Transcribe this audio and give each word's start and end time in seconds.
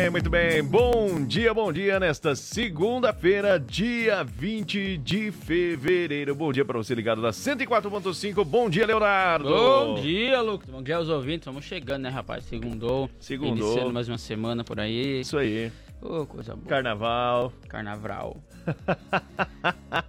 Bem, 0.00 0.08
muito 0.08 0.30
bem. 0.30 0.62
Bom 0.62 1.26
dia, 1.26 1.52
bom 1.52 1.70
dia 1.70 2.00
nesta 2.00 2.34
segunda-feira, 2.34 3.60
dia 3.60 4.24
20 4.24 4.96
de 4.96 5.30
fevereiro. 5.30 6.34
Bom 6.34 6.50
dia 6.52 6.64
para 6.64 6.78
você 6.78 6.94
ligado 6.94 7.20
na 7.20 7.28
104.5. 7.30 8.42
Bom 8.42 8.70
dia, 8.70 8.86
Leonardo. 8.86 9.50
Bom 9.50 10.00
dia, 10.00 10.40
Lucas. 10.40 10.70
Bom 10.70 10.82
dia 10.82 10.96
aos 10.96 11.10
ouvintes. 11.10 11.44
Vamos 11.44 11.66
chegando, 11.66 12.04
né, 12.04 12.08
rapaz? 12.08 12.44
Segundou. 12.44 13.10
Segundou. 13.18 13.68
Iniciando 13.68 13.92
mais 13.92 14.08
uma 14.08 14.16
semana 14.16 14.64
por 14.64 14.80
aí. 14.80 15.20
Isso 15.20 15.36
aí. 15.36 15.70
Ô, 16.00 16.24
coisa 16.24 16.56
boa. 16.56 16.66
Carnaval. 16.66 17.52
Carnaval. 17.68 18.42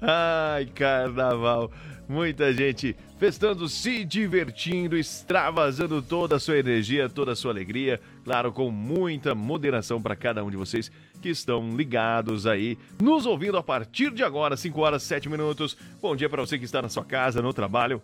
Ai, 0.00 0.66
carnaval. 0.66 1.72
Muita 2.08 2.52
gente 2.52 2.94
festando, 3.18 3.66
se 3.66 4.04
divertindo, 4.04 4.96
extravasando 4.96 6.02
toda 6.02 6.36
a 6.36 6.38
sua 6.38 6.58
energia, 6.58 7.08
toda 7.08 7.32
a 7.32 7.36
sua 7.36 7.50
alegria. 7.50 7.98
Claro, 8.22 8.52
com 8.52 8.70
muita 8.70 9.34
moderação 9.34 10.00
para 10.02 10.14
cada 10.14 10.44
um 10.44 10.50
de 10.50 10.56
vocês 10.56 10.92
que 11.22 11.30
estão 11.30 11.74
ligados 11.74 12.46
aí, 12.46 12.76
nos 13.00 13.24
ouvindo 13.24 13.56
a 13.56 13.62
partir 13.62 14.10
de 14.10 14.22
agora, 14.22 14.56
5 14.56 14.78
horas 14.80 15.02
7 15.02 15.28
minutos. 15.30 15.76
Bom 16.02 16.14
dia 16.14 16.28
para 16.28 16.42
você 16.42 16.58
que 16.58 16.66
está 16.66 16.82
na 16.82 16.90
sua 16.90 17.04
casa, 17.04 17.40
no 17.40 17.54
trabalho. 17.54 18.02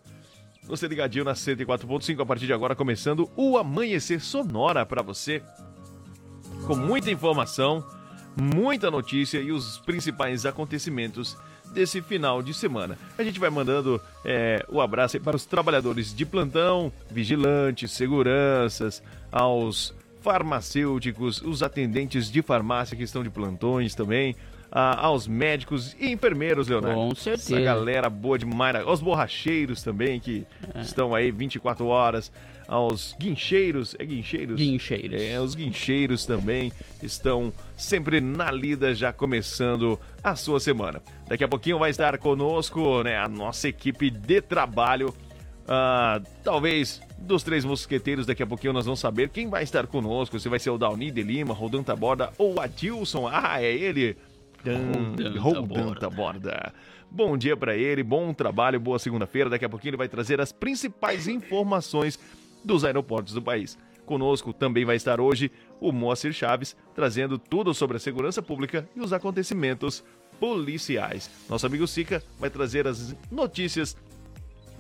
Você 0.65 0.87
ligadinho 0.87 1.25
na 1.25 1.35
104.5 1.35 2.23
a 2.23 2.27
partir 2.27 2.47
de 2.47 2.53
agora, 2.53 2.75
começando 2.75 3.31
o 3.37 3.59
Amanhecer 3.59 4.21
Sonora 4.21 4.87
para 4.87 5.03
você. 5.03 5.43
Com 6.67 6.77
muita 6.77 7.11
informação, 7.11 7.85
muita 8.35 8.91
notícia 8.91 9.39
e 9.39 9.53
os 9.53 9.79
principais 9.79 10.47
acontecimentos 10.47 11.37
desse 11.73 12.03
final 12.03 12.43
de 12.43 12.53
semana. 12.53 12.99
A 13.17 13.23
gente 13.23 13.39
vai 13.41 13.49
mandando 13.51 14.01
é, 14.25 14.65
o 14.69 14.81
abraço 14.81 15.19
para 15.21 15.37
os 15.37 15.45
trabalhadores 15.47 16.15
de 16.15 16.27
plantão, 16.27 16.93
vigilantes, 17.11 17.93
seguranças, 17.93 19.03
aos 19.33 19.95
farmacêuticos, 20.55 21.41
os 21.43 21.63
atendentes 21.63 22.31
de 22.31 22.43
farmácia 22.43 22.97
que 22.97 23.03
estão 23.03 23.23
de 23.23 23.31
plantões 23.31 23.95
também, 23.95 24.35
a- 24.71 25.07
aos 25.07 25.27
médicos 25.27 25.97
e 25.99 26.11
enfermeiros, 26.11 26.69
Leonardo. 26.69 26.97
Com 26.97 27.15
certeza. 27.15 27.55
Essa 27.55 27.65
galera 27.65 28.11
boa 28.11 28.39
demais, 28.39 28.77
aos 28.77 29.01
borracheiros 29.01 29.83
também 29.83 30.19
que 30.21 30.45
estão 30.77 31.15
aí 31.15 31.31
24 31.31 31.87
horas, 31.87 32.31
aos 32.69 33.17
guincheiros, 33.19 33.97
é 33.99 34.05
guincheiros? 34.05 34.57
Guincheiros. 34.57 35.21
É, 35.21 35.41
os 35.41 35.55
guincheiros 35.57 36.25
também 36.25 36.71
estão 37.03 37.53
sempre 37.77 38.21
na 38.21 38.49
lida, 38.53 38.95
já 38.95 39.13
começando 39.13 39.99
a 40.23 40.37
sua 40.37 40.61
semana. 40.61 41.03
Daqui 41.31 41.45
a 41.45 41.49
pouquinho 41.49 41.79
vai 41.79 41.91
estar 41.91 42.19
conosco 42.19 43.05
né, 43.05 43.17
a 43.17 43.29
nossa 43.29 43.69
equipe 43.69 44.11
de 44.11 44.41
trabalho. 44.41 45.15
Ah, 45.69 46.21
talvez 46.43 47.01
dos 47.17 47.45
três 47.45 47.65
mosqueteiros, 47.65 48.27
daqui 48.27 48.43
a 48.43 48.47
pouquinho 48.49 48.73
nós 48.73 48.85
vamos 48.85 48.99
saber 48.99 49.29
quem 49.29 49.49
vai 49.49 49.63
estar 49.63 49.87
conosco. 49.87 50.41
Se 50.41 50.49
vai 50.49 50.59
ser 50.59 50.71
o 50.71 50.77
Dauni 50.77 51.09
de 51.13 51.23
Lima, 51.23 51.55
Rodan 51.55 51.85
Taborda 51.85 52.33
ou 52.37 52.61
Adilson. 52.61 53.29
Ah, 53.29 53.63
é 53.63 53.73
ele! 53.73 54.17
Rodan 54.59 55.39
Rodan 55.39 55.61
Taborda. 55.63 56.01
Taborda. 56.01 56.75
Bom 57.09 57.39
dia 57.39 57.57
pra 57.57 57.77
ele, 57.77 58.03
bom 58.03 58.35
trabalho, 58.35 58.81
boa 58.81 58.99
segunda-feira. 58.99 59.49
Daqui 59.49 59.65
a 59.65 59.69
pouquinho 59.69 59.91
ele 59.91 59.99
vai 59.99 60.09
trazer 60.09 60.41
as 60.41 60.51
principais 60.51 61.29
informações 61.29 62.19
dos 62.65 62.85
aeroportos 62.85 63.35
do 63.35 63.41
país. 63.41 63.79
Conosco 64.05 64.53
também 64.53 64.85
vai 64.85 64.97
estar 64.97 65.21
hoje 65.21 65.53
o 65.81 65.93
Moacir 65.93 66.33
Chaves, 66.33 66.77
trazendo 66.93 67.39
tudo 67.39 67.73
sobre 67.73 67.99
a 67.99 68.01
segurança 68.01 68.43
pública 68.43 68.89
e 68.97 69.01
os 69.01 69.13
acontecimentos 69.13 70.03
policiais. 70.41 71.31
Nosso 71.49 71.67
amigo 71.67 71.87
Sica 71.87 72.23
vai 72.39 72.51
trazer 72.51 72.89
as 72.89 73.15
notícias 73.31 73.97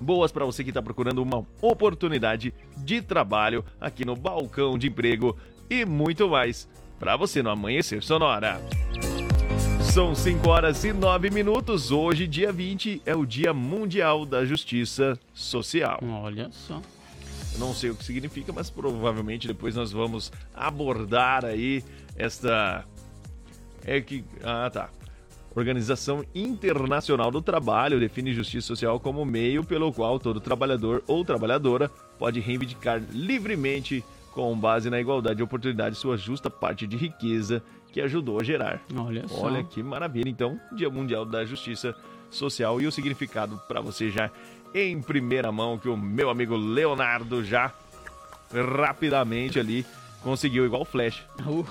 boas 0.00 0.32
para 0.32 0.46
você 0.46 0.64
que 0.64 0.70
está 0.70 0.82
procurando 0.82 1.22
uma 1.22 1.46
oportunidade 1.60 2.54
de 2.78 3.02
trabalho 3.02 3.64
aqui 3.78 4.04
no 4.04 4.16
balcão 4.16 4.78
de 4.78 4.88
emprego 4.88 5.36
e 5.68 5.84
muito 5.84 6.28
mais 6.28 6.66
para 6.98 7.16
você 7.16 7.42
no 7.42 7.50
Amanhecer 7.50 8.02
Sonora. 8.02 8.60
São 9.92 10.14
5 10.14 10.48
horas 10.48 10.84
e 10.84 10.92
9 10.92 11.30
minutos. 11.30 11.90
Hoje, 11.90 12.26
dia 12.26 12.52
20, 12.52 13.02
é 13.04 13.14
o 13.14 13.26
Dia 13.26 13.52
Mundial 13.52 14.24
da 14.24 14.44
Justiça 14.44 15.18
Social. 15.34 15.98
Olha 16.02 16.48
só. 16.52 16.80
Não 17.58 17.74
sei 17.74 17.90
o 17.90 17.96
que 17.96 18.04
significa, 18.04 18.52
mas 18.52 18.70
provavelmente 18.70 19.48
depois 19.48 19.74
nós 19.74 19.90
vamos 19.90 20.30
abordar 20.54 21.44
aí 21.44 21.82
esta. 22.16 22.84
É 23.84 24.00
que. 24.00 24.24
Ah, 24.44 24.70
tá. 24.72 24.90
Organização 25.54 26.24
Internacional 26.34 27.30
do 27.30 27.42
Trabalho 27.42 27.98
define 27.98 28.32
justiça 28.32 28.68
social 28.68 29.00
como 29.00 29.24
meio 29.24 29.64
pelo 29.64 29.92
qual 29.92 30.18
todo 30.18 30.40
trabalhador 30.40 31.02
ou 31.06 31.24
trabalhadora 31.24 31.88
pode 32.18 32.38
reivindicar 32.40 33.02
livremente, 33.10 34.04
com 34.32 34.56
base 34.56 34.88
na 34.88 35.00
igualdade 35.00 35.38
de 35.38 35.42
oportunidades, 35.42 35.98
sua 35.98 36.16
justa 36.16 36.48
parte 36.48 36.86
de 36.86 36.96
riqueza 36.96 37.62
que 37.92 38.00
ajudou 38.00 38.40
a 38.40 38.44
gerar. 38.44 38.80
Olha 38.96 39.26
só. 39.26 39.46
Olha 39.46 39.64
que 39.64 39.82
maravilha. 39.82 40.28
Então, 40.28 40.60
Dia 40.72 40.88
Mundial 40.88 41.24
da 41.24 41.44
Justiça 41.44 41.96
Social 42.30 42.80
e 42.80 42.86
o 42.86 42.92
significado 42.92 43.60
para 43.66 43.80
você 43.80 44.08
já 44.08 44.30
em 44.72 45.02
primeira 45.02 45.50
mão 45.50 45.76
que 45.76 45.88
o 45.88 45.96
meu 45.96 46.30
amigo 46.30 46.56
Leonardo 46.56 47.44
já 47.44 47.72
rapidamente 48.52 49.58
ali 49.58 49.84
conseguiu 50.22 50.64
igual 50.64 50.84
Flash. 50.84 51.24
Uh, 51.40 51.66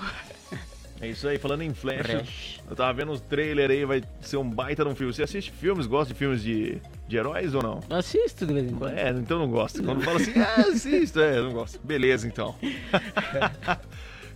É 1.00 1.08
isso 1.08 1.26
aí, 1.26 1.38
falando 1.38 1.62
em 1.62 1.72
Flash. 1.72 2.06
Flash. 2.06 2.60
Eu 2.68 2.76
tava 2.76 2.92
vendo 2.92 3.10
os 3.10 3.20
trailer 3.22 3.70
aí, 3.70 3.84
vai 3.86 4.02
ser 4.20 4.36
um 4.36 4.48
baita 4.48 4.84
de 4.84 4.90
um 4.90 4.94
filme. 4.94 5.12
Você 5.12 5.22
assiste 5.22 5.50
filmes, 5.50 5.86
gosta 5.86 6.12
de 6.12 6.18
filmes 6.18 6.42
de, 6.42 6.76
de 7.08 7.16
heróis 7.16 7.54
ou 7.54 7.62
não? 7.62 7.80
assisto 7.88 8.44
de 8.46 8.52
vez 8.52 8.70
em 8.70 8.74
quando. 8.74 8.96
É, 8.96 9.08
então 9.10 9.38
não 9.38 9.48
gosto. 9.48 9.82
Quando 9.82 10.02
fala 10.02 10.18
assim, 10.18 10.32
ah, 10.38 10.60
assisto, 10.70 11.20
é, 11.20 11.40
não 11.40 11.52
gosto. 11.52 11.80
Beleza, 11.82 12.26
então. 12.26 12.54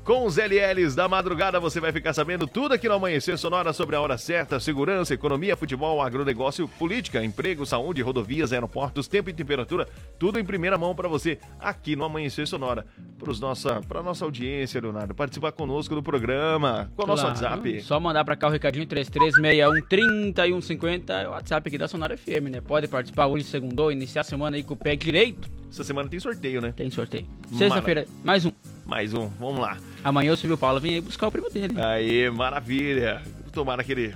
Com 0.04 0.26
os 0.26 0.36
LLs 0.36 0.94
da 0.94 1.08
madrugada 1.08 1.58
você 1.58 1.80
vai 1.80 1.90
ficar 1.90 2.12
sabendo 2.12 2.46
tudo 2.46 2.74
aqui 2.74 2.86
no 2.86 2.92
Amanhecer 2.92 3.38
Sonora 3.38 3.72
sobre 3.72 3.96
a 3.96 4.00
hora 4.02 4.18
certa, 4.18 4.60
segurança, 4.60 5.14
economia, 5.14 5.56
futebol, 5.56 6.02
agronegócio, 6.02 6.68
política, 6.68 7.24
emprego, 7.24 7.64
saúde, 7.64 8.02
rodovias, 8.02 8.52
aeroportos, 8.52 9.08
tempo 9.08 9.30
e 9.30 9.32
temperatura, 9.32 9.88
tudo 10.18 10.38
em 10.38 10.44
primeira 10.44 10.76
mão 10.76 10.94
para 10.94 11.08
você 11.08 11.38
aqui 11.58 11.96
no 11.96 12.04
Amanhecer 12.04 12.46
Sonora. 12.46 12.84
Pros 13.18 13.40
nossa, 13.40 13.80
pra 13.88 14.02
nossa 14.02 14.26
audiência, 14.26 14.78
Leonardo, 14.78 15.14
participar 15.14 15.52
conosco 15.52 15.94
do 15.94 16.02
programa, 16.02 16.92
com 16.94 17.04
o 17.04 17.06
nosso. 17.06 17.24
WhatsApp. 17.24 17.80
Só 17.80 17.98
mandar 17.98 18.26
pra 18.26 18.36
cá 18.36 18.48
o 18.48 18.50
recadinho 18.50 18.86
3361-3150. 18.86 21.08
É 21.08 21.26
o 21.26 21.30
WhatsApp 21.30 21.66
aqui 21.66 21.78
da 21.78 21.88
Sonora 21.88 22.14
FM, 22.14 22.50
né? 22.50 22.60
Pode 22.60 22.88
participar 22.88 23.24
hoje, 23.24 23.44
segundou, 23.44 23.90
iniciar 23.90 24.20
a 24.20 24.24
semana 24.24 24.58
aí 24.58 24.62
com 24.62 24.74
o 24.74 24.76
pé 24.76 24.96
direito. 24.96 25.48
Essa 25.70 25.82
semana 25.82 26.10
tem 26.10 26.20
sorteio, 26.20 26.60
né? 26.60 26.74
Tem 26.76 26.90
sorteio. 26.90 27.26
Sexta-feira, 27.56 28.06
mais 28.22 28.44
um. 28.44 28.52
Mais 28.84 29.14
um, 29.14 29.28
vamos 29.40 29.60
lá. 29.60 29.78
Amanhã 30.02 30.32
o 30.32 30.36
Silvio 30.36 30.58
Paulo 30.58 30.80
vem 30.80 30.94
aí 30.94 31.00
buscar 31.00 31.28
o 31.28 31.32
primo 31.32 31.48
dele. 31.50 31.74
Aí, 31.80 32.28
maravilha. 32.30 33.22
Tomara 33.52 33.82
que 33.82 33.92
ele 33.92 34.14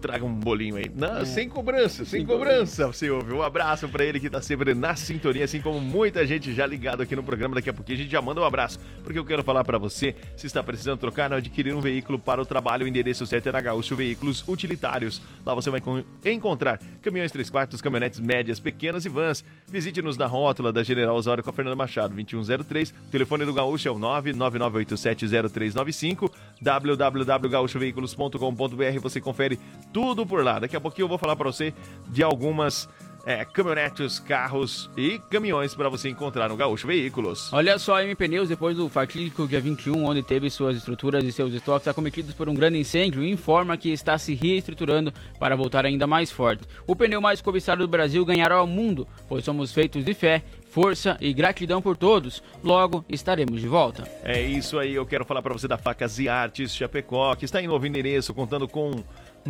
traga 0.00 0.24
um 0.24 0.32
bolinho 0.34 0.76
aí. 0.76 0.90
Não, 0.94 1.24
Sem 1.24 1.48
cobrança, 1.48 2.04
sem, 2.04 2.20
Sem 2.20 2.26
cobrança, 2.26 2.86
você 2.86 3.10
ouve. 3.10 3.32
Um 3.32 3.42
abraço 3.42 3.88
pra 3.88 4.04
ele 4.04 4.18
que 4.18 4.28
tá 4.30 4.40
sempre 4.42 4.74
na 4.74 4.96
sintonia, 4.96 5.44
assim 5.44 5.60
como 5.60 5.80
muita 5.80 6.26
gente 6.26 6.52
já 6.54 6.66
ligado 6.66 7.02
aqui 7.02 7.14
no 7.14 7.22
programa. 7.22 7.54
Daqui 7.54 7.70
a 7.70 7.74
pouquinho 7.74 7.98
a 7.98 8.02
gente 8.02 8.10
já 8.10 8.20
manda 8.22 8.40
um 8.40 8.44
abraço, 8.44 8.78
porque 9.04 9.18
eu 9.18 9.24
quero 9.24 9.42
falar 9.44 9.62
pra 9.64 9.78
você, 9.78 10.14
se 10.36 10.46
está 10.46 10.62
precisando 10.62 10.98
trocar 10.98 11.30
ou 11.30 11.36
adquirir 11.38 11.74
um 11.74 11.80
veículo 11.80 12.18
para 12.18 12.40
o 12.40 12.46
trabalho, 12.46 12.84
o 12.84 12.88
endereço 12.88 13.26
certo 13.26 13.48
é 13.48 13.52
na 13.52 13.60
Gaúcho 13.60 13.94
Veículos 13.96 14.44
Utilitários. 14.48 15.20
Lá 15.44 15.54
você 15.54 15.70
vai 15.70 15.80
con- 15.80 16.02
encontrar 16.24 16.80
caminhões 17.02 17.30
3 17.32 17.50
quartos, 17.50 17.80
caminhonetes 17.80 18.20
médias, 18.20 18.58
pequenas 18.60 19.04
e 19.04 19.08
vans. 19.08 19.44
Visite-nos 19.68 20.16
na 20.16 20.26
rótula 20.26 20.72
da 20.72 20.82
General 20.82 21.14
Osório 21.14 21.42
com 21.44 21.50
a 21.50 21.52
Fernanda 21.52 21.76
Machado, 21.76 22.14
2103. 22.14 22.90
O 22.90 22.94
telefone 23.10 23.44
do 23.44 23.52
Gaúcho 23.52 23.88
é 23.88 23.90
o 23.90 23.98
999870395 23.98 26.30
www.gaúchoveículos.com.br. 26.60 29.00
Você 29.02 29.20
confere 29.20 29.58
tudo 29.92 30.26
por 30.26 30.44
lá. 30.44 30.58
Daqui 30.58 30.76
a 30.76 30.80
pouquinho 30.80 31.04
eu 31.04 31.08
vou 31.08 31.18
falar 31.18 31.36
para 31.36 31.50
você 31.50 31.72
de 32.08 32.22
algumas 32.22 32.88
é, 33.26 33.44
caminhonetes, 33.44 34.20
carros 34.20 34.88
e 34.96 35.18
caminhões 35.28 35.74
para 35.74 35.88
você 35.88 36.08
encontrar 36.08 36.48
no 36.48 36.56
Gaúcho 36.56 36.86
Veículos. 36.86 37.52
Olha 37.52 37.76
só, 37.76 37.96
a 37.96 38.04
MP 38.04 38.28
News, 38.28 38.48
depois 38.48 38.76
do 38.76 38.88
fatídico 38.88 39.48
dia 39.48 39.60
21, 39.60 40.04
onde 40.04 40.22
teve 40.22 40.48
suas 40.48 40.76
estruturas 40.76 41.24
e 41.24 41.32
seus 41.32 41.52
estoques 41.52 41.88
acometidos 41.88 42.32
por 42.34 42.48
um 42.48 42.54
grande 42.54 42.78
incêndio, 42.78 43.24
informa 43.24 43.76
que 43.76 43.90
está 43.90 44.16
se 44.16 44.32
reestruturando 44.32 45.12
para 45.40 45.56
voltar 45.56 45.84
ainda 45.84 46.06
mais 46.06 46.30
forte. 46.30 46.62
O 46.86 46.94
pneu 46.94 47.20
mais 47.20 47.40
cobiçado 47.40 47.82
do 47.82 47.88
Brasil 47.88 48.24
ganhará 48.24 48.54
ao 48.54 48.66
mundo, 48.66 49.08
pois 49.28 49.44
somos 49.44 49.72
feitos 49.72 50.04
de 50.04 50.14
fé, 50.14 50.44
força 50.70 51.16
e 51.20 51.32
gratidão 51.32 51.82
por 51.82 51.96
todos. 51.96 52.40
Logo 52.62 53.04
estaremos 53.08 53.60
de 53.60 53.66
volta. 53.66 54.08
É 54.22 54.40
isso 54.40 54.78
aí, 54.78 54.94
eu 54.94 55.04
quero 55.04 55.24
falar 55.24 55.42
para 55.42 55.52
você 55.52 55.66
da 55.66 55.76
Facas 55.76 56.20
e 56.20 56.28
Artes 56.28 56.72
Chapecó, 56.72 57.34
que 57.34 57.44
está 57.44 57.60
em 57.60 57.66
novo 57.66 57.84
endereço, 57.88 58.32
contando 58.32 58.68
com 58.68 59.02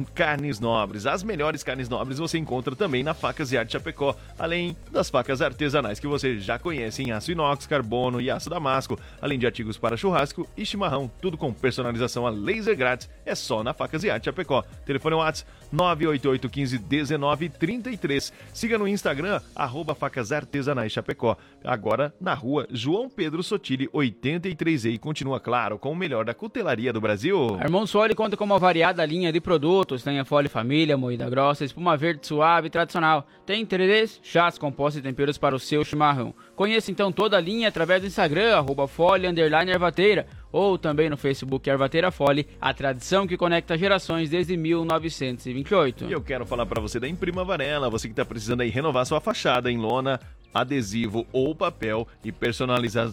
carnes 0.04 0.60
nobres. 0.60 1.06
As 1.06 1.22
melhores 1.22 1.62
carnes 1.62 1.88
nobres 1.88 2.18
você 2.18 2.38
encontra 2.38 2.74
também 2.74 3.02
na 3.02 3.14
Facas 3.14 3.52
e 3.52 3.58
Arte 3.58 3.72
Chapecó, 3.72 4.16
além 4.38 4.76
das 4.90 5.10
facas 5.10 5.40
artesanais 5.42 6.00
que 6.00 6.06
você 6.06 6.38
já 6.38 6.58
conhece 6.58 7.02
em 7.02 7.12
aço 7.12 7.32
inox, 7.32 7.66
carbono 7.66 8.20
e 8.20 8.30
aço 8.30 8.50
damasco, 8.50 8.98
além 9.20 9.38
de 9.38 9.46
artigos 9.46 9.78
para 9.78 9.96
churrasco 9.96 10.48
e 10.56 10.64
chimarrão, 10.64 11.10
tudo 11.20 11.36
com 11.36 11.52
personalização 11.52 12.26
a 12.26 12.30
laser 12.30 12.76
grátis, 12.76 13.08
é 13.24 13.34
só 13.34 13.62
na 13.62 13.72
Facas 13.72 14.04
e 14.04 14.10
Arte 14.10 14.26
Chapecó. 14.26 14.62
Telefone 14.84 15.16
WhatsApp 15.16 15.50
988 15.72 16.48
15 16.48 16.78
19 16.78 17.48
33. 17.48 18.32
Siga 18.52 18.78
no 18.78 18.88
Instagram, 18.88 19.40
arroba 19.54 19.94
Facas 19.94 20.32
Artesanais 20.32 20.92
Chapecó. 20.92 21.36
Agora 21.64 22.14
na 22.20 22.34
rua 22.34 22.66
João 22.70 23.08
Pedro 23.08 23.42
Sotile, 23.42 23.88
83E 23.88 24.92
e 24.92 24.98
continua, 24.98 25.40
claro, 25.40 25.78
com 25.78 25.92
o 25.92 25.96
melhor 25.96 26.24
da 26.24 26.34
cutelaria 26.34 26.92
do 26.92 27.00
Brasil. 27.00 27.58
Irmão 27.60 27.86
Soli 27.86 28.14
conta 28.14 28.36
com 28.36 28.44
uma 28.44 28.58
variada 28.58 29.04
linha 29.04 29.32
de 29.32 29.40
produtos, 29.40 29.85
tem 30.02 30.18
a 30.18 30.24
folha 30.24 30.48
família, 30.48 30.96
moída 30.96 31.28
grossa, 31.30 31.64
espuma 31.64 31.96
verde 31.96 32.26
suave 32.26 32.66
e 32.66 32.70
tradicional. 32.70 33.26
Tem 33.44 33.64
tererês, 33.64 34.20
chás, 34.22 34.58
compostos 34.58 35.00
e 35.00 35.02
temperos 35.02 35.38
para 35.38 35.54
o 35.54 35.58
seu 35.58 35.84
chimarrão. 35.84 36.34
Conheça 36.54 36.90
então 36.90 37.12
toda 37.12 37.36
a 37.36 37.40
linha 37.40 37.68
através 37.68 38.00
do 38.02 38.06
Instagram, 38.06 38.56
arroba 38.56 38.88
folha, 38.88 39.28
ervateira 39.68 40.26
ou 40.56 40.78
também 40.78 41.10
no 41.10 41.18
Facebook 41.18 41.68
Ervateira 41.68 42.10
Fole, 42.10 42.48
a 42.58 42.72
tradição 42.72 43.26
que 43.26 43.36
conecta 43.36 43.76
gerações 43.76 44.30
desde 44.30 44.56
1928. 44.56 46.06
E 46.06 46.12
eu 46.12 46.22
quero 46.22 46.46
falar 46.46 46.64
para 46.64 46.80
você 46.80 46.98
da 46.98 47.06
Imprima 47.06 47.44
Varela, 47.44 47.90
você 47.90 48.08
que 48.08 48.12
está 48.12 48.24
precisando 48.24 48.62
aí 48.62 48.70
renovar 48.70 49.04
sua 49.04 49.20
fachada 49.20 49.70
em 49.70 49.76
lona, 49.76 50.18
adesivo 50.54 51.26
ou 51.30 51.54
papel 51.54 52.08
e 52.24 52.32
personalizar 52.32 53.12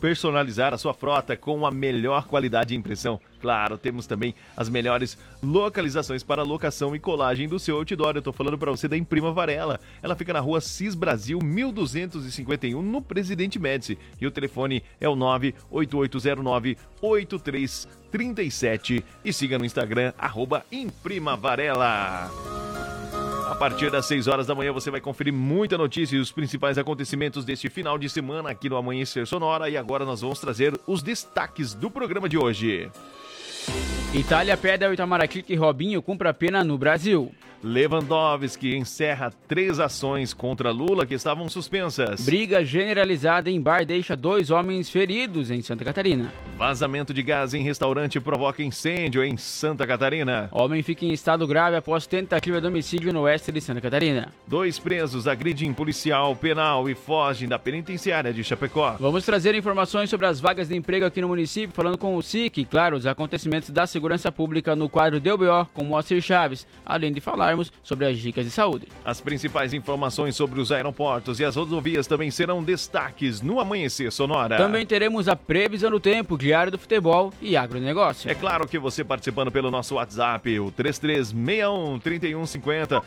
personalizar 0.00 0.74
a 0.74 0.78
sua 0.78 0.92
frota 0.92 1.36
com 1.36 1.64
a 1.64 1.70
melhor 1.70 2.26
qualidade 2.26 2.70
de 2.70 2.76
impressão. 2.76 3.20
Claro, 3.40 3.78
temos 3.78 4.06
também 4.06 4.34
as 4.56 4.68
melhores 4.68 5.16
localizações 5.42 6.22
para 6.22 6.42
locação 6.42 6.94
e 6.94 7.00
colagem 7.00 7.48
do 7.48 7.58
seu 7.58 7.76
outdoor. 7.76 8.14
Eu 8.14 8.18
estou 8.18 8.32
falando 8.32 8.58
para 8.58 8.70
você 8.70 8.86
da 8.86 8.96
Imprima 8.96 9.32
Varela. 9.32 9.80
Ela 10.02 10.14
fica 10.14 10.32
na 10.32 10.40
rua 10.40 10.60
Cis 10.60 10.94
Brasil 10.94 11.38
1251, 11.42 12.80
no 12.80 13.02
Presidente 13.02 13.58
Médici. 13.58 13.98
E 14.20 14.26
o 14.26 14.30
telefone 14.30 14.82
é 15.00 15.08
o 15.08 15.16
98809 15.16 16.76
8337. 17.00 19.04
E 19.24 19.32
siga 19.32 19.58
no 19.58 19.64
Instagram, 19.64 20.12
arroba 20.18 20.64
Imprima 20.70 21.36
Varela. 21.36 22.30
A 23.52 23.54
partir 23.54 23.90
das 23.90 24.06
6 24.06 24.28
horas 24.28 24.46
da 24.46 24.54
manhã 24.54 24.72
você 24.72 24.90
vai 24.90 24.98
conferir 24.98 25.30
muita 25.30 25.76
notícia 25.76 26.16
e 26.16 26.18
os 26.18 26.32
principais 26.32 26.78
acontecimentos 26.78 27.44
deste 27.44 27.68
final 27.68 27.98
de 27.98 28.08
semana 28.08 28.48
aqui 28.48 28.66
no 28.66 28.78
Amanhecer 28.78 29.26
Sonora. 29.26 29.68
E 29.68 29.76
agora 29.76 30.06
nós 30.06 30.22
vamos 30.22 30.40
trazer 30.40 30.72
os 30.86 31.02
destaques 31.02 31.74
do 31.74 31.90
programa 31.90 32.30
de 32.30 32.38
hoje. 32.38 32.90
Itália 34.14 34.56
pede 34.56 34.86
ao 34.86 34.94
Itamaraty 34.94 35.42
que 35.42 35.54
Robinho 35.54 36.00
cumpra 36.00 36.32
pena 36.32 36.64
no 36.64 36.78
Brasil. 36.78 37.30
Lewandowski 37.62 38.76
encerra 38.76 39.32
três 39.46 39.78
ações 39.78 40.34
contra 40.34 40.70
Lula 40.70 41.06
que 41.06 41.14
estavam 41.14 41.48
suspensas. 41.48 42.24
Briga 42.24 42.64
generalizada 42.64 43.48
em 43.50 43.60
bar 43.60 43.86
deixa 43.86 44.16
dois 44.16 44.50
homens 44.50 44.90
feridos 44.90 45.50
em 45.50 45.62
Santa 45.62 45.84
Catarina. 45.84 46.32
Vazamento 46.58 47.14
de 47.14 47.22
gás 47.22 47.54
em 47.54 47.62
restaurante 47.62 48.18
provoca 48.20 48.62
incêndio 48.62 49.22
em 49.22 49.36
Santa 49.36 49.86
Catarina. 49.86 50.48
Homem 50.50 50.82
fica 50.82 51.04
em 51.04 51.12
estado 51.12 51.46
grave 51.46 51.76
após 51.76 52.06
tentativa 52.06 52.60
de 52.60 52.66
homicídio 52.66 53.12
no 53.12 53.20
oeste 53.22 53.52
de 53.52 53.60
Santa 53.60 53.80
Catarina. 53.80 54.32
Dois 54.46 54.78
presos 54.78 55.28
agridem 55.28 55.72
policial 55.72 56.34
penal 56.34 56.88
e 56.90 56.94
fogem 56.94 57.48
da 57.48 57.58
penitenciária 57.58 58.32
de 58.32 58.42
Chapecó. 58.42 58.96
Vamos 58.98 59.24
trazer 59.24 59.54
informações 59.54 60.10
sobre 60.10 60.26
as 60.26 60.40
vagas 60.40 60.68
de 60.68 60.76
emprego 60.76 61.06
aqui 61.06 61.20
no 61.20 61.28
município, 61.28 61.74
falando 61.74 61.96
com 61.96 62.16
o 62.16 62.22
SIC 62.22 62.64
claro, 62.64 62.96
os 62.96 63.06
acontecimentos 63.06 63.70
da 63.70 63.86
segurança 63.86 64.32
pública 64.32 64.74
no 64.74 64.88
quadro 64.88 65.20
DBO 65.20 65.66
com 65.72 65.84
Moacir 65.84 66.20
Chaves, 66.20 66.66
além 66.84 67.12
de 67.12 67.20
falar 67.20 67.51
sobre 67.82 68.06
as 68.06 68.18
dicas 68.18 68.44
de 68.44 68.50
saúde. 68.50 68.88
As 69.04 69.20
principais 69.20 69.72
informações 69.74 70.36
sobre 70.36 70.60
os 70.60 70.70
aeroportos 70.70 71.40
e 71.40 71.44
as 71.44 71.56
rodovias 71.56 72.06
também 72.06 72.30
serão 72.30 72.62
destaques 72.62 73.40
no 73.40 73.60
Amanhecer 73.60 74.10
Sonora. 74.10 74.56
Também 74.56 74.86
teremos 74.86 75.28
a 75.28 75.36
previsão 75.36 75.90
do 75.90 76.00
tempo, 76.00 76.38
diário 76.38 76.72
do 76.72 76.78
futebol 76.78 77.32
e 77.40 77.56
agronegócio. 77.56 78.30
É 78.30 78.34
claro 78.34 78.66
que 78.66 78.78
você 78.78 79.04
participando 79.04 79.50
pelo 79.50 79.70
nosso 79.70 79.96
WhatsApp, 79.96 80.58
o 80.58 80.70
3361 80.70 81.98
3150 81.98 83.02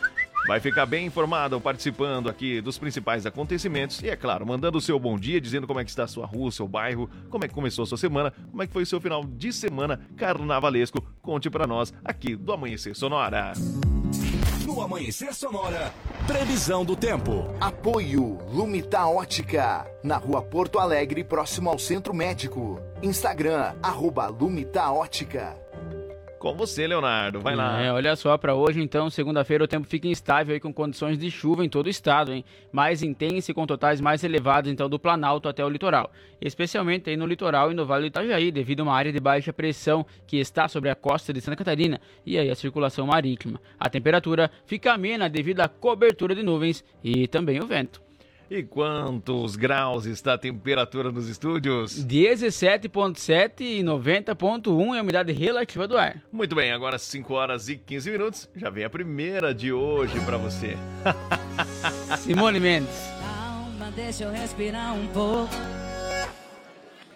vai 0.48 0.59
ficar 0.59 0.86
bem 0.86 1.07
informado 1.07 1.59
participando 1.59 2.30
aqui 2.30 2.62
dos 2.62 2.77
principais 2.77 3.25
acontecimentos 3.25 4.01
e, 4.01 4.09
é 4.09 4.15
claro, 4.15 4.45
mandando 4.45 4.77
o 4.77 4.81
seu 4.81 5.00
bom 5.00 5.18
dia, 5.18 5.41
dizendo 5.41 5.65
como 5.65 5.80
é 5.80 5.83
que 5.83 5.89
está 5.89 6.03
a 6.03 6.07
sua 6.07 6.25
rua, 6.25 6.51
seu 6.51 6.68
bairro, 6.68 7.09
como 7.30 7.44
é 7.44 7.48
que 7.48 7.53
começou 7.53 7.83
a 7.83 7.86
sua 7.86 7.98
semana, 7.98 8.31
como 8.51 8.62
é 8.62 8.68
que 8.68 8.74
foi 8.74 8.83
o 8.83 8.86
seu 8.86 9.01
final 9.01 9.24
de 9.24 9.51
semana 9.51 10.00
carnavalesco. 10.15 11.01
Conte 11.21 11.50
para 11.50 11.65
nós 11.65 11.94
aqui 12.03 12.36
do 12.36 12.53
Amanhecer 12.53 12.95
Sonora. 12.95 13.53
No 14.65 14.81
Amanhecer 14.81 15.31
Sonora, 15.31 15.94
previsão 16.25 16.83
do 16.83 16.95
tempo. 16.95 17.45
Apoio 17.62 18.39
Lumita 18.50 19.06
Ótica, 19.06 19.85
na 20.01 20.17
rua 20.17 20.41
Porto 20.41 20.79
Alegre, 20.79 21.23
próximo 21.23 21.69
ao 21.69 21.77
Centro 21.77 22.15
Médico. 22.15 22.81
Instagram, 23.03 23.75
arroba 23.83 24.25
Lumita 24.25 24.91
Ótica. 24.91 25.56
Com 26.45 26.53
você, 26.53 26.86
Leonardo. 26.86 27.39
Vai 27.39 27.56
lá. 27.56 27.81
É, 27.81 27.92
olha 27.92 28.15
só, 28.15 28.38
para 28.38 28.53
hoje, 28.53 28.80
então, 28.80 29.09
segunda-feira, 29.09 29.63
o 29.63 29.68
tempo 29.68 29.88
fica 29.88 30.07
instável 30.07 30.53
aí 30.53 30.59
com 30.59 30.71
condições 30.71 31.18
de 31.18 31.31
chuva 31.31 31.65
em 31.65 31.69
todo 31.69 31.88
o 31.88 31.89
estado, 31.89 32.31
hein? 32.31 32.45
Mais 32.71 33.01
intensa 33.01 33.50
e 33.50 33.53
com 33.56 33.65
totais 33.65 34.00
mais 34.00 34.24
elevados, 34.24 34.71
então, 34.71 34.88
do 34.88 35.00
Planalto 35.00 35.50
até 35.50 35.65
o 35.65 35.69
litoral. 35.69 36.12
Especialmente 36.39 37.09
aí 37.09 37.18
no 37.18 37.25
litoral 37.25 37.71
e 37.71 37.74
no 37.74 37.83
Vale 37.83 38.03
do 38.03 38.07
Itajaí, 38.09 38.51
devido 38.51 38.81
a 38.81 38.83
uma 38.83 38.94
área 38.94 39.12
de 39.12 39.19
baixa 39.19 39.51
pressão 39.51 40.06
que 40.27 40.38
está 40.38 40.68
sobre 40.68 40.92
a 40.92 40.94
costa 40.94 41.33
de 41.33 41.42
Santa 41.42 41.57
Catarina 41.57 42.00
e 42.24 42.38
aí 42.38 42.51
a 42.51 42.56
circulação 42.56 43.07
marítima. 43.07 43.59
A 43.80 43.89
temperatura 43.89 44.51
fica 44.68 44.94
amena 44.94 45.27
devido 45.27 45.62
à 45.62 45.68
cobertura 45.68 46.36
de 46.36 46.44
nuvens 46.44 46.86
e 47.03 47.27
também 47.27 47.59
o 47.59 47.65
vento. 47.65 48.04
E 48.50 48.62
quantos 48.62 49.56
graus 49.56 50.06
está 50.06 50.36
a 50.36 50.38
temperatura 50.38 51.12
nos 51.12 51.27
estúdios? 51.27 52.06
17,7 52.06 53.62
e 53.62 53.83
90,1 53.83 54.95
é 54.95 55.00
a 55.00 55.01
umidade 55.01 55.33
relativa 55.33 55.88
do 55.88 55.97
ar. 55.97 56.21
Muito 56.31 56.56
bem, 56.56 56.71
agora 56.71 57.00
5 57.00 57.33
horas 57.33 57.69
e 57.69 57.75
15 57.75 58.12
minutos. 58.12 58.50
Já 58.56 58.69
vem 58.69 58.83
a 58.83 58.89
primeira 58.89 59.53
de 59.53 59.74
hoje 59.74 60.19
para 60.21 60.38
você. 60.38 60.77
Simone 62.19 62.59
Mendes. 62.59 62.95
Calma, 63.19 63.92
deixa 63.95 64.25
eu 64.25 64.31
respirar 64.31 64.94
um 64.94 65.07
pouco. 65.07 65.53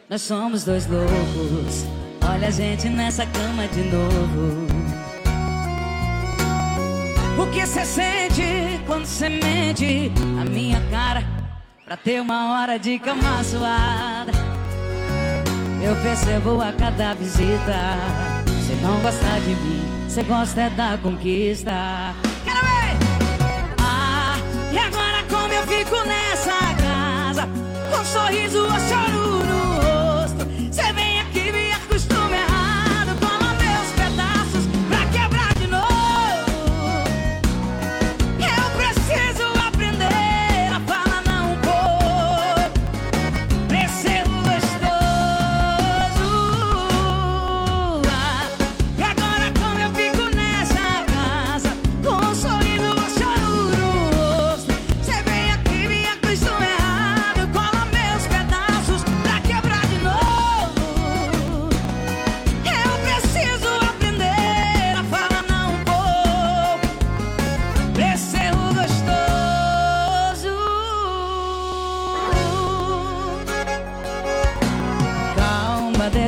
Nós 0.09 0.23
somos 0.23 0.63
dois 0.63 0.87
loucos. 0.87 1.85
Olha 2.27 2.47
a 2.47 2.51
gente 2.51 2.89
nessa 2.89 3.27
cama 3.27 3.67
de 3.67 3.83
novo. 3.83 4.88
O 7.39 7.47
que 7.51 7.65
você 7.65 7.85
sente 7.85 8.81
quando 8.85 9.05
você 9.05 9.29
mente 9.29 10.11
a 10.41 10.43
minha 10.43 10.81
cara 10.91 11.23
pra 11.85 11.95
ter 11.95 12.19
uma 12.19 12.51
hora 12.51 12.77
de 12.77 12.99
cama 12.99 13.41
suada? 13.45 14.33
Eu 15.81 15.95
percebo 16.03 16.61
a 16.61 16.73
cada 16.73 17.13
visita. 17.13 17.95
Você 18.45 18.75
não 18.81 18.99
gosta 18.99 19.39
de 19.39 19.55
mim, 19.55 19.81
você 20.05 20.21
gosta 20.23 20.63
é 20.63 20.69
da 20.71 20.97
conquista. 21.01 22.13
Quero 22.43 22.59
ver! 22.59 22.97
Ah, 23.81 24.35
e 24.73 24.77
agora 24.77 25.23
como 25.29 25.53
eu 25.53 25.63
fico 25.65 25.95
nessa 26.05 26.59
casa? 26.75 27.47
Com 27.89 28.01
um 28.01 28.05
sorriso 28.05 28.63
ou 28.63 28.79
choro 28.81 29.45
no 29.45 29.75
rosto. 29.75 30.45
Você 30.69 30.91
vem 30.91 31.08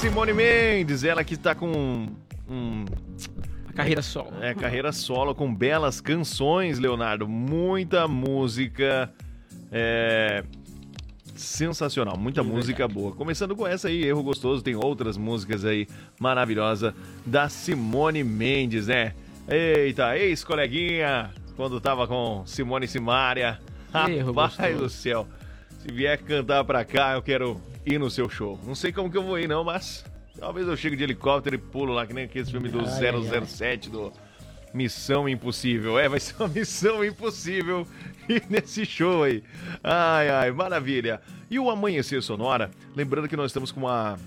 Simone 0.00 0.32
Mendes, 0.32 1.04
ela 1.04 1.24
que 1.24 1.36
tá 1.36 1.54
com 1.54 2.08
um, 2.48 2.84
A 3.68 3.72
carreira 3.72 4.02
solo. 4.02 4.32
é, 4.40 4.54
carreira 4.54 4.92
solo 4.92 5.34
com 5.34 5.52
belas 5.52 6.00
canções, 6.00 6.78
Leonardo. 6.78 7.26
Muita 7.26 8.06
música. 8.06 9.10
É, 9.72 10.44
sensacional, 11.34 12.16
muita 12.16 12.42
música 12.42 12.86
boa. 12.86 13.12
Começando 13.12 13.56
com 13.56 13.66
essa 13.66 13.88
aí, 13.88 14.04
Erro 14.04 14.22
Gostoso, 14.22 14.62
tem 14.62 14.74
outras 14.74 15.16
músicas 15.16 15.64
aí 15.64 15.86
maravilhosas 16.20 16.94
da 17.24 17.48
Simone 17.48 18.22
Mendes, 18.22 18.86
né? 18.86 19.12
Eita, 19.48 20.16
ex-coleguinha, 20.16 21.30
quando 21.56 21.80
tava 21.80 22.06
com 22.06 22.42
Simone 22.46 22.86
Simária. 22.86 23.58
Rapaz 23.92 24.78
do 24.78 24.88
céu. 24.88 25.26
Se 25.80 25.92
vier 25.92 26.18
cantar 26.18 26.64
pra 26.64 26.84
cá, 26.84 27.14
eu 27.14 27.22
quero 27.22 27.60
ir 27.86 27.98
no 27.98 28.10
seu 28.10 28.28
show. 28.28 28.58
Não 28.66 28.74
sei 28.74 28.92
como 28.92 29.10
que 29.10 29.16
eu 29.16 29.22
vou 29.22 29.38
ir, 29.38 29.48
não, 29.48 29.62
mas 29.62 30.04
talvez 30.38 30.66
eu 30.66 30.76
chegue 30.76 30.96
de 30.96 31.04
helicóptero 31.04 31.54
e 31.54 31.58
pulo 31.58 31.94
lá, 31.94 32.04
que 32.06 32.12
nem 32.12 32.24
aquele 32.24 32.44
filme 32.44 32.68
do 32.68 32.80
Ai, 32.80 33.08
ai, 33.08 33.46
007 33.46 33.88
do 33.88 34.12
Missão 34.74 35.28
Impossível. 35.28 35.98
É, 35.98 36.08
vai 36.08 36.18
ser 36.18 36.34
uma 36.38 36.48
missão 36.52 37.04
impossível 37.04 37.86
ir 38.28 38.42
nesse 38.50 38.84
show 38.84 39.22
aí. 39.22 39.42
Ai, 39.82 40.28
ai, 40.28 40.50
maravilha. 40.50 41.20
E 41.48 41.58
o 41.58 41.70
Amanhecer 41.70 42.20
Sonora, 42.22 42.70
lembrando 42.94 43.28
que 43.28 43.36
nós 43.36 43.46
estamos 43.50 43.70
com 43.70 43.80
uma 43.80 44.18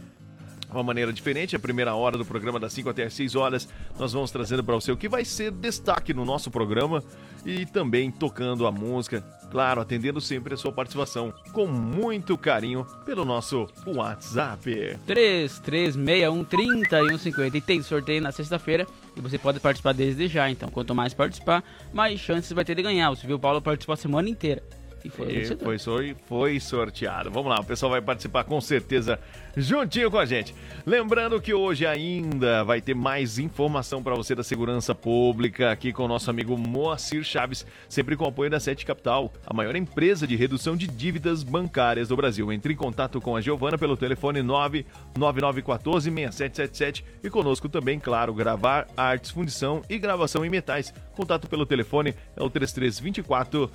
uma 0.71 0.83
maneira 0.83 1.11
diferente. 1.11 1.55
A 1.55 1.59
primeira 1.59 1.95
hora 1.95 2.15
do 2.17 2.25
programa, 2.25 2.59
das 2.59 2.73
5 2.73 2.89
até 2.89 3.03
as 3.03 3.13
6 3.13 3.35
horas, 3.35 3.69
nós 3.97 4.11
vamos 4.13 4.29
trazendo 4.31 4.63
para 4.63 4.75
você 4.75 4.91
o 4.91 4.97
que 4.97 5.09
vai 5.09 5.25
ser 5.25 5.49
destaque 5.51 6.13
no 6.13 6.23
nosso 6.25 6.51
programa 6.51 7.03
e 7.45 7.65
também 7.65 8.11
tocando 8.11 8.67
a 8.67 8.71
música, 8.71 9.21
claro, 9.49 9.81
atendendo 9.81 10.21
sempre 10.21 10.53
a 10.53 10.57
sua 10.57 10.71
participação 10.71 11.33
com 11.51 11.67
muito 11.67 12.38
carinho 12.38 12.85
pelo 13.05 13.25
nosso 13.25 13.67
WhatsApp. 13.85 14.97
33613150 15.07 17.55
e 17.55 17.61
tem 17.61 17.81
sorteio 17.81 18.21
na 18.21 18.31
sexta-feira 18.31 18.85
e 19.15 19.21
você 19.21 19.38
pode 19.38 19.59
participar 19.59 19.93
desde 19.93 20.27
já. 20.27 20.49
Então, 20.49 20.69
quanto 20.69 20.95
mais 20.95 21.13
participar, 21.13 21.63
mais 21.93 22.19
chances 22.19 22.51
vai 22.51 22.65
ter 22.65 22.75
de 22.75 22.83
ganhar. 22.83 23.09
Você 23.09 23.25
viu 23.25 23.39
Paulo 23.39 23.61
participar 23.61 23.93
a 23.93 23.97
semana 23.97 24.29
inteira. 24.29 24.61
E 25.03 25.10
foi 25.10 25.32
E 25.34 25.46
foi, 25.56 25.79
sor- 25.79 26.15
foi 26.27 26.60
sorteado. 26.60 27.32
Vamos 27.32 27.50
lá, 27.50 27.60
o 27.60 27.63
pessoal 27.63 27.91
vai 27.91 28.01
participar 28.01 28.44
com 28.44 28.60
certeza 28.60 29.20
juntinho 29.56 30.10
com 30.12 30.18
a 30.18 30.25
gente. 30.25 30.53
Lembrando 30.86 31.39
que 31.41 31.53
hoje 31.53 31.86
ainda 31.86 32.63
vai 32.63 32.82
ter 32.82 32.94
mais 32.94 33.39
informação 33.39 34.01
para 34.03 34.15
você 34.15 34.36
da 34.36 34.44
segurança 34.44 34.94
pública 34.96 35.72
aqui 35.72 35.91
com 35.94 36.03
o 36.03 36.08
nosso 36.08 36.29
amigo 36.29 36.58
Moacir 36.58 37.24
Chaves, 37.24 37.65
sempre 37.88 38.15
com 38.15 38.25
o 38.25 38.27
apoio 38.27 38.50
da 38.50 38.60
Sete 38.60 38.86
Capital, 38.86 39.32
a 39.46 39.53
maior 39.53 39.75
empresa 39.75 40.25
de 40.27 40.36
redução 40.36 40.75
de 40.75 40.88
dívidas 40.88 41.44
bancárias 41.44 42.08
do 42.10 42.15
Brasil. 42.15 42.51
Entre 42.51 42.74
em 42.74 42.77
contato 42.77 43.22
com 43.22 43.36
a 43.36 43.41
Giovana 43.41 43.77
pelo 43.77 43.96
telefone 43.98 44.41
999146777 44.41 47.03
e 47.24 47.29
conosco 47.29 47.70
também, 47.70 48.00
claro, 48.00 48.34
gravar 48.34 48.88
artes, 48.96 49.32
fundição 49.32 49.82
e 49.89 49.98
gravação 49.98 50.46
em 50.46 50.50
metais. 50.50 50.94
Contato 51.13 51.48
pelo 51.48 51.65
telefone 51.65 52.13
é 52.36 52.44
o 52.44 52.50
3324 52.50 53.70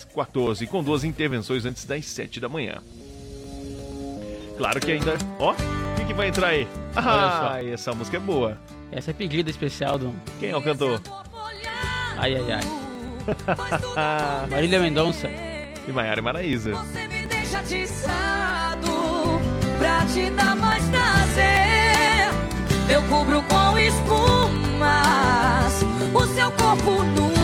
6214 0.00 0.66
com 0.66 0.82
duas 0.82 1.04
intervenções 1.04 1.64
antes 1.64 1.84
das 1.84 2.04
7 2.06 2.40
da 2.40 2.48
manhã. 2.48 2.78
Claro 4.56 4.80
que 4.80 4.90
ainda. 4.92 5.16
Ó, 5.38 5.52
o 5.52 5.56
que, 5.96 6.06
que 6.06 6.14
vai 6.14 6.28
entrar 6.28 6.48
aí? 6.48 6.66
Ah, 6.94 7.58
essa 7.62 7.94
música 7.94 8.16
é 8.16 8.20
boa. 8.20 8.58
Essa 8.92 9.10
é 9.10 9.12
a 9.12 9.14
pedida 9.14 9.50
especial 9.50 9.98
do. 9.98 10.14
Quem 10.38 10.50
é 10.50 10.56
o 10.56 10.62
cantor? 10.62 11.00
Ai, 12.16 12.36
ai, 12.36 12.52
ai. 12.52 14.46
Marília 14.50 14.80
Mendonça. 14.80 15.28
E 15.28 15.92
Maiara 15.92 16.20
e 16.20 16.22
Maraísa. 16.22 16.72
Você 16.72 17.08
me 17.08 17.26
deixa 17.26 17.58
atiçado 17.60 18.90
pra 19.78 20.04
te 20.06 20.30
dar 20.30 20.56
mais 20.56 20.84
prazer. 20.88 22.28
Eu 22.92 23.02
cubro 23.04 23.42
com 23.42 23.78
espumas 23.78 24.10
o 26.12 26.26
seu 26.34 26.50
corpo 26.52 27.02
nu. 27.04 27.39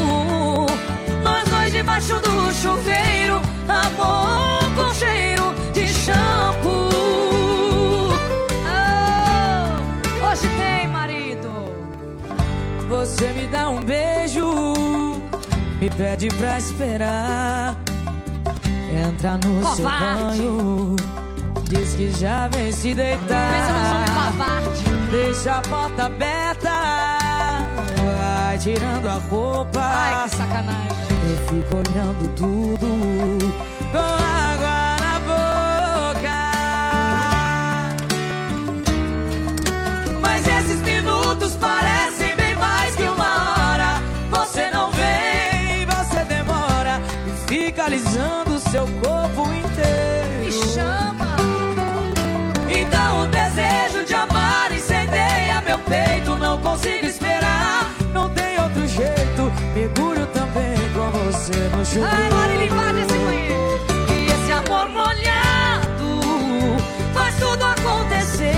Debaixo 1.97 2.21
do 2.21 2.53
chuveiro, 2.53 3.41
amor 3.67 4.75
com 4.75 4.93
cheiro 4.93 5.55
de 5.73 5.89
shampoo. 5.89 6.91
Oh, 8.69 10.27
hoje 10.27 10.47
tem 10.59 10.89
marido. 10.89 11.49
Você 12.87 13.33
me 13.33 13.47
dá 13.47 13.71
um 13.71 13.81
beijo, 13.83 14.75
me 15.81 15.89
pede 15.89 16.29
pra 16.29 16.59
esperar. 16.59 17.75
Entra 19.09 19.39
no 19.43 19.75
seu 19.75 19.89
banho, 19.89 20.97
diz 21.63 21.95
que 21.95 22.11
já 22.11 22.47
vem 22.49 22.73
se 22.73 22.93
deitar. 22.93 24.05
Deixa 25.11 25.55
a 25.55 25.63
porta 25.63 26.05
aberta, 26.05 27.16
vai 28.57 28.59
tirando 28.59 29.07
a 29.07 29.15
roupa. 29.15 29.81
Ai, 29.81 30.29
que 30.29 30.37
sacanagem. 30.37 30.89
Eu 31.29 31.37
fico 31.47 31.77
olhando 31.77 32.29
tudo 32.35 32.89
com 33.93 33.99
água 33.99 34.97
na 35.01 35.19
boca. 35.21 36.39
Mas 40.21 40.47
esses 40.47 40.81
minutos 40.83 41.55
parecem 41.57 42.35
bem 42.37 42.55
mais 42.57 42.97
que 42.97 43.03
uma 43.03 43.73
hora. 43.73 44.03
Você 44.31 44.71
não 44.71 44.91
vem, 44.93 45.87
você 45.87 46.25
demora 46.25 47.01
e 47.27 47.49
fica 47.49 47.85
alisando 47.85 48.59
seu 48.59 48.87
corpo 49.03 49.53
inteiro. 49.53 50.45
Me 50.45 50.53
chama. 50.53 51.37
Então 52.69 53.23
o 53.23 53.27
desejo 53.27 54.05
de 54.05 54.15
amar 54.15 54.73
incendeia 54.73 55.61
meu 55.65 55.79
peito. 55.81 56.37
Não 56.37 56.59
consigo 56.59 57.06
Mergulho 59.77 60.27
também 60.29 60.75
com 60.95 61.11
você 61.11 61.53
no 61.69 61.85
chuveiro. 61.85 62.09
Agora 62.09 62.55
ele 62.55 62.65
invade 62.65 62.99
esse 63.01 63.19
banheiro. 63.19 63.79
E 64.09 64.27
esse 64.33 64.51
amor 64.53 64.89
molhado 64.89 66.23
faz 67.13 67.35
tudo 67.39 67.63
acontecer. 67.63 68.49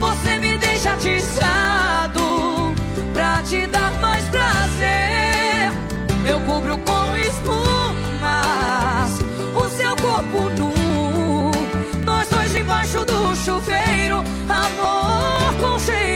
Você 0.00 0.38
me 0.38 0.58
deixa 0.58 0.94
atiçado 0.94 2.74
pra 3.12 3.44
te 3.44 3.64
dar 3.68 3.92
mais 4.00 4.24
prazer. 4.24 5.70
Eu 6.28 6.40
cubro 6.40 6.76
com 6.78 7.16
espumas 7.16 7.92
o 9.54 9.68
seu 9.68 9.94
corpo 9.94 10.50
nu. 10.58 11.52
Nós 12.04 12.28
dois 12.28 12.50
debaixo 12.50 13.04
do 13.04 13.36
chuveiro, 13.36 14.24
amor 14.48 15.54
com 15.60 15.78
cheiro 15.78 16.13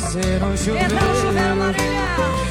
você 0.00 0.38
no 0.38 0.56
chuveiro. 0.56 0.94
Entra 0.94 1.00
no 1.00 1.14
chuveiro, 1.14 1.56
Marília. 1.56 2.49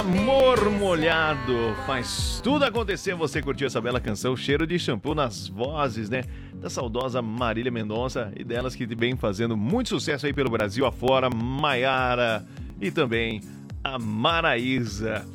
Amor 0.00 0.70
molhado 0.70 1.76
faz 1.86 2.40
tudo 2.42 2.64
acontecer. 2.64 3.14
Você 3.14 3.42
curtiu 3.42 3.66
essa 3.66 3.82
bela 3.82 4.00
canção, 4.00 4.34
cheiro 4.34 4.66
de 4.66 4.78
shampoo 4.78 5.14
nas 5.14 5.46
vozes, 5.46 6.08
né? 6.08 6.24
Da 6.54 6.70
saudosa 6.70 7.20
Marília 7.20 7.70
Mendonça 7.70 8.32
e 8.34 8.42
delas 8.42 8.74
que 8.74 8.86
vem 8.86 9.14
fazendo 9.14 9.58
muito 9.58 9.90
sucesso 9.90 10.24
aí 10.24 10.32
pelo 10.32 10.48
Brasil 10.48 10.86
afora, 10.86 11.28
Maiara 11.28 12.46
e 12.80 12.90
também 12.90 13.42
a 13.84 13.98
Maraísa. 13.98 15.26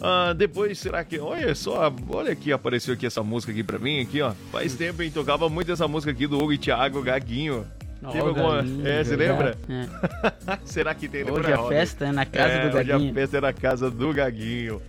Ah, 0.00 0.32
depois, 0.32 0.78
será 0.78 1.04
que. 1.04 1.18
Olha 1.18 1.52
só, 1.56 1.92
olha 2.08 2.30
aqui, 2.30 2.52
apareceu 2.52 2.94
aqui 2.94 3.06
essa 3.06 3.24
música 3.24 3.50
aqui 3.50 3.64
pra 3.64 3.80
mim, 3.80 4.02
aqui, 4.02 4.22
ó. 4.22 4.34
Faz 4.52 4.76
tempo, 4.76 5.02
hein? 5.02 5.10
Tocava 5.10 5.48
muito 5.48 5.72
essa 5.72 5.88
música 5.88 6.12
aqui 6.12 6.28
do 6.28 6.38
Hugo 6.38 6.52
e 6.52 6.58
Thiago 6.58 7.02
Gaguinho. 7.02 7.66
Teve 8.10 8.18
alguma- 8.18 8.56
Gaguinho, 8.56 8.86
É, 8.88 9.04
você 9.04 9.16
lembra? 9.16 9.56
É. 9.68 10.58
Será 10.64 10.94
que 10.94 11.08
tem 11.08 11.22
Hoje 11.22 11.32
Lembra, 11.32 11.54
a 11.54 11.56
Roda? 11.58 11.68
festa 11.76 12.04
é 12.06 12.12
na 12.12 12.26
casa 12.26 12.52
É, 12.54 12.60
do 12.68 12.68
Hoje 12.68 12.78
a 12.78 12.82
Gaguinho. 12.94 13.14
festa 13.14 13.36
é 13.36 13.40
na 13.40 13.52
casa 13.52 13.90
do 13.90 14.12
Gaguinho. 14.12 14.82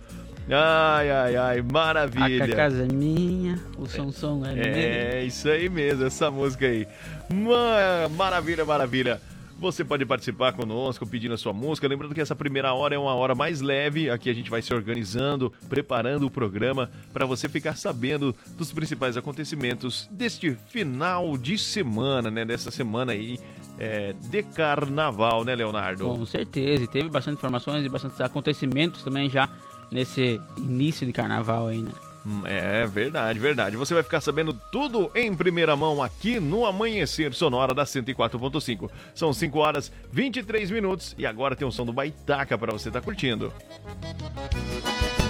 Ai, 0.50 1.10
ai, 1.10 1.36
ai, 1.36 1.58
A 1.60 1.62
maravilha. 1.62 2.54
casa 2.54 2.82
é 2.84 2.92
minha, 2.92 3.58
o 3.78 3.86
som 3.86 4.12
som 4.12 4.44
é, 4.44 4.52
meu. 4.52 4.64
É, 4.64 5.24
isso 5.24 5.48
aí 5.48 5.68
mesmo, 5.70 6.04
essa 6.04 6.30
música 6.30 6.66
aí. 6.66 6.86
Ma- 7.32 8.08
Maravilha, 8.14 8.64
maravilha. 8.64 9.20
Você 9.58 9.84
pode 9.84 10.04
participar 10.04 10.52
conosco 10.52 11.06
pedindo 11.06 11.34
a 11.34 11.38
sua 11.38 11.52
música. 11.52 11.86
Lembrando 11.88 12.14
que 12.14 12.20
essa 12.20 12.34
primeira 12.34 12.72
hora 12.74 12.94
é 12.94 12.98
uma 12.98 13.14
hora 13.14 13.34
mais 13.34 13.60
leve. 13.60 14.10
Aqui 14.10 14.28
a 14.28 14.34
gente 14.34 14.50
vai 14.50 14.60
se 14.60 14.74
organizando, 14.74 15.52
preparando 15.68 16.26
o 16.26 16.30
programa 16.30 16.90
para 17.12 17.24
você 17.24 17.48
ficar 17.48 17.76
sabendo 17.76 18.34
dos 18.56 18.72
principais 18.72 19.16
acontecimentos 19.16 20.08
deste 20.10 20.56
final 20.68 21.38
de 21.38 21.56
semana, 21.56 22.30
né? 22.30 22.44
Dessa 22.44 22.70
semana 22.70 23.12
aí 23.12 23.38
é, 23.78 24.12
de 24.12 24.42
carnaval, 24.42 25.44
né, 25.44 25.54
Leonardo? 25.54 26.04
Com 26.04 26.26
certeza, 26.26 26.84
e 26.84 26.88
teve 26.88 27.08
bastante 27.08 27.38
informações 27.38 27.84
e 27.84 27.88
bastante 27.88 28.22
acontecimentos 28.22 29.02
também 29.02 29.30
já 29.30 29.48
nesse 29.90 30.40
início 30.58 31.06
de 31.06 31.12
carnaval 31.12 31.68
aí, 31.68 31.78
né? 31.78 31.92
Hum, 32.26 32.42
É 32.46 32.86
verdade, 32.86 33.38
verdade. 33.38 33.76
Você 33.76 33.92
vai 33.92 34.02
ficar 34.02 34.20
sabendo 34.20 34.54
tudo 34.72 35.10
em 35.14 35.34
primeira 35.34 35.76
mão 35.76 36.02
aqui 36.02 36.40
no 36.40 36.64
Amanhecer 36.64 37.34
Sonora 37.34 37.74
da 37.74 37.84
104.5. 37.84 38.90
São 39.14 39.32
5 39.32 39.58
horas 39.58 39.92
23 40.10 40.70
minutos 40.70 41.14
e 41.18 41.26
agora 41.26 41.54
tem 41.54 41.66
o 41.68 41.72
som 41.72 41.84
do 41.84 41.92
Baitaca 41.92 42.56
para 42.56 42.72
você 42.72 42.88
estar 42.88 43.02
curtindo. 43.02 43.52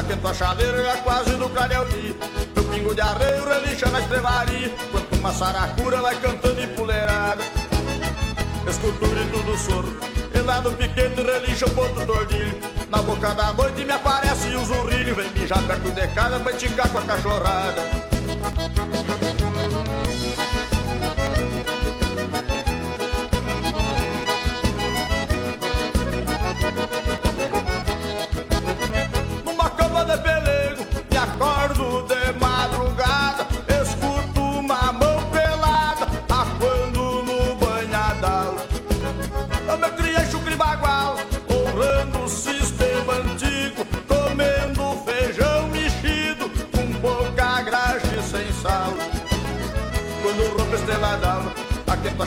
Atento 0.07 0.25
a 0.25 0.33
chaleira 0.33 0.97
quase 1.03 1.31
no 1.31 1.49
clareio 1.49 1.85
Meu 2.55 2.63
pingo 2.63 2.95
de 2.95 3.01
arreio 3.01 3.43
relincha 3.43 3.89
na 3.89 3.99
estrevaria 3.99 4.71
Quanto 4.89 5.15
uma 5.17 5.33
saracura 5.33 6.01
vai 6.01 6.15
cantando 6.15 6.61
empoleirada 6.61 7.43
Escuto 8.65 9.03
o 9.03 9.09
grito 9.09 9.43
do 9.43 9.57
soro 9.57 9.99
E 10.33 10.39
lá 10.39 10.61
no 10.61 10.71
piquete 10.71 11.21
relincha 11.21 11.65
o 11.65 11.71
ponto 11.71 12.05
do 12.05 12.13
ordilho 12.13 12.57
Na 12.89 13.01
boca 13.01 13.33
da 13.33 13.51
noite 13.51 13.83
me 13.83 13.91
aparece 13.91 14.55
o 14.55 14.63
zurrilho 14.63 15.13
Vem 15.13 15.29
mijar 15.31 15.61
perto 15.63 15.91
de 15.91 16.07
casa 16.07 16.39
pra 16.39 16.53
esticar 16.53 16.87
com 16.87 16.99
a 16.99 17.01
cachorrada 17.01 17.81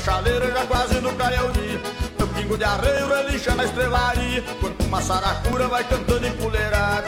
chaleira 0.00 0.50
já 0.50 0.66
quase 0.66 0.94
no 1.00 1.10
dia 1.10 1.80
Meu 2.18 2.28
pingo 2.28 2.56
de 2.56 2.64
arreio 2.64 3.08
relincha 3.08 3.54
na 3.54 3.64
estrelaria 3.64 4.42
Quanto 4.60 4.84
uma 4.84 5.00
saracura 5.00 5.68
vai 5.68 5.84
cantando 5.84 6.26
empoleirada 6.26 7.06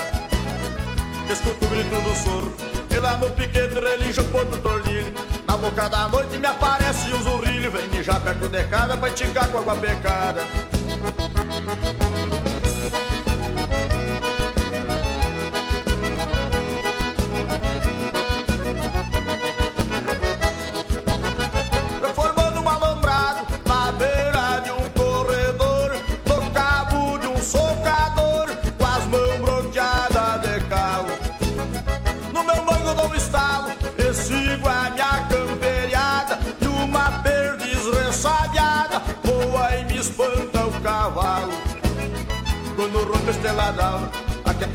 Escuto 1.30 1.64
o 1.64 1.68
grito 1.68 2.00
do 2.00 2.14
soro 2.14 2.54
E 2.90 2.96
lá 2.98 3.16
no 3.16 3.30
piquete 3.30 3.74
relincha 3.74 4.20
o 4.20 4.24
ponto 4.26 4.58
tordilho 4.58 5.12
Na 5.46 5.56
boca 5.56 5.88
da 5.88 6.08
noite 6.08 6.36
me 6.38 6.46
aparece 6.46 7.10
o 7.12 7.22
zurrilho. 7.22 7.70
Vem 7.70 7.88
mijar 7.88 8.20
perto 8.20 8.48
de 8.48 8.64
casa 8.64 8.96
pra 8.96 9.08
esticar 9.08 9.48
com 9.48 9.58
água 9.58 9.76
pecada 9.76 10.42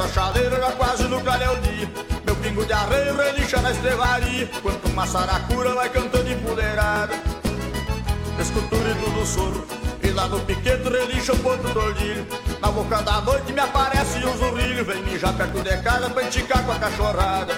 a 0.03 0.07
chaleira 0.07 0.57
já 0.57 0.71
quase 0.73 1.03
no 1.03 1.19
clareio 1.21 1.59
dia. 1.61 1.89
Meu 2.25 2.35
pingo 2.35 2.65
de 2.65 2.73
arreio 2.73 3.15
relincha 3.15 3.61
na 3.61 3.71
estrevaria, 3.71 4.49
quanto 4.61 4.87
uma 4.89 5.07
saracura 5.07 5.73
vai 5.73 5.89
cantando 5.89 6.31
empoleirada. 6.31 7.15
Escuto 8.39 8.75
o 8.75 8.79
grito 8.79 9.09
do 9.09 9.25
soro, 9.25 9.67
e 10.03 10.09
lá 10.11 10.27
no 10.27 10.39
piquete 10.41 10.89
relincha 10.89 11.33
o 11.33 11.39
ponto 11.39 11.67
do 11.67 11.79
ordilho. 11.79 12.27
Na 12.61 12.71
boca 12.71 13.01
da 13.01 13.21
noite 13.21 13.51
me 13.51 13.59
aparece 13.59 14.19
o 14.19 14.37
zurrilho, 14.37 14.85
vem 14.85 15.01
mijar 15.03 15.33
perto 15.33 15.61
de 15.61 15.77
casa 15.77 16.09
pra 16.09 16.23
enticar 16.23 16.63
com 16.63 16.71
a 16.71 16.75
cachorrada. 16.75 17.53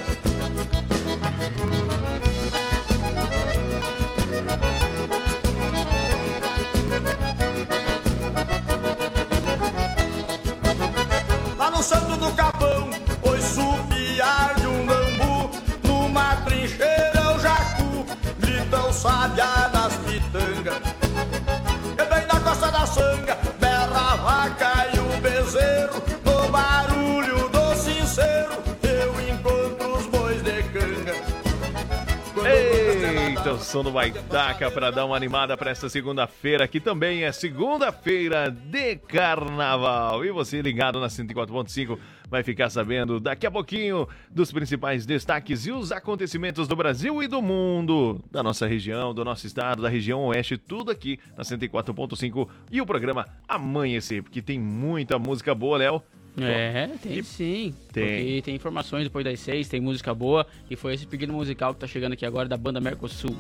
Eita, 33.69 33.71
o 33.71 33.71
som 33.71 33.84
do 33.84 33.91
Baitaca 33.91 34.71
para 34.71 34.91
dar 34.91 35.05
uma 35.05 35.15
animada 35.15 35.55
para 35.55 35.69
esta 35.69 35.88
segunda-feira, 35.89 36.67
que 36.67 36.79
também 36.79 37.23
é 37.23 37.32
segunda-feira 37.32 38.49
de 38.49 38.95
carnaval. 38.95 40.25
E 40.25 40.32
você 40.32 40.62
ligado 40.62 40.99
na 40.99 41.08
104.5 41.08 41.97
vai 42.29 42.41
ficar 42.41 42.69
sabendo 42.69 43.19
daqui 43.19 43.45
a 43.45 43.51
pouquinho 43.51 44.08
dos 44.29 44.51
principais 44.51 45.05
destaques 45.05 45.67
e 45.67 45.71
os 45.71 45.91
acontecimentos 45.91 46.67
do 46.67 46.75
Brasil 46.75 47.21
e 47.21 47.27
do 47.27 47.41
mundo, 47.41 48.23
da 48.32 48.41
nossa 48.41 48.65
região, 48.65 49.13
do 49.13 49.23
nosso 49.23 49.45
estado, 49.45 49.84
da 49.84 49.89
região 49.89 50.25
oeste, 50.25 50.58
tudo 50.58 50.91
aqui 50.91 51.19
na 51.38 51.43
104.5 51.43 52.47
e 52.71 52.82
o 52.82 52.86
programa 52.86 53.27
Amanhecer, 53.47 54.23
porque 54.23 54.41
tem 54.41 54.60
muita 54.60 55.19
música 55.19 55.53
boa, 55.53 55.77
Léo. 55.77 56.03
É, 56.45 56.89
tem 57.02 57.17
E- 57.19 57.23
sim. 57.23 57.75
Tem. 57.91 58.06
Porque 58.06 58.41
tem 58.45 58.56
informações 58.56 59.04
depois 59.04 59.23
das 59.25 59.39
seis, 59.39 59.67
tem 59.67 59.80
música 59.80 60.13
boa. 60.13 60.45
E 60.69 60.75
foi 60.75 60.93
esse 60.93 61.06
pedido 61.06 61.34
musical 61.34 61.73
que 61.73 61.80
tá 61.80 61.88
chegando 61.88 62.13
aqui 62.13 62.25
agora 62.25 62.47
da 62.47 62.58
banda 62.58 62.80
Mercosul. 62.80 63.36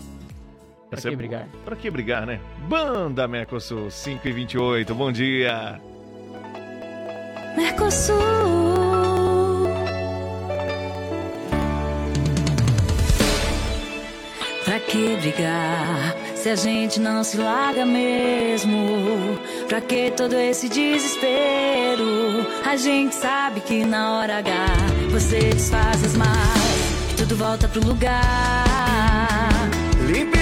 Pra 0.89 0.97
Essa 0.97 1.07
que 1.09 1.13
é 1.13 1.17
brigar? 1.17 1.47
Pra 1.63 1.75
que 1.75 1.89
brigar, 1.89 2.25
né? 2.25 2.39
Banda 2.67 3.27
Mercosul, 3.27 3.91
5 3.91 4.27
e 4.27 4.31
28 4.31 4.95
bom 4.95 5.11
dia. 5.11 5.79
Mercosul. 7.55 8.15
Pra 14.65 14.79
que 14.79 15.15
brigar 15.17 16.15
se 16.39 16.49
a 16.49 16.55
gente 16.55 17.01
não 17.01 17.21
se 17.21 17.35
larga 17.37 17.85
mesmo? 17.85 19.37
Pra 19.67 19.81
que 19.81 20.09
todo 20.11 20.33
esse 20.35 20.69
desespero? 20.69 22.47
A 22.65 22.77
gente 22.77 23.13
sabe 23.13 23.59
que 23.59 23.85
na 23.85 24.13
hora 24.13 24.37
H 24.37 24.53
você 25.11 25.39
desfaz 25.49 26.01
as 26.03 26.13
e 26.15 27.15
tudo 27.17 27.35
volta 27.35 27.67
pro 27.67 27.85
lugar. 27.85 28.63
Limpa 30.07 30.38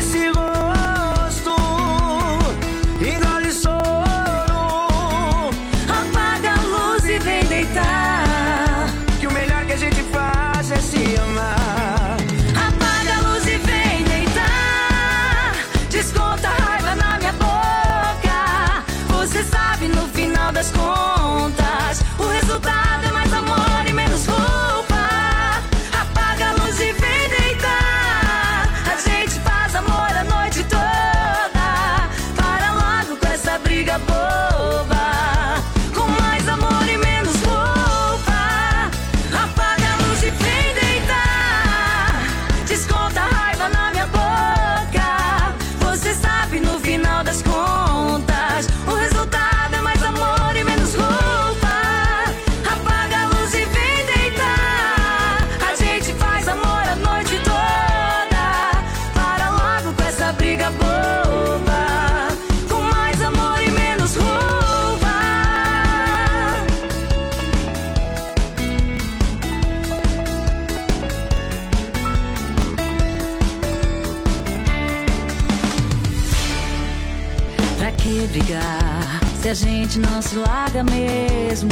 gente 79.58 79.98
não 79.98 80.22
se 80.22 80.36
larga 80.36 80.84
mesmo? 80.84 81.72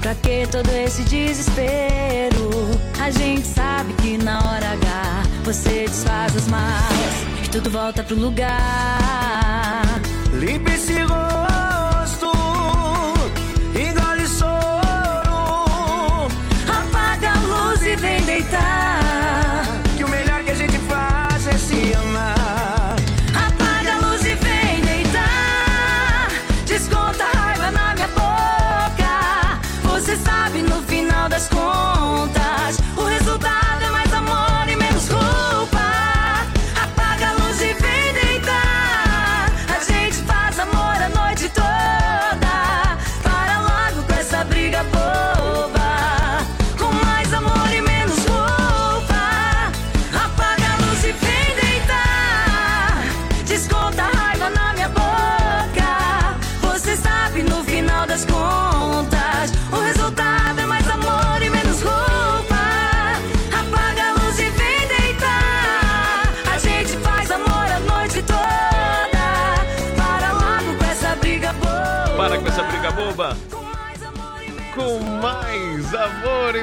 Pra 0.00 0.14
que 0.14 0.46
todo 0.46 0.70
esse 0.70 1.02
desespero? 1.02 2.50
A 3.00 3.10
gente 3.10 3.44
sabe 3.46 3.92
que 3.94 4.16
na 4.16 4.38
hora 4.38 4.72
H 4.72 5.22
você 5.44 5.86
desfaz 5.86 6.36
as 6.36 6.46
malas 6.46 7.14
e 7.44 7.48
tudo 7.48 7.70
volta 7.70 8.04
pro 8.04 8.14
lugar. 8.14 9.82
Limpa 10.32 10.70
esse 10.70 11.02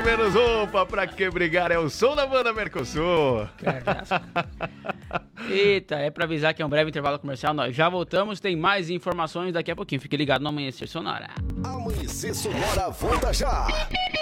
menos 0.04 0.34
roupa, 0.34 0.86
pra 0.86 1.08
que 1.08 1.30
brigar? 1.30 1.72
É 1.72 1.80
o 1.80 1.90
som 1.90 2.16
da 2.16 2.28
banda 2.28 2.54
Mercosul. 2.54 3.48
Eita, 5.50 5.96
é 5.96 6.12
pra 6.12 6.26
avisar 6.26 6.54
que 6.54 6.62
é 6.62 6.66
um 6.66 6.70
breve 6.70 6.90
intervalo 6.90 7.18
comercial. 7.18 7.54
Nós 7.54 7.76
já 7.76 7.88
voltamos, 7.90 8.40
tem 8.40 8.56
mais 8.56 8.90
informações 8.90 9.54
daqui 9.54 9.72
a 9.72 9.76
pouquinho. 9.76 10.02
Fique 10.02 10.18
ligado 10.18 10.42
no 10.42 10.50
Amanhecer 10.50 10.88
Sonora. 10.88 11.30
Amanhecer 11.64 12.36
Sonora 12.36 12.90
volta 12.90 13.34
já. 13.34 13.68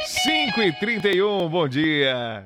5 0.05 0.61
e 0.61 0.71
31 0.79 1.49
bom 1.49 1.67
dia. 1.67 2.45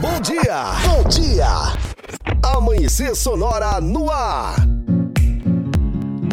Bom 0.00 0.18
dia, 0.22 0.64
bom 0.86 1.06
dia. 1.10 1.46
Amanhecer 2.42 3.14
Sonora 3.14 3.82
no 3.82 4.10
ar. 4.10 4.56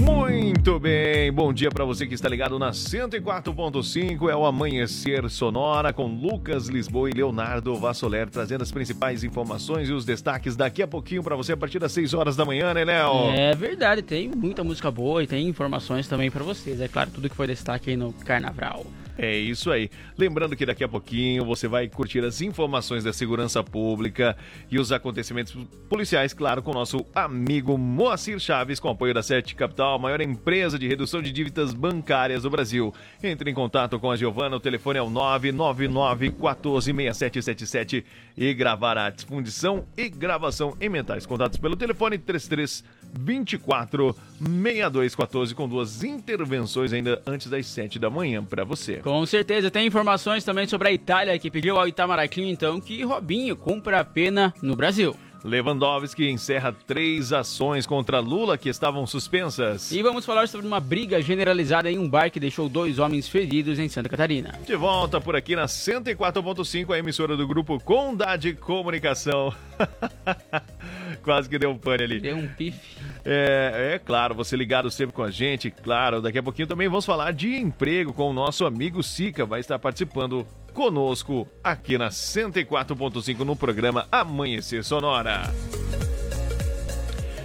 Muito 0.01 0.79
bem, 0.79 1.29
bom 1.33 1.51
dia 1.51 1.69
para 1.69 1.83
você 1.83 2.07
que 2.07 2.13
está 2.13 2.29
ligado 2.29 2.57
na 2.57 2.71
104.5, 2.71 4.29
é 4.29 4.35
o 4.35 4.45
Amanhecer 4.45 5.29
Sonora 5.29 5.91
com 5.91 6.05
Lucas 6.05 6.67
Lisboa 6.67 7.09
e 7.09 7.13
Leonardo 7.13 7.75
Vassoler 7.75 8.29
trazendo 8.29 8.61
as 8.61 8.71
principais 8.71 9.25
informações 9.25 9.89
e 9.89 9.91
os 9.91 10.05
destaques 10.05 10.55
daqui 10.55 10.81
a 10.81 10.87
pouquinho 10.87 11.21
para 11.21 11.35
você 11.35 11.51
a 11.51 11.57
partir 11.57 11.79
das 11.79 11.91
6 11.91 12.13
horas 12.13 12.37
da 12.37 12.45
manhã, 12.45 12.73
né, 12.73 12.85
Léo? 12.85 13.31
É 13.35 13.53
verdade, 13.53 14.01
tem 14.01 14.29
muita 14.29 14.63
música 14.63 14.89
boa 14.89 15.21
e 15.21 15.27
tem 15.27 15.45
informações 15.45 16.07
também 16.07 16.31
para 16.31 16.43
vocês, 16.43 16.79
é 16.79 16.87
claro, 16.87 17.09
tudo 17.13 17.29
que 17.29 17.35
foi 17.35 17.47
destaque 17.47 17.89
aí 17.89 17.97
no 17.97 18.13
Carnaval. 18.13 18.85
É 19.17 19.35
isso 19.35 19.71
aí. 19.71 19.89
Lembrando 20.17 20.55
que 20.55 20.65
daqui 20.65 20.83
a 20.83 20.87
pouquinho 20.87 21.43
você 21.43 21.67
vai 21.67 21.87
curtir 21.87 22.23
as 22.23 22.39
informações 22.41 23.03
da 23.03 23.11
segurança 23.11 23.63
pública 23.63 24.37
e 24.69 24.77
os 24.77 24.91
acontecimentos 24.91 25.57
policiais, 25.89 26.33
claro, 26.33 26.61
com 26.61 26.71
o 26.71 26.73
nosso 26.73 27.03
amigo 27.15 27.77
Moacir 27.77 28.39
Chaves, 28.39 28.79
com 28.79 28.89
apoio 28.89 29.13
da 29.13 29.23
Sete 29.23 29.55
Capital, 29.55 29.95
a 29.95 29.99
maior 29.99 30.21
empresa 30.21 30.77
de 30.77 30.87
redução 30.87 31.21
de 31.21 31.31
dívidas 31.31 31.73
bancárias 31.73 32.43
do 32.43 32.49
Brasil. 32.49 32.93
Entre 33.23 33.49
em 33.49 33.53
contato 33.53 33.99
com 33.99 34.11
a 34.11 34.15
Giovana, 34.15 34.55
o 34.55 34.59
telefone 34.59 34.99
é 34.99 35.01
o 35.01 35.09
999 35.09 36.29
146777 36.31 38.05
e 38.37 38.53
gravar 38.53 38.97
a 38.97 39.11
fundição 39.27 39.85
e 39.97 40.09
gravação 40.09 40.77
em 40.79 40.89
mentais. 40.89 41.25
Contatos 41.25 41.57
pelo 41.57 41.75
telefone 41.75 42.19
33 42.19 42.83
24 43.13 44.15
6214 44.39 45.55
com 45.55 45.67
duas 45.67 46.03
intervenções 46.03 46.93
ainda 46.93 47.21
antes 47.25 47.47
das 47.47 47.65
7 47.67 47.97
da 47.97 48.09
manhã 48.09 48.43
para 48.43 48.63
você. 48.63 48.97
Com 49.07 49.25
certeza, 49.25 49.71
tem 49.71 49.87
informações 49.87 50.43
também 50.43 50.67
sobre 50.67 50.89
a 50.89 50.91
Itália 50.91 51.39
que 51.39 51.49
pediu 51.49 51.79
ao 51.79 51.87
Itamaraty 51.87 52.41
então 52.41 52.81
que 52.81 53.05
Robinho 53.05 53.55
cumpra 53.55 54.01
a 54.01 54.03
pena 54.03 54.53
no 54.61 54.75
Brasil. 54.75 55.15
Lewandowski 55.45 56.29
encerra 56.29 56.75
três 56.85 57.31
ações 57.31 57.85
contra 57.85 58.19
Lula 58.19 58.57
que 58.57 58.67
estavam 58.67 59.07
suspensas. 59.07 59.93
E 59.93 60.03
vamos 60.03 60.25
falar 60.25 60.49
sobre 60.49 60.67
uma 60.67 60.81
briga 60.81 61.21
generalizada 61.21 61.89
em 61.89 61.97
um 61.97 62.09
bar 62.09 62.29
que 62.29 62.37
deixou 62.37 62.67
dois 62.67 62.99
homens 62.99 63.29
feridos 63.29 63.79
em 63.79 63.87
Santa 63.87 64.09
Catarina. 64.09 64.59
De 64.65 64.75
volta 64.75 65.21
por 65.21 65.37
aqui 65.37 65.55
na 65.55 65.67
104.5, 65.67 66.93
a 66.93 66.99
emissora 66.99 67.37
do 67.37 67.47
grupo 67.47 67.79
Condade 67.79 68.55
Comunicação. 68.55 69.53
Quase 71.23 71.49
que 71.49 71.57
deu 71.57 71.71
um 71.71 71.77
pane 71.77 72.03
ali. 72.03 72.19
Deu 72.19 72.37
um 72.37 72.47
pife. 72.47 72.97
É, 73.25 73.93
é 73.95 73.99
claro, 73.99 74.35
você 74.35 74.55
ligado 74.55 74.89
sempre 74.89 75.15
com 75.15 75.23
a 75.23 75.31
gente, 75.31 75.69
claro. 75.69 76.21
Daqui 76.21 76.37
a 76.37 76.43
pouquinho 76.43 76.67
também 76.67 76.87
vamos 76.87 77.05
falar 77.05 77.31
de 77.33 77.55
emprego 77.55 78.13
com 78.13 78.29
o 78.29 78.33
nosso 78.33 78.65
amigo 78.65 79.03
Sica, 79.03 79.45
vai 79.45 79.59
estar 79.59 79.77
participando 79.79 80.45
conosco 80.73 81.47
aqui 81.63 81.97
na 81.97 82.09
104.5 82.09 83.39
no 83.39 83.55
programa 83.55 84.07
Amanhecer 84.11 84.83
Sonora. 84.83 85.51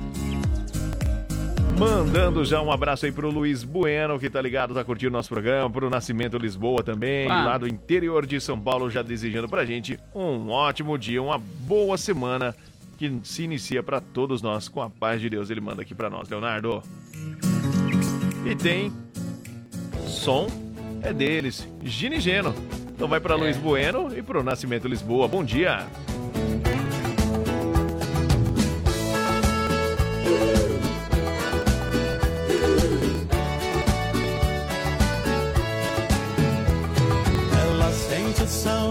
Mandando 1.79 2.45
já 2.45 2.61
um 2.61 2.71
abraço 2.71 3.07
aí 3.07 3.13
pro 3.13 3.31
Luiz 3.31 3.65
Bueno, 3.65 4.19
que 4.19 4.29
tá 4.29 4.41
ligado, 4.41 4.75
tá 4.75 4.85
curtindo 4.85 5.13
nosso 5.13 5.29
programa, 5.31 5.71
pro 5.71 5.89
Nascimento 5.89 6.37
Lisboa 6.37 6.83
também, 6.83 7.27
Ah. 7.31 7.45
lá 7.45 7.59
do 7.59 7.67
interior 7.67 8.27
de 8.27 8.39
São 8.41 8.59
Paulo, 8.61 8.91
já 8.91 9.03
desejando 9.03 9.49
pra 9.49 9.65
gente 9.65 9.99
um 10.15 10.51
ótimo 10.51 10.99
dia, 10.99 11.23
uma 11.23 11.39
boa 11.39 11.97
semana 11.97 12.55
que 12.99 13.11
se 13.23 13.45
inicia 13.45 13.83
pra 13.83 13.99
todos 14.01 14.43
nós 14.43 14.69
com 14.69 14.83
a 14.83 14.91
paz 14.91 15.21
de 15.23 15.31
Deus. 15.31 15.49
Ele 15.49 15.61
manda 15.61 15.81
aqui 15.81 15.95
pra 15.95 16.11
nós, 16.11 16.29
Leonardo. 16.29 16.83
E 18.45 18.55
tem 18.55 18.93
som 20.07 20.49
é 21.03 21.13
deles, 21.15 21.67
Gini 21.83 22.17
e 22.17 22.21
Geno. 22.21 22.55
Então 22.95 23.09
vai 23.09 23.21
pra 23.21 23.35
Luiz 23.37 23.57
Bueno 23.57 24.15
e 24.15 24.21
pro 24.23 24.43
Nascimento 24.45 24.87
Lisboa. 24.87 25.27
Bom 25.27 25.43
dia. 25.43 25.87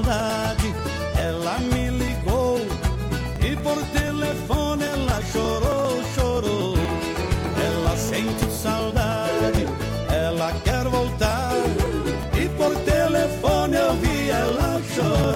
Saudade, 0.09 0.73
ela 1.19 1.59
me 1.59 1.89
ligou 1.91 2.59
e 3.41 3.55
por 3.57 3.77
telefone 3.93 4.83
ela 4.83 5.21
chorou, 5.31 6.03
chorou. 6.15 6.75
Ela 7.63 7.95
sente 7.95 8.51
saudade, 8.51 9.67
ela 10.11 10.51
quer 10.63 10.85
voltar 10.85 11.53
e 12.33 12.49
por 12.57 12.75
telefone 12.77 13.75
eu 13.75 13.93
vi 13.95 14.29
ela 14.29 14.81
chorar. 14.95 15.28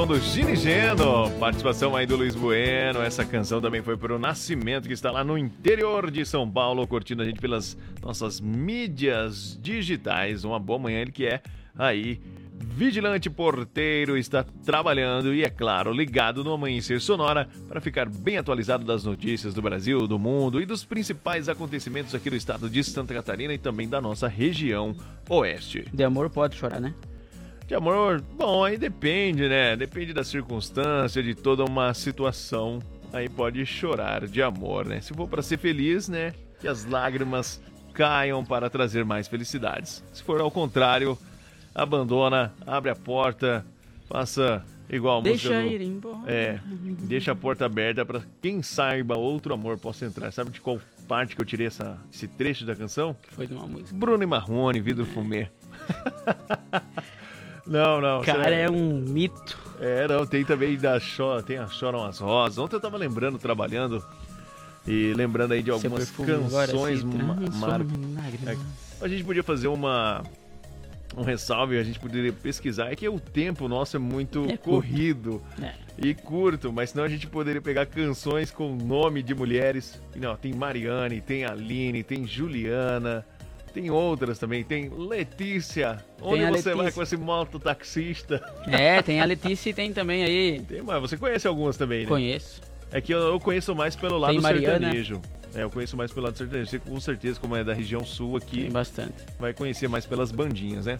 Som 0.00 0.06
do 0.06 0.18
Gini 0.18 0.56
Geno. 0.56 1.30
Participação 1.38 1.94
aí 1.94 2.06
do 2.06 2.16
Luiz 2.16 2.34
Bueno. 2.34 3.02
Essa 3.02 3.22
canção 3.22 3.60
também 3.60 3.82
foi 3.82 3.98
para 3.98 4.14
o 4.14 4.18
Nascimento, 4.18 4.88
que 4.88 4.94
está 4.94 5.10
lá 5.10 5.22
no 5.22 5.36
interior 5.36 6.10
de 6.10 6.24
São 6.24 6.50
Paulo, 6.50 6.86
curtindo 6.86 7.22
a 7.22 7.24
gente 7.26 7.38
pelas 7.38 7.76
nossas 8.00 8.40
mídias 8.40 9.58
digitais. 9.60 10.42
Uma 10.42 10.58
boa 10.58 10.78
manhã, 10.78 11.00
ele 11.00 11.12
que 11.12 11.26
é 11.26 11.42
aí. 11.76 12.18
Vigilante 12.62 13.28
porteiro 13.28 14.16
está 14.16 14.44
trabalhando 14.64 15.34
e, 15.34 15.44
é 15.44 15.50
claro, 15.50 15.92
ligado 15.92 16.42
no 16.44 16.52
Amanhecer 16.52 17.00
Sonora 17.00 17.48
para 17.68 17.80
ficar 17.80 18.08
bem 18.08 18.38
atualizado 18.38 18.84
das 18.84 19.04
notícias 19.04 19.52
do 19.52 19.60
Brasil, 19.60 20.06
do 20.06 20.18
mundo 20.18 20.62
e 20.62 20.66
dos 20.66 20.84
principais 20.84 21.48
acontecimentos 21.48 22.14
aqui 22.14 22.30
do 22.30 22.36
estado 22.36 22.70
de 22.70 22.82
Santa 22.84 23.12
Catarina 23.12 23.52
e 23.52 23.58
também 23.58 23.88
da 23.88 24.00
nossa 24.00 24.28
região 24.28 24.94
oeste. 25.28 25.84
De 25.92 26.04
amor 26.04 26.30
pode 26.30 26.56
chorar, 26.56 26.80
né? 26.80 26.94
De 27.70 27.74
amor, 27.76 28.20
bom, 28.20 28.64
aí 28.64 28.76
depende, 28.76 29.48
né? 29.48 29.76
Depende 29.76 30.12
da 30.12 30.24
circunstância, 30.24 31.22
de 31.22 31.36
toda 31.36 31.64
uma 31.64 31.94
situação. 31.94 32.80
Aí 33.12 33.28
pode 33.28 33.64
chorar 33.64 34.26
de 34.26 34.42
amor, 34.42 34.84
né? 34.84 35.00
Se 35.00 35.14
for 35.14 35.28
para 35.28 35.40
ser 35.40 35.56
feliz, 35.56 36.08
né? 36.08 36.34
Que 36.60 36.66
as 36.66 36.84
lágrimas 36.84 37.62
caiam 37.94 38.44
para 38.44 38.68
trazer 38.68 39.04
mais 39.04 39.28
felicidades. 39.28 40.02
Se 40.12 40.20
for 40.20 40.40
ao 40.40 40.50
contrário, 40.50 41.16
abandona, 41.72 42.52
abre 42.66 42.90
a 42.90 42.96
porta, 42.96 43.64
faça 44.08 44.64
igual 44.90 45.20
a 45.20 45.22
Deixa 45.22 45.50
música 45.50 45.68
do- 45.68 45.72
ir 45.72 45.80
embora. 45.80 46.18
É, 46.26 46.58
deixa 47.04 47.30
a 47.30 47.36
porta 47.36 47.66
aberta 47.66 48.04
para 48.04 48.20
quem 48.42 48.62
saiba 48.64 49.16
outro 49.16 49.54
amor 49.54 49.78
possa 49.78 50.04
entrar. 50.04 50.32
Sabe 50.32 50.50
de 50.50 50.60
qual 50.60 50.80
parte 51.06 51.36
que 51.36 51.40
eu 51.40 51.46
tirei 51.46 51.68
essa, 51.68 51.96
esse 52.12 52.26
trecho 52.26 52.66
da 52.66 52.74
canção? 52.74 53.14
Foi 53.28 53.46
de 53.46 53.54
uma 53.54 53.68
música. 53.68 53.96
Bruno 53.96 54.24
e 54.24 54.26
Marrone, 54.26 54.80
Vidro 54.80 55.06
Fumê. 55.06 55.48
não, 57.70 58.00
não. 58.00 58.22
Cara, 58.22 58.44
sério. 58.44 58.58
é 58.58 58.70
um 58.70 59.00
mito. 59.00 59.58
É, 59.80 60.06
não, 60.06 60.26
tem 60.26 60.44
também 60.44 60.76
da 60.76 61.00
Chora, 61.00 61.42
tem 61.42 61.56
a 61.56 61.66
Choram 61.68 62.04
as 62.04 62.18
Rosas. 62.18 62.58
Ontem 62.58 62.76
eu 62.76 62.80
tava 62.80 62.98
lembrando, 62.98 63.38
trabalhando 63.38 64.04
e 64.86 65.14
lembrando 65.14 65.52
aí 65.52 65.62
de 65.62 65.70
algumas 65.70 66.10
canções 66.10 67.00
se 67.00 67.06
ma- 67.06 67.34
transforma 67.36 67.78
mar- 67.78 67.80
em 67.80 68.14
lágrimas. 68.14 68.48
É, 69.00 69.04
A 69.04 69.08
gente 69.08 69.24
podia 69.24 69.42
fazer 69.42 69.68
uma 69.68 70.22
um 71.16 71.22
ressalve, 71.22 71.76
a 71.76 71.82
gente 71.82 71.98
poderia 71.98 72.32
pesquisar, 72.32 72.92
é 72.92 72.94
que 72.94 73.08
o 73.08 73.18
tempo 73.18 73.66
nosso 73.66 73.96
é 73.96 73.98
muito 73.98 74.46
É 74.48 74.56
corrido 74.56 75.42
É. 75.60 75.72
e 75.98 76.14
curto, 76.14 76.72
mas 76.72 76.90
senão 76.90 77.02
a 77.04 77.08
gente 77.08 77.26
poderia 77.26 77.60
pegar 77.60 77.84
canções 77.86 78.50
com 78.52 78.76
nome 78.76 79.20
de 79.22 79.34
mulheres. 79.34 80.00
Não, 80.14 80.36
tem 80.36 80.52
Mariane, 80.54 81.20
tem 81.20 81.44
Aline, 81.44 82.04
tem 82.04 82.24
Juliana, 82.28 83.26
tem 83.72 83.90
outras 83.90 84.38
também, 84.38 84.62
tem 84.64 84.88
Letícia. 84.88 86.04
Onde 86.20 86.44
a 86.44 86.50
você 86.50 86.70
vai 86.74 86.84
Letícia. 86.86 86.92
com 86.92 87.02
esse 87.02 87.16
mototaxista? 87.16 88.42
É, 88.66 89.00
tem 89.02 89.20
a 89.20 89.24
Letícia 89.24 89.70
e 89.70 89.74
tem 89.74 89.92
também 89.92 90.22
aí. 90.24 90.60
Tem, 90.60 90.82
mas 90.82 91.00
você 91.00 91.16
conhece 91.16 91.46
algumas 91.46 91.76
também, 91.76 92.00
né? 92.02 92.06
Conheço. 92.08 92.60
É 92.92 93.00
que 93.00 93.12
eu, 93.14 93.18
eu 93.20 93.40
conheço 93.40 93.74
mais 93.74 93.94
pelo 93.94 94.18
lado 94.18 94.32
Tem 94.32 94.40
Mariana. 94.40 94.78
sertanejo. 94.78 95.20
É, 95.54 95.62
eu 95.62 95.70
conheço 95.70 95.96
mais 95.96 96.12
pelo 96.12 96.26
lado 96.26 96.36
sertanejo. 96.36 96.70
Você, 96.70 96.78
com 96.78 97.00
certeza, 97.00 97.38
como 97.40 97.56
é 97.56 97.64
da 97.64 97.72
região 97.74 98.04
sul 98.04 98.36
aqui, 98.36 98.62
Tem 98.62 98.70
bastante. 98.70 99.14
vai 99.38 99.52
conhecer 99.52 99.88
mais 99.88 100.04
pelas 100.06 100.30
bandinhas, 100.32 100.86
né? 100.86 100.96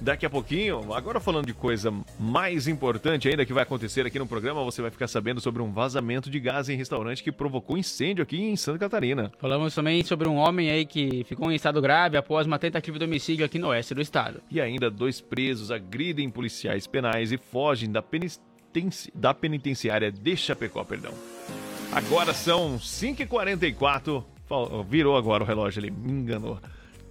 Daqui 0.00 0.24
a 0.24 0.30
pouquinho, 0.30 0.94
agora 0.94 1.20
falando 1.20 1.44
de 1.46 1.52
coisa 1.52 1.92
mais 2.18 2.66
importante 2.66 3.28
ainda 3.28 3.44
que 3.44 3.52
vai 3.52 3.64
acontecer 3.64 4.06
aqui 4.06 4.18
no 4.18 4.26
programa, 4.26 4.64
você 4.64 4.80
vai 4.80 4.90
ficar 4.90 5.06
sabendo 5.06 5.40
sobre 5.42 5.60
um 5.60 5.70
vazamento 5.70 6.30
de 6.30 6.40
gás 6.40 6.70
em 6.70 6.76
restaurante 6.76 7.22
que 7.22 7.30
provocou 7.30 7.76
incêndio 7.76 8.22
aqui 8.22 8.40
em 8.40 8.56
Santa 8.56 8.78
Catarina. 8.78 9.30
Falamos 9.38 9.74
também 9.74 10.02
sobre 10.02 10.26
um 10.26 10.36
homem 10.36 10.70
aí 10.70 10.86
que 10.86 11.22
ficou 11.24 11.52
em 11.52 11.54
estado 11.54 11.82
grave 11.82 12.16
após 12.16 12.46
uma 12.46 12.58
tentativa 12.58 12.98
de 12.98 13.04
homicídio 13.04 13.44
aqui 13.44 13.58
no 13.58 13.68
oeste 13.68 13.94
do 13.94 14.00
estado. 14.00 14.40
E 14.50 14.58
ainda 14.58 14.90
dois 14.90 15.20
presos 15.20 15.70
agridem 15.70 16.30
policiais 16.30 16.86
penais 16.86 17.30
e 17.30 17.36
fogem 17.36 17.92
da, 17.92 18.00
penitenci- 18.00 19.12
da 19.14 19.34
penitenciária 19.34 20.10
de 20.10 20.34
Chapecó, 20.34 20.82
perdão. 20.82 21.12
Agora 21.92 22.32
são 22.32 22.78
5h44. 22.78 24.24
Fal- 24.46 24.82
Virou 24.84 25.16
agora 25.16 25.44
o 25.44 25.46
relógio 25.46 25.80
ali, 25.82 25.90
me 25.90 26.10
enganou. 26.10 26.58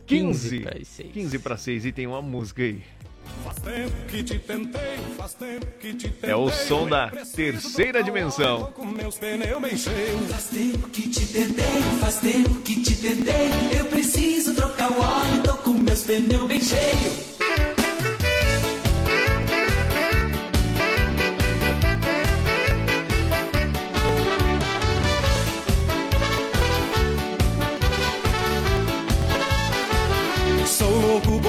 15 0.10 0.50
15 0.50 0.60
para 0.60 0.76
as 0.76 0.88
seis. 0.88 1.12
15 1.14 1.40
para 1.40 1.58
6 1.58 1.86
e 1.86 1.92
tem 1.92 2.08
uma 2.08 2.22
música 2.22 2.64
aí. 2.64 2.82
Faz 3.44 3.58
tempo 3.60 4.06
que 4.08 4.24
te 4.24 4.40
tentei, 4.40 4.98
faz 5.16 5.34
tempo 5.36 5.66
que 5.80 5.94
te 5.94 6.10
tentei. 6.10 6.30
É 6.32 6.36
o 6.36 6.50
som 6.50 6.90
da 6.90 7.10
terceira 7.10 8.04
dimensão. 8.04 8.74
Faz 10.32 10.46
tempo 10.46 10.90
que 10.90 11.10
te 11.10 11.28
tentei, 11.28 11.82
faz 12.00 12.16
tempo 12.16 12.56
que 12.62 12.82
te 12.82 12.96
tentei. 12.96 13.80
Eu 13.80 13.86
preciso 13.86 14.56
trocar 14.56 14.92
o 14.92 15.00
óleo, 15.00 15.44
tô 15.44 15.54
com 15.58 15.74
meus 15.74 16.02
pneus 16.04 16.48
bem 16.48 16.60
cheios. 16.60 17.39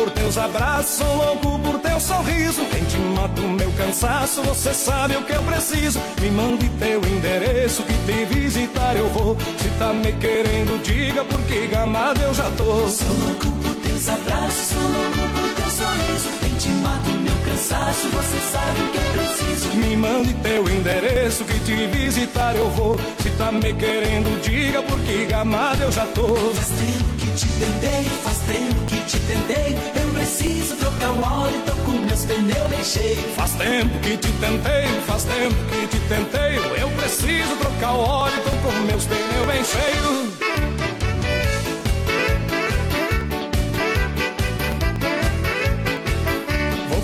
Por 0.01 0.11
teus 0.13 0.39
abraços, 0.39 1.07
louco 1.07 1.59
por 1.59 1.79
teu 1.81 2.01
sorriso. 2.01 2.65
Quem 2.71 2.83
te 2.85 2.97
mata 2.97 3.41
o 3.43 3.49
meu 3.49 3.71
cansaço, 3.73 4.43
você 4.43 4.73
sabe 4.73 5.17
o 5.17 5.25
que 5.25 5.33
eu 5.33 5.43
preciso. 5.43 6.01
Me 6.23 6.31
mande 6.31 6.69
teu 6.79 7.01
endereço 7.05 7.83
que 7.83 7.93
te 7.93 8.25
visitar 8.25 8.97
eu 8.97 9.09
vou. 9.11 9.37
Se 9.59 9.69
tá 9.79 9.93
me 9.93 10.13
querendo, 10.13 10.83
diga 10.83 11.23
porque 11.25 11.67
gamado 11.67 12.19
eu 12.23 12.33
já 12.33 12.51
tô. 12.53 12.89
Sou 12.89 13.09
louco 13.09 13.51
por 13.63 13.75
teus 13.77 14.09
abraços, 14.09 14.69
sou 14.69 14.81
louco 14.81 15.39
por 15.39 15.55
teu 15.55 15.71
sorriso. 15.71 16.29
Vem 16.41 16.55
te 16.55 16.69
mato 16.69 17.11
meu 17.11 17.37
cansaço, 17.45 18.09
você 18.09 18.41
sabe 18.53 18.81
o 18.81 18.89
que 18.93 18.99
eu 18.99 19.13
preciso. 19.13 19.77
Me 19.77 19.97
mande 19.97 20.33
teu 20.35 20.67
endereço 20.67 21.45
que 21.45 21.59
te 21.61 21.87
visitar 21.89 22.57
eu 22.57 22.71
vou. 22.71 22.97
Se 23.23 23.29
tá 23.31 23.53
me 23.53 23.75
querendo, 23.75 24.41
diga 24.41 24.83
porque 24.83 25.27
gamado 25.27 25.83
eu 25.83 25.93
já 25.93 26.07
tô. 26.07 26.27
Faz 26.55 26.69
tempo 26.69 27.20
te 27.41 27.47
tentei, 27.59 28.05
faz 28.23 28.39
tempo 28.41 28.85
que 28.87 28.97
te 29.07 29.19
tentei. 29.21 29.77
Eu 30.03 30.13
preciso 30.13 30.77
trocar 30.77 31.11
o 31.11 31.43
óleo, 31.43 31.63
tô 31.65 31.73
com 31.85 31.93
meus 31.93 32.25
pneus 32.27 32.69
bem 32.69 32.85
cheios. 32.85 33.35
Faz 33.35 33.53
tempo 33.53 33.99
que 34.01 34.17
te 34.19 34.29
tentei, 34.33 34.87
faz 35.07 35.25
tempo 35.25 35.55
que 35.71 35.87
te 35.87 36.01
tentei. 36.01 36.59
Eu 36.83 36.91
preciso 36.91 37.57
trocar 37.57 37.93
o 37.93 38.01
óleo, 38.01 38.37
tô 38.43 38.51
com 38.51 38.73
meus 38.85 39.07
pneus 39.07 39.47
bem 39.47 39.65
cheios. 39.65 40.50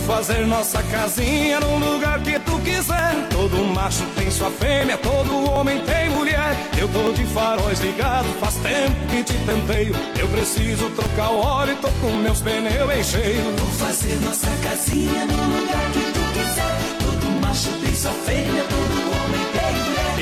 Fazer 0.07 0.47
nossa 0.47 0.81
casinha 0.85 1.59
num 1.61 1.79
lugar 1.79 2.21
que 2.23 2.39
tu 2.39 2.59
quiser. 2.61 3.29
Todo 3.31 3.57
macho 3.75 4.05
tem 4.15 4.31
sua 4.31 4.51
fêmea, 4.51 4.97
todo 4.99 5.51
homem 5.51 5.81
tem 5.81 6.09
mulher. 6.11 6.57
Eu 6.79 6.89
tô 6.89 7.13
de 7.13 7.25
faróis 7.27 7.81
ligados, 7.81 8.31
faz 8.41 8.55
tempo 8.57 9.07
que 9.11 9.25
te 9.25 9.35
tentei. 9.45 9.93
Eu 10.19 10.29
preciso 10.29 10.89
trocar 10.91 11.31
o 11.31 11.41
óleo, 11.41 11.77
tô 11.77 11.89
com 12.01 12.11
meus 12.19 12.41
pneus 12.41 12.87
bem 12.89 13.03
cheios. 13.03 13.61
Vou 13.61 13.87
fazer 13.87 14.15
nossa 14.25 14.51
casinha 14.63 15.27
no 15.27 15.61
lugar 15.61 15.91
que 15.93 16.01
tu 16.01 16.21
quiser. 16.33 16.77
Todo 17.05 17.41
macho 17.41 17.71
tem 17.83 17.95
sua 17.95 18.13
fêmea, 18.13 18.65
todo 18.65 19.06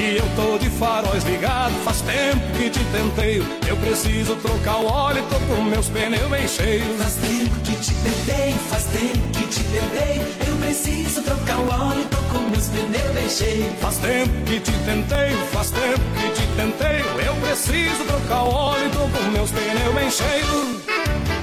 E 0.05 0.18
eu 0.18 0.28
tô 0.36 0.59
de 0.59 0.68
faróis 0.68 1.24
ligados, 1.24 1.78
faz 1.82 2.02
tempo 2.02 2.59
que 2.59 2.68
te 2.68 2.84
tentei. 2.92 3.42
Eu 3.66 3.74
preciso 3.78 4.36
trocar 4.36 4.76
o 4.76 4.86
óleo, 4.86 5.24
tô 5.30 5.36
com 5.46 5.62
meus 5.62 5.88
pneus 5.88 6.28
bem 6.28 6.46
cheios. 6.46 6.84
Faz 6.98 7.14
tempo 7.14 7.61
que 7.61 7.76
te 7.76 7.94
tentei, 7.94 8.55
faz 8.68 8.84
tempo 8.84 9.28
que 9.32 9.46
te 9.46 9.64
tentei. 9.64 10.20
Eu 10.46 10.57
preciso 10.57 11.22
trocar 11.22 11.57
o 11.57 11.68
óleo, 11.70 12.05
tô 12.11 12.18
com 12.38 12.50
meus 12.50 12.66
pneus 12.66 13.14
bem 13.14 13.30
cheios. 13.30 13.72
Faz 13.80 13.96
tempo 13.96 14.44
que 14.44 14.61
te 14.61 14.72
tentei, 14.72 15.30
faz 15.55 15.70
tempo 15.70 16.00
que 16.20 16.28
te 16.38 16.46
tentei. 16.48 17.26
Eu 17.26 17.34
preciso 17.36 18.05
trocar 18.05 18.42
o 18.42 18.50
óleo, 18.52 18.90
tô 18.90 19.18
com 19.18 19.30
meus 19.30 19.50
pneus 19.50 19.94
bem 19.94 20.11
cheios. 20.11 21.34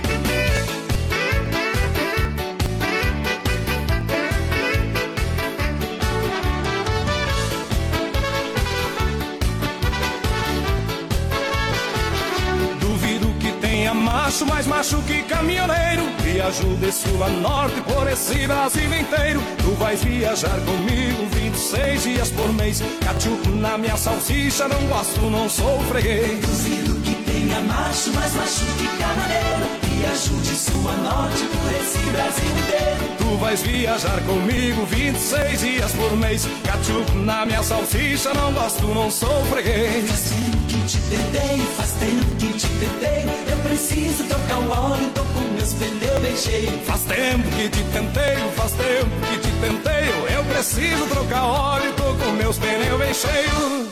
Macho 14.32 14.45
mais 14.45 14.67
macho 14.67 14.97
que 15.01 15.23
caminhoneiro. 15.23 16.03
Viajo 16.23 16.75
de 16.77 16.91
sul 16.91 17.21
a 17.21 17.29
norte 17.29 17.82
por 17.82 18.09
esse 18.09 18.47
Brasil 18.47 18.93
inteiro. 18.93 19.41
Tu 19.57 19.71
vais 19.71 20.01
viajar 20.01 20.57
comigo 20.61 21.27
26 21.32 22.03
dias 22.03 22.29
por 22.32 22.53
mês. 22.53 22.82
Cachuco 23.01 23.49
na 23.49 23.77
minha 23.77 23.97
salsicha, 23.97 24.69
não 24.69 24.88
gosto, 24.88 25.21
não 25.29 25.49
sou 25.49 25.79
freguês. 25.89 26.39
Duvido 26.39 26.95
que 27.01 27.15
tenha 27.29 27.59
macho, 27.61 28.13
mais 28.13 28.34
macho 28.34 28.65
que 28.77 28.88
camareiro. 28.97 29.67
Viajo 29.84 30.36
de 30.41 30.55
sul 30.55 30.89
a 30.89 30.95
norte 30.95 31.43
por 31.43 31.71
esse 31.82 31.99
Brasil 32.11 32.51
inteiro. 32.51 33.17
Tu 33.17 33.38
vais 33.38 33.61
viajar 33.61 34.21
comigo 34.21 34.86
26 34.86 35.59
dias 35.59 35.91
por 35.91 36.15
mês. 36.15 36.47
Cachuco 36.63 37.17
na 37.17 37.45
minha 37.45 37.61
salsicha, 37.61 38.34
não 38.34 38.53
gosto, 38.53 38.88
não 38.88 39.11
sou 39.11 39.43
freguês. 39.47 40.09
Faz 40.09 40.29
tempo 40.29 40.57
que 40.69 40.86
te 40.86 40.97
tentei, 40.97 41.65
faz 41.75 41.91
tempo 41.91 42.36
que 42.38 42.53
te 42.53 42.67
tentei. 42.67 43.51
Preciso 43.64 44.24
trocar 44.26 44.59
o 44.59 44.70
óleo, 44.70 45.09
tô 45.14 45.24
com 45.24 45.39
meus 45.53 45.74
pneus 45.74 46.20
bem 46.20 46.38
cheios. 46.38 46.82
Faz 46.86 47.03
tempo 47.03 47.43
que 47.55 47.70
te 47.70 47.84
tenteio, 47.84 48.49
faz 48.55 48.72
tempo 48.74 49.09
que 49.30 49.39
te 49.39 49.51
tenteio. 49.59 50.28
Eu 50.36 50.43
preciso 50.45 51.07
trocar 51.07 51.45
óleo, 51.45 51.93
tô 51.93 52.16
com 52.16 52.32
meus 52.32 52.57
pneus 52.57 52.99
bem 52.99 53.14
cheios. 53.14 53.91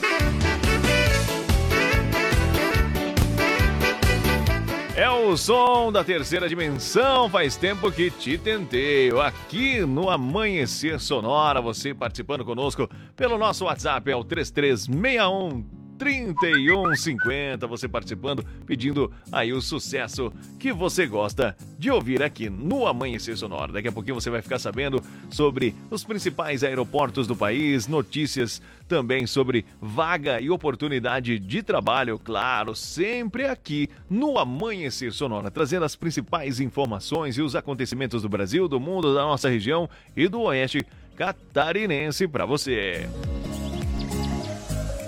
É 4.95 5.09
o 5.09 5.37
som 5.37 5.93
da 5.93 6.03
terceira 6.03 6.49
dimensão, 6.49 7.29
faz 7.29 7.55
tempo 7.55 7.89
que 7.89 8.11
te 8.11 8.37
tentei. 8.37 9.09
Aqui 9.21 9.79
no 9.85 10.09
Amanhecer 10.09 10.99
Sonora, 10.99 11.61
você 11.61 11.93
participando 11.93 12.43
conosco 12.43 12.89
pelo 13.15 13.37
nosso 13.37 13.63
WhatsApp, 13.63 14.11
é 14.11 14.15
o 14.15 14.25
3361 14.25 15.78
3150, 15.99 17.67
você 17.67 17.87
participando, 17.87 18.43
pedindo 18.65 19.11
aí 19.29 19.51
o 19.51 19.61
sucesso 19.61 20.31
que 20.57 20.71
você 20.71 21.05
gosta 21.05 21.55
de 21.77 21.91
ouvir 21.91 22.23
aqui 22.23 22.49
no 22.49 22.87
Amanhecer 22.87 23.35
Sonora. 23.37 23.73
Daqui 23.73 23.89
a 23.89 23.91
pouquinho 23.91 24.15
você 24.15 24.29
vai 24.29 24.41
ficar 24.41 24.59
sabendo 24.59 25.03
sobre 25.29 25.75
os 25.91 26.05
principais 26.05 26.63
aeroportos 26.63 27.27
do 27.27 27.35
país, 27.35 27.85
notícias 27.85 28.61
também 28.87 29.27
sobre 29.27 29.65
vaga 29.81 30.39
e 30.39 30.49
oportunidade 30.49 31.37
de 31.37 31.61
trabalho, 31.61 32.17
claro, 32.17 32.73
sempre 32.73 33.45
aqui 33.45 33.89
no 34.09 34.39
Amanhecer 34.39 35.11
Sonora, 35.11 35.51
trazendo 35.51 35.83
as 35.83 35.97
principais 35.97 36.61
informações 36.61 37.37
e 37.37 37.41
os 37.41 37.57
acontecimentos 37.57 38.21
do 38.21 38.29
Brasil, 38.29 38.69
do 38.69 38.79
mundo, 38.79 39.13
da 39.13 39.23
nossa 39.23 39.49
região 39.49 39.89
e 40.15 40.29
do 40.29 40.41
Oeste 40.43 40.85
catarinense 41.17 42.25
para 42.25 42.45
você. 42.45 43.05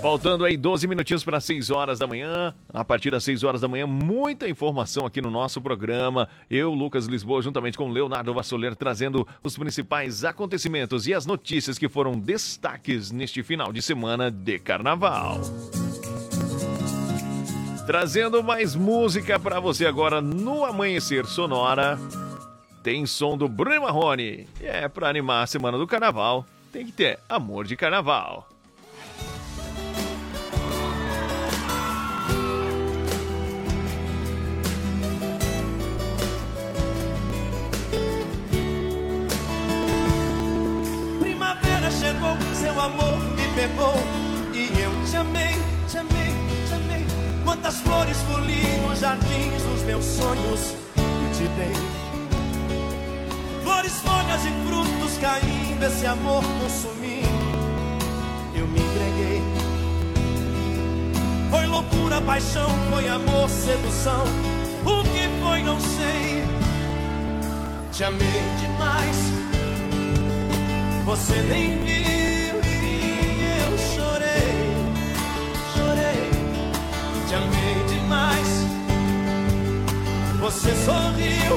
Faltando 0.02 0.44
aí 0.44 0.56
12 0.56 0.88
minutinhos 0.88 1.22
para 1.22 1.40
6 1.40 1.70
horas 1.70 1.96
da 2.00 2.08
manhã. 2.08 2.52
A 2.74 2.84
partir 2.84 3.12
das 3.12 3.22
6 3.22 3.44
horas 3.44 3.60
da 3.60 3.68
manhã, 3.68 3.86
muita 3.86 4.48
informação 4.48 5.06
aqui 5.06 5.22
no 5.22 5.30
nosso 5.30 5.60
programa. 5.60 6.28
Eu, 6.50 6.74
Lucas 6.74 7.06
Lisboa, 7.06 7.40
juntamente 7.40 7.78
com 7.78 7.88
Leonardo 7.88 8.34
Vassoler, 8.34 8.74
trazendo 8.74 9.24
os 9.44 9.56
principais 9.56 10.24
acontecimentos 10.24 11.06
e 11.06 11.14
as 11.14 11.24
notícias 11.24 11.78
que 11.78 11.88
foram 11.88 12.18
destaques 12.18 13.12
neste 13.12 13.44
final 13.44 13.72
de 13.72 13.80
semana 13.80 14.28
de 14.28 14.58
carnaval. 14.58 15.40
Trazendo 17.86 18.42
mais 18.42 18.74
música 18.74 19.38
para 19.38 19.60
você 19.60 19.86
agora 19.86 20.20
no 20.20 20.64
Amanhecer 20.64 21.26
Sonora. 21.26 21.96
Tem 22.82 23.06
som 23.06 23.38
do 23.38 23.48
Bruno 23.48 23.82
Marrone. 23.82 24.48
É 24.60 24.88
para 24.88 25.08
animar 25.08 25.44
a 25.44 25.46
semana 25.46 25.78
do 25.78 25.86
carnaval. 25.86 26.44
Tem 26.72 26.84
que 26.86 26.90
ter 26.90 27.20
amor 27.28 27.66
de 27.66 27.76
carnaval. 27.76 28.51
E 43.64 44.80
eu 44.80 44.90
te 45.08 45.16
amei, 45.16 45.54
te 45.88 45.98
amei, 45.98 46.34
te 46.66 46.74
amei. 46.74 47.06
Quantas 47.44 47.76
flores 47.76 48.16
colhi 48.28 48.60
nos 48.88 48.98
jardins 48.98 49.62
dos 49.62 49.82
meus 49.82 50.04
sonhos 50.04 50.74
e 50.96 51.36
te 51.36 51.48
dei. 51.56 51.72
Flores, 53.62 53.92
folhas 54.00 54.44
e 54.44 54.66
frutos 54.66 55.16
caindo, 55.20 55.84
esse 55.84 56.04
amor 56.06 56.42
consumindo, 56.60 57.28
eu 58.56 58.66
me 58.66 58.80
entreguei. 58.80 59.42
Foi 61.48 61.66
loucura, 61.66 62.20
paixão, 62.20 62.68
foi 62.90 63.08
amor, 63.08 63.48
sedução. 63.48 64.24
O 64.84 65.04
que 65.04 65.28
foi, 65.40 65.62
não 65.62 65.78
sei. 65.78 66.42
Te 67.92 68.02
amei 68.02 68.42
demais. 68.60 69.16
Você 71.04 71.42
nem 71.42 71.78
viu 71.84 72.01
Você 80.52 80.74
sorriu 80.84 81.56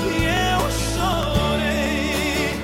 e 0.00 0.24
eu 0.24 0.60
chorei. 0.94 2.54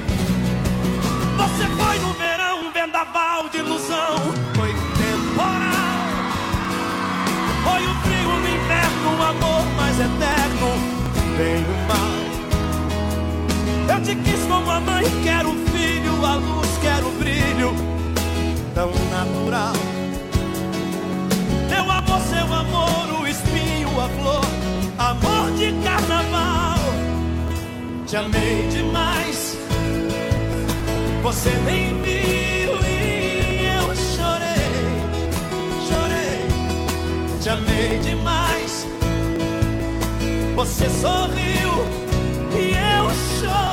Você 1.36 1.66
foi 1.76 1.98
no 1.98 2.12
verão 2.14 2.66
um 2.66 2.72
vendaval 2.72 3.48
de 3.48 3.58
ilusão, 3.58 4.16
foi 4.54 4.72
temporal. 4.96 6.06
Foi 7.64 7.84
o 7.84 7.94
frio 7.96 8.30
no 8.30 8.48
inverno, 8.48 9.10
um 9.10 9.22
amor 9.22 9.64
mais 9.76 9.98
eterno, 9.98 10.68
bem 11.36 11.64
o 11.64 11.76
mal. 11.88 12.20
Eu 13.96 14.02
te 14.04 14.14
quis 14.14 14.46
como 14.46 14.70
a 14.70 14.80
mãe 14.80 15.04
quer 15.24 15.44
o 15.44 15.54
filho, 15.72 16.24
a 16.24 16.36
luz 16.36 16.78
quer 16.80 17.02
o 17.02 17.10
brilho, 17.18 17.74
tão 18.72 18.92
natural. 19.10 19.74
Meu 21.68 21.90
amor, 21.90 22.20
seu 22.20 22.54
amor, 22.54 23.20
o 23.20 23.26
espinho, 23.26 23.88
a 24.00 24.08
flor, 24.08 24.44
amor 25.00 25.50
de 25.56 25.72
carnaval. 25.82 26.78
Te 28.06 28.16
amei 28.16 28.68
demais, 28.68 29.56
você 31.22 31.50
nem 31.64 32.02
viu 32.02 32.72
e 32.86 33.66
eu 33.78 33.96
chorei, 33.96 34.70
chorei. 35.88 37.40
Te 37.40 37.48
amei 37.48 37.98
demais, 38.00 38.86
você 40.54 40.88
sorriu 40.90 41.72
e 42.52 42.72
eu 42.72 43.10
chorei. 43.38 43.69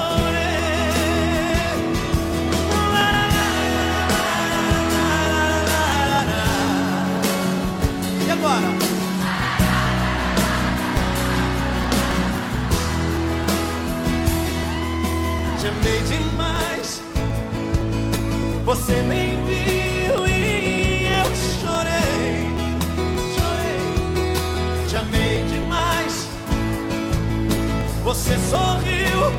Você 18.67 19.01
nem 19.01 19.29
viu 19.45 20.27
e 20.27 21.05
eu 21.05 21.35
chorei, 21.61 22.51
chorei. 23.33 24.87
Te 24.89 24.97
amei 24.97 25.45
demais. 25.45 26.27
Você 28.03 28.37
sorriu 28.37 29.31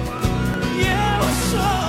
e 0.77 0.87
eu 0.87 1.51
chorei. 1.51 1.88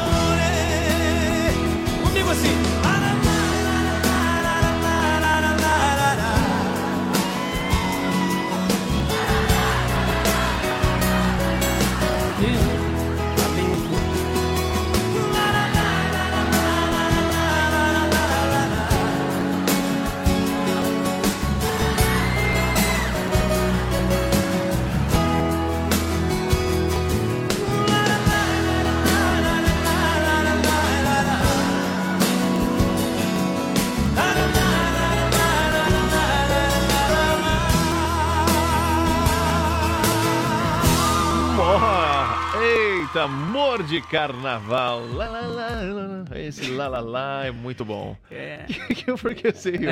Amor 43.19 43.83
de 43.83 44.01
carnaval. 44.01 45.05
Lá, 45.13 45.27
lá, 45.29 45.41
lá, 45.41 45.69
lá, 45.69 46.23
lá. 46.29 46.39
Esse 46.39 46.71
lá, 46.71 46.87
lá, 46.87 46.99
lá 46.99 47.45
é 47.45 47.51
muito 47.51 47.83
bom. 47.85 48.15
É. 48.31 48.65
Por 49.21 49.33
que 49.35 49.51
você 49.51 49.71
riu? 49.71 49.91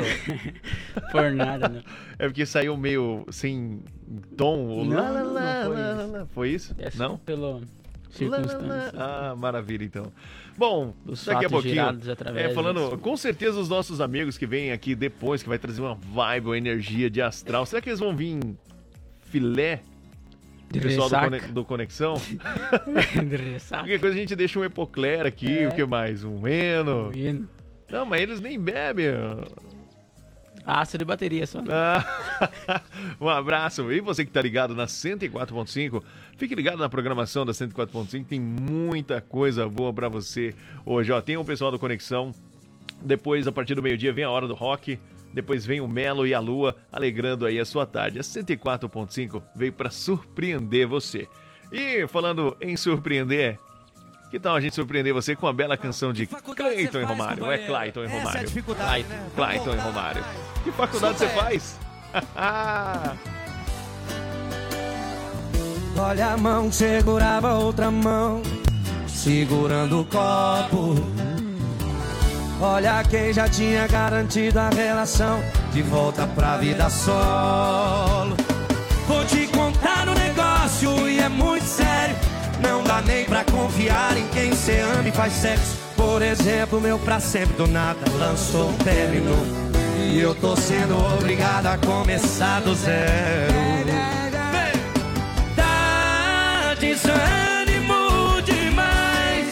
Por 1.12 1.30
nada, 1.32 1.68
né? 1.68 1.82
É 2.18 2.26
porque 2.26 2.44
saiu 2.46 2.76
meio 2.76 3.24
sem 3.30 3.80
tom. 4.36 4.88
lá, 4.88 5.10
lá, 5.10 5.22
Não, 5.22 5.32
lá, 5.32 5.64
não 5.64 5.66
foi 5.66 5.76
lá, 5.76 5.92
isso. 6.02 6.12
lá. 6.12 6.26
Foi 6.26 6.48
isso? 6.50 6.74
É 6.78 6.90
Não? 6.96 7.16
pelo 7.18 7.52
Lá, 7.52 7.58
lá, 7.58 7.62
circunstância. 8.10 8.92
lá. 8.98 9.30
Ah, 9.30 9.36
maravilha, 9.36 9.84
então. 9.84 10.12
Bom, 10.56 10.92
Dos 11.04 11.24
daqui 11.24 11.44
a 11.44 11.50
pouquinho. 11.50 11.84
É, 12.34 12.48
falando, 12.52 12.84
disso. 12.86 12.98
com 12.98 13.16
certeza 13.16 13.60
os 13.60 13.68
nossos 13.68 14.00
amigos 14.00 14.36
que 14.36 14.46
vêm 14.46 14.72
aqui 14.72 14.94
depois, 14.94 15.42
que 15.42 15.48
vai 15.48 15.58
trazer 15.58 15.80
uma 15.80 15.94
vibe, 15.94 16.46
uma 16.46 16.58
energia 16.58 17.08
de 17.08 17.22
astral. 17.22 17.64
Será 17.64 17.80
que 17.80 17.88
eles 17.88 18.00
vão 18.00 18.16
vir 18.16 18.40
filé? 19.30 19.82
De 20.70 20.80
Pessoal 20.80 21.08
do, 21.08 21.52
do 21.52 21.64
Conexão? 21.64 22.14
De 23.28 23.36
ressaca. 23.36 23.82
Qualquer 23.84 24.00
coisa 24.00 24.14
a 24.16 24.18
gente 24.18 24.36
deixa 24.36 24.58
um 24.58 24.64
Epocler 24.64 25.24
aqui, 25.26 25.60
É. 25.60 25.68
o 25.68 25.74
que 25.74 25.84
mais? 25.84 26.24
Um 26.24 26.46
Eno. 26.46 27.08
Um 27.08 27.12
hino. 27.16 27.48
Não, 27.90 28.04
mas 28.04 28.20
eles 28.20 28.38
nem 28.40 28.60
bebem. 28.60 29.06
Aço 30.66 30.98
de 30.98 31.04
bateria 31.06 31.46
só. 31.46 31.62
né? 31.62 31.68
Ah, 31.72 32.82
um 33.18 33.28
abraço. 33.28 33.90
E 33.90 34.00
você 34.00 34.22
que 34.26 34.30
tá 34.30 34.42
ligado 34.42 34.74
na 34.74 34.84
104.5, 34.84 36.02
fique 36.36 36.54
ligado 36.54 36.78
na 36.78 36.88
programação 36.90 37.46
da 37.46 37.52
104.5, 37.52 38.26
tem 38.26 38.38
muita 38.38 39.22
coisa 39.22 39.66
boa 39.66 39.92
pra 39.94 40.10
você 40.10 40.54
hoje. 40.84 41.10
Ó, 41.10 41.20
tem 41.22 41.38
o 41.38 41.44
pessoal 41.44 41.70
do 41.70 41.78
Conexão. 41.78 42.32
Depois, 43.00 43.46
a 43.46 43.52
partir 43.52 43.74
do 43.74 43.82
meio-dia, 43.82 44.12
vem 44.12 44.24
a 44.24 44.30
hora 44.30 44.46
do 44.46 44.54
rock. 44.54 44.98
Depois 45.32 45.64
vem 45.66 45.80
o 45.80 45.88
Melo 45.88 46.26
e 46.26 46.34
a 46.34 46.40
Lua, 46.40 46.74
alegrando 46.90 47.46
aí 47.46 47.58
a 47.58 47.64
sua 47.64 47.86
tarde. 47.86 48.18
A 48.18 48.22
104.5 48.22 49.42
veio 49.54 49.72
pra 49.72 49.90
surpreender 49.90 50.86
você. 50.86 51.28
E 51.70 52.06
falando 52.08 52.56
em 52.60 52.76
surpreender, 52.76 53.58
que 54.30 54.38
tal 54.40 54.56
a 54.56 54.60
gente 54.60 54.74
surpreender 54.74 55.12
você 55.12 55.36
com 55.36 55.46
a 55.46 55.52
bela 55.52 55.76
canção 55.76 56.12
de 56.12 56.26
Clayton 56.26 57.00
e 57.00 57.04
Romário? 57.04 57.50
É 57.50 57.58
Clayton 57.58 58.04
e 58.04 58.06
Romário? 58.06 58.46
dificuldade, 58.46 59.04
Clayton, 59.04 59.14
né? 59.14 59.30
Clayton 59.34 59.74
e 59.74 59.78
Romário. 59.78 60.24
Que 60.64 60.72
faculdade 60.72 61.18
você 61.18 61.28
faz? 61.28 61.78
Olha 65.98 66.28
a 66.28 66.36
mão, 66.36 66.70
segurava 66.70 67.54
outra 67.54 67.90
mão, 67.90 68.42
segurando 69.06 70.02
o 70.02 70.04
copo. 70.04 70.94
Olha 72.60 73.04
quem 73.04 73.32
já 73.32 73.48
tinha 73.48 73.86
garantido 73.86 74.58
a 74.58 74.68
relação 74.68 75.40
de 75.72 75.80
volta 75.80 76.26
pra 76.26 76.56
vida 76.56 76.90
solo. 76.90 78.36
Vou 79.06 79.24
te 79.24 79.46
contar 79.46 80.08
um 80.08 80.14
negócio 80.14 81.08
e 81.08 81.20
é 81.20 81.28
muito 81.28 81.64
sério. 81.64 82.16
Não 82.60 82.82
dá 82.82 83.00
nem 83.00 83.24
pra 83.24 83.44
confiar 83.44 84.16
em 84.16 84.26
quem 84.28 84.54
cê 84.56 84.80
ama 84.80 85.08
e 85.08 85.12
faz 85.12 85.34
sexo. 85.34 85.76
Por 85.96 86.20
exemplo, 86.20 86.80
meu 86.80 86.98
pra 86.98 87.20
sempre 87.20 87.56
do 87.56 87.68
nada 87.68 88.00
lançou 88.18 88.70
um 88.70 88.74
término. 88.78 89.36
E 89.96 90.18
eu 90.18 90.34
tô 90.34 90.56
sendo 90.56 90.96
obrigado 91.14 91.66
a 91.66 91.78
começar 91.78 92.60
do 92.62 92.74
zero. 92.74 93.54
Dá 95.54 96.74
desânimo 96.78 98.42
demais 98.44 99.46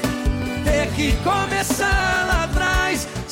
ter 0.64 0.88
que 0.96 1.12
começar. 1.22 1.55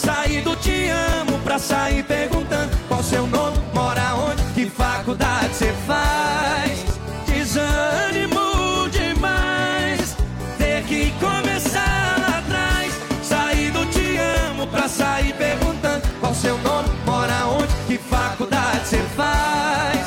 Sair 0.04 0.42
do 0.42 0.54
te 0.56 0.90
amo 0.90 1.38
pra 1.38 1.58
sair 1.58 2.04
perguntando 2.04 2.76
qual 2.88 3.02
seu 3.02 3.26
nome, 3.26 3.56
mora 3.72 4.14
onde, 4.14 4.42
que 4.54 4.66
faculdade 4.68 5.54
você 5.54 5.72
faz. 5.86 6.84
Desânimo 7.26 8.86
demais 8.90 10.14
ter 10.58 10.82
que 10.84 11.10
começar 11.18 12.16
lá 12.20 12.38
atrás. 12.38 12.92
Sair 13.22 13.70
do 13.70 13.86
te 13.86 14.18
amo 14.50 14.66
pra 14.66 14.88
sair 14.88 15.32
perguntando 15.34 16.06
qual 16.20 16.34
seu 16.34 16.58
nome, 16.58 16.88
mora 17.06 17.46
onde, 17.46 17.72
que 17.86 17.96
faculdade 17.96 18.86
você 18.86 18.98
faz. 19.16 20.06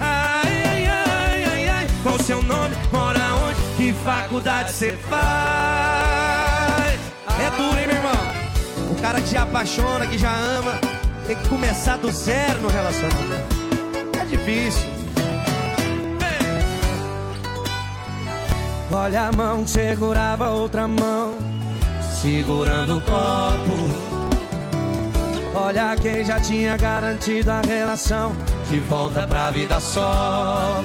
Ai, 0.00 0.62
ai, 0.64 0.86
ai, 0.86 1.44
ai, 1.44 1.68
ai, 1.68 1.86
qual 2.02 2.18
seu 2.18 2.42
nome, 2.42 2.74
mora 2.90 3.20
onde, 3.46 3.60
que 3.76 3.92
faculdade 3.92 4.72
você 4.72 4.90
faz. 5.08 6.39
Cara 9.00 9.20
que 9.20 9.28
se 9.28 9.36
apaixona, 9.36 10.06
que 10.06 10.18
já 10.18 10.32
ama, 10.32 10.78
tem 11.26 11.36
que 11.36 11.48
começar 11.48 11.96
do 11.96 12.10
zero 12.12 12.60
no 12.60 12.68
relacionamento. 12.68 13.56
É 14.20 14.24
difícil. 14.24 14.88
Olha 18.92 19.28
a 19.28 19.32
mão, 19.32 19.66
segurava 19.66 20.50
outra 20.50 20.86
mão, 20.88 21.34
segurando 22.20 22.98
o 22.98 23.00
copo. 23.00 24.10
Olha 25.54 25.96
quem 25.96 26.24
já 26.24 26.40
tinha 26.40 26.76
garantido 26.76 27.50
a 27.50 27.60
relação 27.60 28.32
de 28.68 28.78
volta 28.80 29.26
pra 29.26 29.50
vida 29.50 29.80
só. 29.80 30.82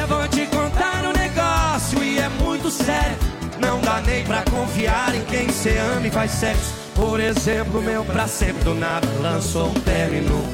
Eu 0.00 0.06
vou 0.06 0.28
te 0.28 0.46
contar 0.46 1.04
um 1.04 1.12
negócio 1.12 2.02
e 2.02 2.18
é 2.18 2.28
muito 2.28 2.70
sério. 2.70 3.16
Não 3.58 3.80
dá 3.80 4.00
nem 4.00 4.24
pra 4.24 4.42
confiar 4.50 5.14
em 5.14 5.24
quem 5.24 5.48
cê 5.50 5.76
ama 5.78 6.06
e 6.06 6.10
faz 6.10 6.30
sexo. 6.30 6.79
Por 7.00 7.18
exemplo, 7.18 7.80
meu 7.80 8.04
pra 8.04 8.28
sempre 8.28 8.62
do 8.62 8.74
nada 8.74 9.08
lançou 9.22 9.68
um 9.68 9.80
término. 9.80 10.44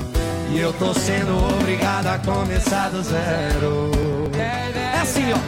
E 0.53 0.61
eu 0.61 0.73
tô 0.75 0.95
sendo 0.95 1.37
obrigado 1.59 2.07
a 2.07 2.19
começar 2.19 2.89
do 2.91 3.03
zero. 3.03 3.91
É 4.33 5.01
assim, 5.01 5.25
ó. 5.33 5.39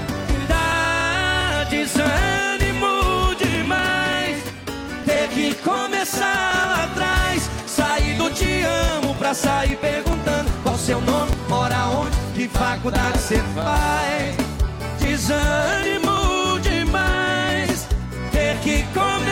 Dá 0.49 1.63
desânimo 1.71 3.33
demais 3.37 4.43
ter 5.07 5.29
que 5.29 5.55
começar 5.63 6.67
lá 6.67 6.85
atrás. 6.91 7.49
Sair 7.65 8.17
do 8.17 8.29
te 8.31 8.63
amo 8.63 9.15
pra 9.15 9.33
sair 9.35 9.77
perguntando 9.77 10.51
qual 10.65 10.77
seu 10.77 11.01
nome, 11.01 11.31
mora 11.49 11.87
onde, 11.91 12.17
que 12.35 12.49
faculdade 12.49 13.19
você 13.19 13.41
faz. 13.55 14.37
Desânimo 14.99 16.59
demais 16.61 17.87
ter 18.33 18.57
que 18.65 18.83
começar 18.93 19.28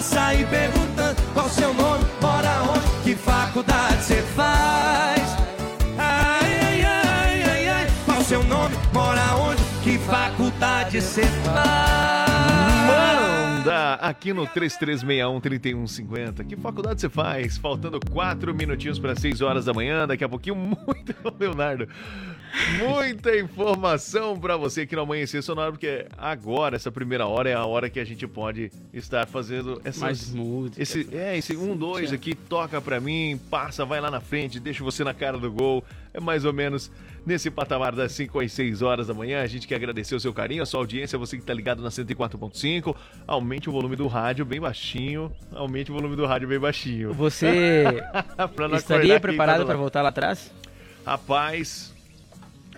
sair 0.00 0.46
perguntando 0.48 1.20
qual 1.32 1.48
seu 1.48 1.72
nome, 1.74 2.04
mora 2.20 2.62
onde, 2.62 2.86
que 3.04 3.14
faculdade 3.14 4.02
você 4.02 4.22
faz. 4.22 5.36
Ai, 5.98 6.60
ai, 6.60 6.84
ai, 6.84 7.42
ai, 7.42 7.68
ai, 7.68 7.86
qual 8.04 8.20
seu 8.22 8.42
nome, 8.44 8.74
mora 8.92 9.34
onde, 9.36 9.62
que 9.82 9.98
faculdade 9.98 11.00
você 11.00 11.22
faz. 11.22 12.28
Manda 12.86 13.94
aqui 13.94 14.32
no 14.32 14.46
3361-3150. 14.46 16.46
Que 16.46 16.56
faculdade 16.56 17.00
você 17.00 17.08
faz? 17.08 17.58
Faltando 17.58 18.00
quatro 18.10 18.54
minutinhos 18.54 18.98
para 18.98 19.14
6 19.14 19.40
horas 19.42 19.64
da 19.66 19.74
manhã. 19.74 20.06
Daqui 20.06 20.24
a 20.24 20.28
pouquinho, 20.28 20.56
muito, 20.86 21.14
Leonardo. 21.38 21.88
Muita 22.78 23.36
informação 23.36 24.38
para 24.38 24.56
você 24.56 24.82
aqui 24.82 24.94
no 24.94 25.02
Amanhecer 25.02 25.42
Sonoro, 25.42 25.72
porque 25.72 26.06
agora, 26.16 26.76
essa 26.76 26.90
primeira 26.90 27.26
hora, 27.26 27.48
é 27.50 27.54
a 27.54 27.64
hora 27.64 27.88
que 27.88 28.00
a 28.00 28.04
gente 28.04 28.26
pode 28.26 28.70
estar 28.92 29.26
fazendo 29.26 29.80
essas, 29.84 30.02
Mais 30.02 30.30
música. 30.32 30.82
esse, 30.82 31.08
é, 31.12 31.36
esse 31.36 31.56
um, 31.56 31.76
dois 31.76 32.12
aqui, 32.12 32.34
toca 32.34 32.80
pra 32.80 33.00
mim, 33.00 33.40
passa, 33.50 33.84
vai 33.84 34.00
lá 34.00 34.10
na 34.10 34.20
frente, 34.20 34.60
deixa 34.60 34.82
você 34.82 35.04
na 35.04 35.14
cara 35.14 35.38
do 35.38 35.50
gol. 35.50 35.84
É 36.12 36.20
mais 36.20 36.44
ou 36.44 36.52
menos 36.52 36.90
nesse 37.24 37.50
patamar 37.50 37.94
das 37.94 38.12
5 38.12 38.40
às 38.40 38.52
6 38.52 38.82
horas 38.82 39.06
da 39.06 39.14
manhã. 39.14 39.42
A 39.42 39.46
gente 39.46 39.68
quer 39.68 39.76
agradecer 39.76 40.14
o 40.14 40.20
seu 40.20 40.32
carinho, 40.32 40.62
a 40.62 40.66
sua 40.66 40.80
audiência, 40.80 41.18
você 41.18 41.36
que 41.36 41.42
tá 41.44 41.52
ligado 41.52 41.82
na 41.82 41.90
104.5. 41.90 42.96
Aumente 43.26 43.68
o 43.68 43.72
volume 43.72 43.94
do 43.94 44.06
rádio 44.06 44.44
bem 44.44 44.60
baixinho. 44.60 45.30
Aumente 45.52 45.90
o 45.90 45.94
volume 45.94 46.16
do 46.16 46.26
rádio 46.26 46.48
bem 46.48 46.58
baixinho. 46.58 47.12
Você 47.12 48.02
não 48.58 48.76
estaria 48.76 49.20
preparado 49.20 49.60
do 49.60 49.66
para 49.66 49.76
voltar 49.76 50.02
lá 50.02 50.08
atrás? 50.08 50.52
Rapaz, 51.04 51.94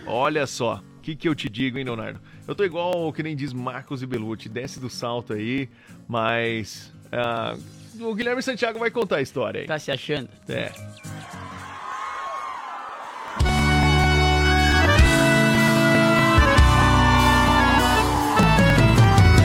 olha 0.06 0.46
só. 0.46 0.82
O 0.98 1.00
que, 1.02 1.16
que 1.16 1.28
eu 1.28 1.34
te 1.34 1.48
digo, 1.48 1.78
hein, 1.78 1.84
Leonardo? 1.84 2.20
Eu 2.46 2.54
tô 2.54 2.64
igual 2.64 3.08
o 3.08 3.12
que 3.12 3.22
nem 3.22 3.34
diz 3.34 3.52
Marcos 3.52 4.02
e 4.02 4.06
Belucci. 4.06 4.48
Desce 4.48 4.78
do 4.78 4.90
salto 4.90 5.32
aí, 5.32 5.68
mas. 6.06 6.92
ah, 7.10 7.56
o 8.00 8.14
Guilherme 8.14 8.42
Santiago 8.42 8.78
vai 8.78 8.90
contar 8.90 9.16
a 9.16 9.22
história 9.22 9.62
aí. 9.62 9.66
Tá 9.66 9.78
se 9.78 9.90
achando? 9.90 10.28
É. 10.48 10.70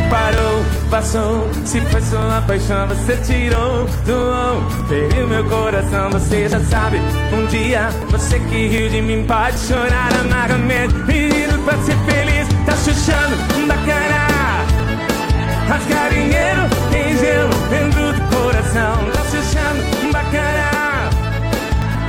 Parou, 0.09 0.54
se 1.01 1.81
foi 1.91 2.01
sua 2.01 2.41
paixão, 2.47 2.87
você 2.87 3.17
tirou 3.17 3.85
do 4.05 4.87
feriu 4.87 5.27
meu 5.27 5.43
coração, 5.43 6.09
você 6.09 6.47
já 6.47 6.59
sabe. 6.61 7.01
Um 7.33 7.45
dia, 7.47 7.89
você 8.09 8.39
que 8.39 8.67
riu 8.67 8.89
de 8.89 9.01
mim 9.01 9.25
pode 9.27 9.57
chorar 9.59 10.09
amargamente. 10.21 10.93
Menino, 10.93 11.61
pra 11.65 11.77
ser 11.79 11.97
feliz, 12.05 12.47
tá 12.65 12.71
chuchando 12.77 13.35
um 13.57 13.67
bacana. 13.67 14.25
Rascarinheiro, 15.67 16.61
tem 16.91 17.17
gelo 17.17 17.53
dentro 17.69 18.13
do 18.13 18.35
coração, 18.35 18.95
tá 19.11 19.23
chuchando 19.25 20.11
bacana. 20.13 21.09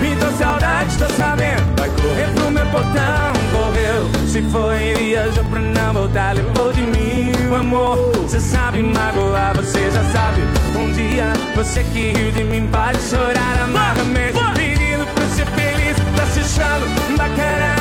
Então 0.00 0.36
saudade, 0.38 0.96
tô 0.96 1.08
sabendo, 1.14 1.76
vai 1.76 1.90
correr 1.90 2.32
pro 2.34 2.50
meu 2.52 2.66
portão, 2.66 3.32
correu. 3.50 4.15
Se 4.36 4.42
foi, 4.50 4.94
viajou 4.98 5.44
pra 5.44 5.60
não 5.60 5.94
voltar, 5.94 6.34
levou 6.34 6.70
de 6.70 6.82
mim 6.82 7.32
o 7.50 7.54
amor. 7.54 7.96
Você 8.16 8.38
sabe 8.38 8.82
magoar, 8.82 9.56
você 9.56 9.90
já 9.90 10.04
sabe. 10.12 10.42
Um 10.78 10.92
dia, 10.92 11.32
você 11.54 11.82
que 11.82 12.12
riu 12.12 12.30
de 12.32 12.44
mim 12.44 12.68
pode 12.70 13.00
chorar 13.00 13.62
amargamente. 13.64 14.38
Pedindo 14.54 15.06
pra 15.14 15.24
ser 15.28 15.46
feliz, 15.46 15.96
tá 16.14 16.26
se 16.26 16.40
achando 16.40 17.16
bacana. 17.16 17.76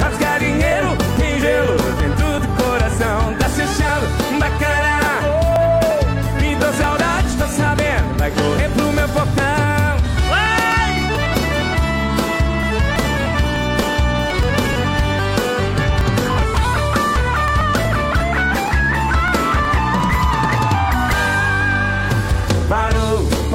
Rasgarinheiro, 0.00 0.96
tem 1.18 1.38
gelo 1.38 1.76
dentro 2.00 2.40
do 2.40 2.48
coração, 2.64 3.34
tá 3.38 3.48
se 3.50 3.60
achando 3.60 4.38
bacana. 4.38 5.20
Então 6.42 6.72
saudade, 6.72 7.28
tô 7.36 7.46
sabendo, 7.46 8.18
vai 8.18 8.30
correr 8.30 8.70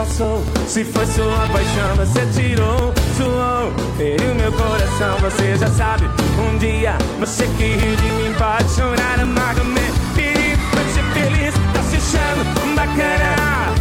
passou. 0.06 0.44
Se 0.68 0.84
foi 0.84 1.06
sua 1.08 1.48
paixão, 1.48 1.96
você 1.98 2.26
tirou, 2.34 2.94
suou, 3.18 3.72
feriu 3.98 4.36
meu 4.36 4.52
coração. 4.52 5.18
Você 5.22 5.58
já 5.58 5.68
sabe, 5.68 6.06
um 6.40 6.58
dia 6.58 6.98
você 7.20 7.46
que 7.58 7.64
riu 7.64 7.96
de 7.96 8.12
mim 8.12 8.34
pode 8.38 8.70
chorar 8.74 9.20
amargamente. 9.20 9.94
Pedi 10.16 10.58
pra 10.72 10.82
ser 10.94 11.04
feliz, 11.14 11.54
tá 11.74 11.82
se 11.84 11.96
achando 11.98 12.76
bacana. 12.76 13.74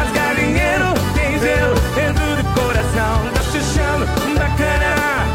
As 0.00 0.12
galinheiro 0.12 0.94
tem 1.14 1.38
gelo 1.40 1.74
dentro 1.94 2.36
do 2.36 2.44
coração, 2.54 3.30
tá 3.34 3.42
se 3.50 3.58
achando 3.58 4.06
bacana. 4.38 5.26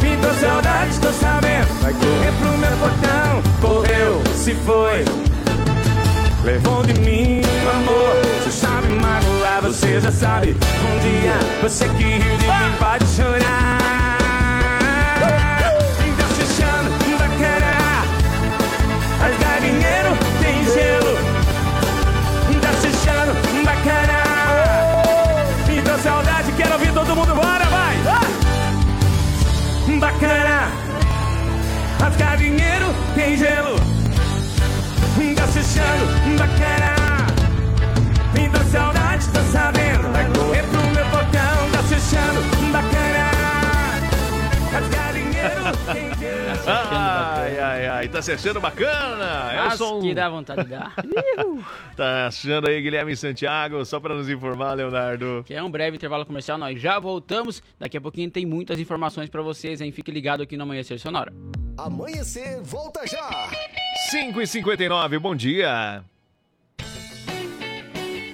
Pintou 0.00 0.34
saudade, 0.34 0.98
tô 1.00 1.12
sabendo. 1.12 1.80
Vai 1.82 1.92
correr 1.94 2.32
pro 2.40 2.58
meu 2.58 2.76
portão. 2.78 3.42
Correu, 3.60 4.22
se 4.34 4.54
foi. 4.54 5.04
Levou 6.44 6.82
de 6.82 6.94
mim, 7.00 7.42
amor. 7.70 8.16
Você 8.42 8.50
sabe 8.50 8.88
magoar, 8.94 9.60
você 9.62 10.00
já 10.00 10.10
sabe. 10.10 10.56
Um 10.56 10.98
dia 11.00 11.34
você 11.60 11.86
que 11.88 12.02
riu 12.02 12.36
de 12.38 12.46
mim 12.46 12.76
pode 12.78 13.06
chorar. 13.06 13.78
Tá 16.16 16.26
se 16.34 16.42
achando 16.42 16.90
bacana. 17.18 17.72
As 19.22 19.36
galinheiro 19.38 20.16
tem 20.40 20.64
gelo. 20.64 21.14
Tá 22.62 22.72
se 22.80 22.86
achando 22.86 23.32
bacana. 23.64 24.16
Pintou 25.66 25.98
saudade, 25.98 26.52
quero 26.52 26.72
ouvir 26.72 26.92
todo 26.94 27.14
mundo, 27.14 27.34
bora, 27.34 27.64
vai! 27.66 27.96
Bacana. 29.98 30.72
As 32.02 32.16
galinheiro 32.16 32.94
tem 33.14 33.36
gelo. 33.36 33.89
Tá 35.70 35.76
se 35.76 35.78
achando 35.78 36.36
bacana. 36.36 37.26
Pintou 38.34 38.64
saudade, 38.64 39.24
tô 39.32 39.40
sabendo. 39.52 40.12
Vai 40.12 40.24
correr 40.32 40.62
pro 40.64 40.80
meu 40.82 41.04
portão. 41.10 41.70
Tá 41.72 41.82
se 41.84 41.94
achando 41.94 42.72
bacana. 42.72 43.30
As 44.76 44.88
galinheiro 44.88 45.62
tem. 45.92 46.10
Ai, 46.66 47.58
ai, 47.60 47.86
ai, 47.88 48.08
tá 48.08 48.20
se 48.20 48.32
achando 48.32 48.60
bacana? 48.60 49.52
É 49.52 49.60
o 49.62 49.64
Mas 49.66 49.78
som. 49.78 50.00
que 50.00 50.12
dá 50.12 50.28
vontade 50.28 50.64
de 50.64 50.70
dar. 50.70 50.92
Tá 51.96 52.26
achando 52.26 52.68
aí, 52.68 52.80
Guilherme 52.82 53.14
Santiago? 53.16 53.84
Só 53.84 54.00
pra 54.00 54.14
nos 54.14 54.28
informar, 54.28 54.74
Leonardo. 54.74 55.44
Que 55.46 55.54
é 55.54 55.62
um 55.62 55.70
breve 55.70 55.96
intervalo 55.96 56.26
comercial, 56.26 56.58
nós 56.58 56.80
já 56.80 56.98
voltamos. 56.98 57.62
Daqui 57.78 57.96
a 57.96 58.00
pouquinho 58.00 58.28
tem 58.30 58.44
muitas 58.44 58.80
informações 58.80 59.28
pra 59.28 59.42
vocês, 59.42 59.80
hein? 59.80 59.92
Fique 59.92 60.10
ligado 60.10 60.42
aqui 60.42 60.56
no 60.56 60.64
Amanhecer 60.64 60.98
Sonora. 60.98 61.32
Amanhecer, 61.78 62.60
volta 62.62 63.06
já. 63.06 63.48
5 64.10 64.42
e 64.42 64.46
59 64.46 65.20
bom 65.20 65.36
dia. 65.36 66.02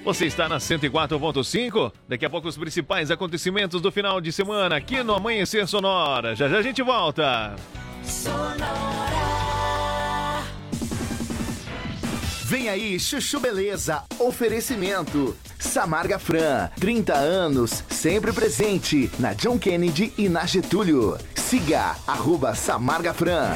Você 0.03 0.25
está 0.25 0.49
na 0.49 0.57
104.5? 0.57 1.93
Daqui 2.09 2.25
a 2.25 2.29
pouco 2.31 2.47
os 2.47 2.57
principais 2.57 3.11
acontecimentos 3.11 3.79
do 3.79 3.91
final 3.91 4.19
de 4.19 4.31
semana 4.31 4.75
aqui 4.75 5.03
no 5.03 5.13
Amanhecer 5.13 5.67
Sonora. 5.67 6.35
Já 6.35 6.49
já 6.49 6.57
a 6.57 6.61
gente 6.63 6.81
volta. 6.81 7.55
Vem 12.45 12.69
aí, 12.69 12.99
Chuchu 12.99 13.39
Beleza. 13.39 14.03
Oferecimento. 14.17 15.37
Samarga 15.59 16.17
Fran, 16.17 16.71
30 16.79 17.13
anos, 17.13 17.83
sempre 17.87 18.33
presente 18.33 19.11
na 19.19 19.33
John 19.33 19.59
Kennedy 19.59 20.11
e 20.17 20.27
na 20.27 20.43
Getúlio. 20.43 21.19
Siga, 21.35 21.95
arroba 22.07 22.55
Samarga 22.55 23.13
Fran. 23.13 23.55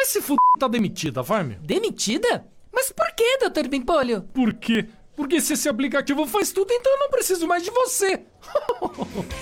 Mas 0.00 0.10
se 0.10 0.20
f... 0.20 0.36
tá 0.60 0.68
demitida, 0.68 1.24
vai, 1.24 1.42
meu. 1.42 1.58
Demitida? 1.58 2.46
Mas 2.72 2.92
por 2.92 3.10
que, 3.16 3.38
Dr. 3.38 3.66
Bimpolho? 3.68 4.22
Por 4.32 4.54
quê? 4.54 4.86
Porque 5.16 5.40
se 5.40 5.54
esse 5.54 5.68
aplicativo 5.68 6.24
faz 6.24 6.52
tudo, 6.52 6.72
então 6.72 6.92
eu 6.92 6.98
não 7.00 7.10
preciso 7.10 7.48
mais 7.48 7.64
de 7.64 7.70
você. 7.72 8.22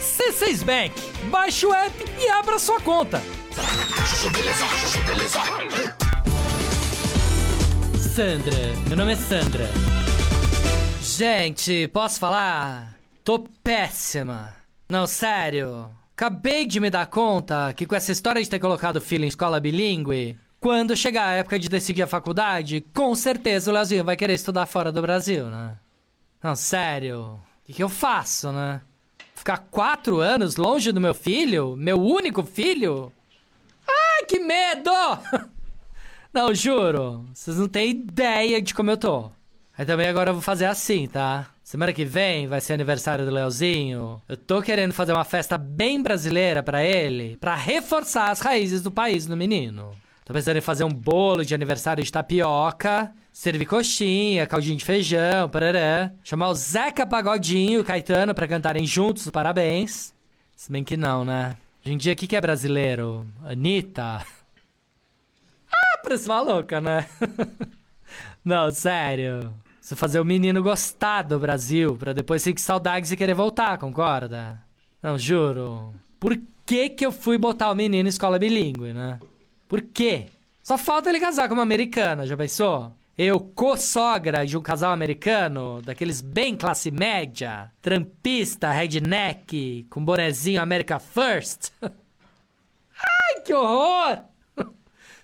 C6 0.01 0.65
Bank. 0.65 0.95
Baixe 1.29 1.67
o 1.67 1.75
app 1.75 1.95
e 2.19 2.29
abra 2.31 2.59
sua 2.59 2.81
conta. 2.81 3.21
Sandra, 8.15 8.57
meu 8.89 8.97
nome 8.97 9.13
é 9.13 9.17
Sandra. 9.17 9.69
Gente, 11.03 11.87
posso 11.89 12.19
falar? 12.19 12.97
Tô 13.23 13.41
péssima. 13.63 14.57
Não, 14.89 15.07
sério. 15.07 15.91
Acabei 16.15 16.65
de 16.65 16.81
me 16.81 16.89
dar 16.89 17.05
conta 17.09 17.75
que 17.75 17.85
com 17.85 17.95
essa 17.95 18.11
história 18.11 18.43
de 18.43 18.49
ter 18.49 18.59
colocado 18.59 18.97
o 18.97 19.03
filho 19.03 19.27
em 19.27 19.29
escola 19.29 19.61
bilíngue, 19.61 20.39
quando 20.67 20.97
chegar 20.97 21.29
a 21.29 21.35
época 21.35 21.61
de 21.61 21.69
decidir 21.69 22.03
a 22.03 22.09
faculdade, 22.09 22.85
com 22.93 23.15
certeza 23.15 23.71
o 23.71 23.73
Leozinho 23.75 24.03
vai 24.03 24.17
querer 24.17 24.33
estudar 24.33 24.67
fora 24.67 24.91
do 24.91 25.01
Brasil, 25.01 25.47
né? 25.47 25.77
Não, 26.43 26.57
sério. 26.57 27.39
O 27.63 27.67
que, 27.67 27.75
que 27.75 27.83
eu 27.85 27.89
faço, 27.89 28.51
né? 28.51 28.81
Ficar 29.33 29.59
quatro 29.71 30.19
anos 30.19 30.57
longe 30.57 30.91
do 30.91 31.01
meu 31.01 31.15
filho? 31.15 31.77
Meu 31.77 32.03
único 32.03 32.43
filho? 32.43 33.13
Ai, 33.87 34.25
que 34.25 34.41
medo! 34.41 34.91
Não, 36.35 36.53
juro. 36.53 37.25
Vocês 37.33 37.57
não 37.59 37.69
têm 37.69 37.91
ideia 37.91 38.61
de 38.61 38.75
como 38.75 38.91
eu 38.91 38.97
tô. 38.97 39.31
Aí 39.79 39.87
também 39.87 40.09
agora 40.09 40.31
eu 40.31 40.35
vou 40.35 40.43
fazer 40.43 40.67
assim, 40.67 41.07
tá? 41.07 41.47
Semana 41.63 41.93
que 41.93 42.05
vem 42.05 42.49
vai 42.49 42.61
ser 42.61 42.73
aniversário 42.73 43.25
do 43.25 43.31
Leozinho. 43.31 44.21
Eu 44.29 44.37
tô 44.37 44.61
querendo 44.61 44.93
fazer 44.93 45.13
uma 45.13 45.25
festa 45.25 45.57
bem 45.57 46.03
brasileira 46.03 46.61
pra 46.61 46.83
ele, 46.83 47.37
pra 47.37 47.55
reforçar 47.55 48.33
as 48.33 48.41
raízes 48.41 48.83
do 48.83 48.91
país 48.91 49.27
do 49.27 49.37
menino. 49.37 49.95
Tô 50.27 50.35
pensando 50.35 50.57
em 50.57 50.61
fazer 50.61 50.83
um 50.83 50.93
bolo 50.93 51.45
de 51.45 51.55
aniversário 51.55 52.03
de 52.03 52.11
tapioca, 52.11 53.13
servir 53.33 53.65
coxinha, 53.65 54.45
caldinho 54.45 54.77
de 54.77 54.85
feijão, 54.85 55.49
parará. 55.49 56.11
Chamar 56.25 56.49
o 56.49 56.55
Zeca 56.55 57.07
Pagodinho 57.07 57.75
e 57.75 57.79
o 57.79 57.85
Caetano 57.85 58.35
pra 58.35 58.49
cantarem 58.49 58.85
juntos 58.85 59.25
os 59.25 59.31
parabéns. 59.31 60.13
Se 60.57 60.73
bem 60.73 60.83
que 60.83 60.97
não, 60.97 61.25
né? 61.25 61.57
Hoje 61.81 61.95
em 61.95 61.97
dia, 61.97 62.13
o 62.13 62.17
que, 62.17 62.35
é 62.35 62.41
brasileiro? 62.41 63.25
Anitta? 63.45 64.27
Ah, 65.73 65.99
parece 66.03 66.29
louca, 66.29 66.81
né? 66.81 67.07
não, 68.45 68.71
sério. 68.71 69.53
Preciso 69.79 69.97
fazer 69.97 70.21
o 70.21 70.25
menino 70.25 70.63
gostar 70.63 71.23
do 71.23 71.39
Brasil, 71.39 71.97
pra 71.97 72.13
depois 72.13 72.43
sentir 72.43 72.63
saudades 72.63 73.11
e 73.11 73.17
querer 73.17 73.35
voltar, 73.35 73.79
concorda? 73.79 74.61
Não, 75.03 75.19
juro. 75.19 75.93
Por 76.19 76.37
que 76.65 76.89
que 76.89 77.05
eu 77.05 77.13
fui 77.13 77.37
botar 77.37 77.71
o 77.71 77.75
menino 77.75 78.09
em 78.09 78.11
escola 78.11 78.39
bilíngue, 78.39 78.93
né? 78.93 79.19
Por 79.69 79.83
quê? 79.83 80.27
Só 80.63 80.77
falta 80.79 81.09
ele 81.09 81.21
casar 81.21 81.49
com 81.49 81.55
uma 81.55 81.63
americana, 81.63 82.27
já 82.27 82.37
pensou? 82.37 82.93
Eu, 83.17 83.41
co-sogra 83.41 84.45
de 84.45 84.59
um 84.59 84.61
casal 84.61 84.93
americano, 84.93 85.81
daqueles 85.83 86.21
bem 86.21 86.55
classe 86.55 86.91
média, 86.91 87.71
trampista, 87.81 88.71
redneck, 88.71 89.87
com 89.89 90.05
bonezinho 90.05 90.61
America 90.61 90.99
First. 90.99 91.73
Ai, 91.83 93.41
que 93.45 93.55
horror! 93.55 94.19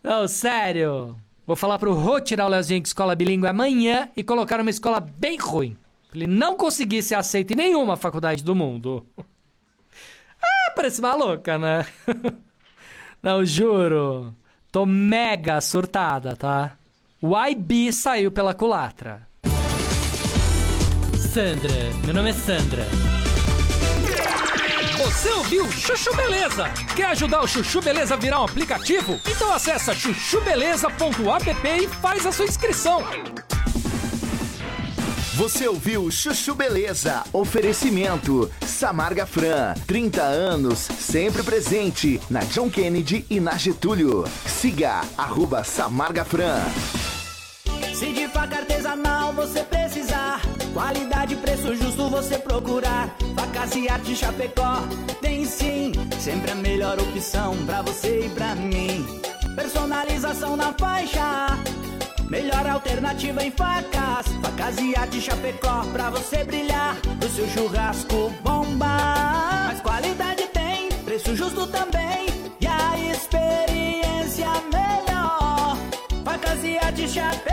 Não, 0.02 0.26
sério. 0.26 1.16
Vou 1.46 1.56
falar 1.56 1.78
pro 1.78 1.92
Rô 1.92 2.20
tirar 2.20 2.46
o 2.46 2.48
Leozinho 2.48 2.80
de 2.80 2.88
escola 2.88 3.14
bilíngue 3.14 3.46
amanhã 3.46 4.08
e 4.16 4.22
colocar 4.22 4.58
numa 4.58 4.70
escola 4.70 5.00
bem 5.00 5.36
ruim. 5.36 5.76
Pra 6.08 6.18
ele 6.18 6.26
não 6.26 6.56
conseguir 6.56 7.02
ser 7.02 7.16
aceito 7.16 7.52
em 7.52 7.56
nenhuma 7.56 7.96
faculdade 7.96 8.42
do 8.42 8.54
mundo. 8.54 9.06
Ah, 10.44 10.72
parece 10.74 11.00
maluca, 11.00 11.56
né? 11.56 11.86
Não, 13.22 13.44
juro. 13.44 14.34
Tô 14.72 14.84
mega 14.84 15.60
surtada, 15.60 16.34
tá? 16.34 16.72
O 17.20 17.38
IB 17.38 17.92
saiu 17.92 18.32
pela 18.32 18.52
culatra. 18.52 19.28
Sandra, 21.16 21.72
meu 22.04 22.14
nome 22.14 22.30
é 22.30 22.32
Sandra. 22.32 22.84
Você 24.98 25.30
ouviu 25.30 25.70
Chuchu 25.70 26.14
Beleza? 26.16 26.68
Quer 26.96 27.06
ajudar 27.06 27.42
o 27.42 27.46
Chuchu 27.46 27.80
Beleza 27.80 28.14
a 28.14 28.16
virar 28.16 28.40
um 28.40 28.44
aplicativo? 28.44 29.20
Então 29.28 29.52
acessa 29.52 29.94
chuchubeleza.app 29.94 31.68
e 31.68 31.88
faz 31.88 32.26
a 32.26 32.32
sua 32.32 32.46
inscrição. 32.46 33.02
Você 35.42 35.66
ouviu 35.66 36.08
Chuchu 36.08 36.54
Beleza? 36.54 37.24
Oferecimento 37.32 38.48
Samarga 38.64 39.26
Fran, 39.26 39.74
30 39.88 40.22
anos, 40.22 40.78
sempre 40.78 41.42
presente 41.42 42.20
na 42.30 42.44
John 42.44 42.70
Kennedy 42.70 43.26
e 43.28 43.40
na 43.40 43.58
Getúlio. 43.58 44.22
Siga 44.46 45.00
arroba 45.18 45.64
Samarga 45.64 46.24
Fran. 46.24 46.60
Se 47.92 48.12
de 48.12 48.28
faca 48.28 48.58
artesanal 48.58 49.32
você 49.32 49.64
precisar, 49.64 50.40
qualidade 50.72 51.34
e 51.34 51.36
preço 51.36 51.74
justo 51.74 52.08
você 52.08 52.38
procurar. 52.38 53.12
Facas 53.34 53.74
e 53.74 53.88
arte 53.88 54.14
Chapecó 54.14 54.86
tem 55.20 55.44
sim, 55.44 55.90
sempre 56.20 56.52
a 56.52 56.54
melhor 56.54 57.00
opção 57.00 57.56
pra 57.66 57.82
você 57.82 58.26
e 58.26 58.30
pra 58.30 58.54
mim. 58.54 59.04
Personalização 59.56 60.56
na 60.56 60.72
faixa, 60.74 61.58
melhor 62.32 62.66
alternativa 62.66 63.44
em 63.44 63.50
facas. 63.50 64.26
Facas 64.40 64.78
e 64.78 64.96
arte 64.96 65.20
Chapecó 65.20 65.84
pra 65.92 66.08
você 66.08 66.42
brilhar, 66.42 66.96
o 67.22 67.28
seu 67.28 67.46
churrasco 67.48 68.32
bomba. 68.42 69.68
Mas 69.68 69.82
qualidade 69.82 70.46
tem, 70.46 70.88
preço 71.04 71.36
justo 71.36 71.66
também 71.66 72.28
e 72.58 72.66
a 72.66 72.98
experiência 73.12 74.48
melhor. 74.72 75.76
Facas 76.24 76.64
e 76.64 76.78
arte 76.78 77.06
Chapecó. 77.06 77.52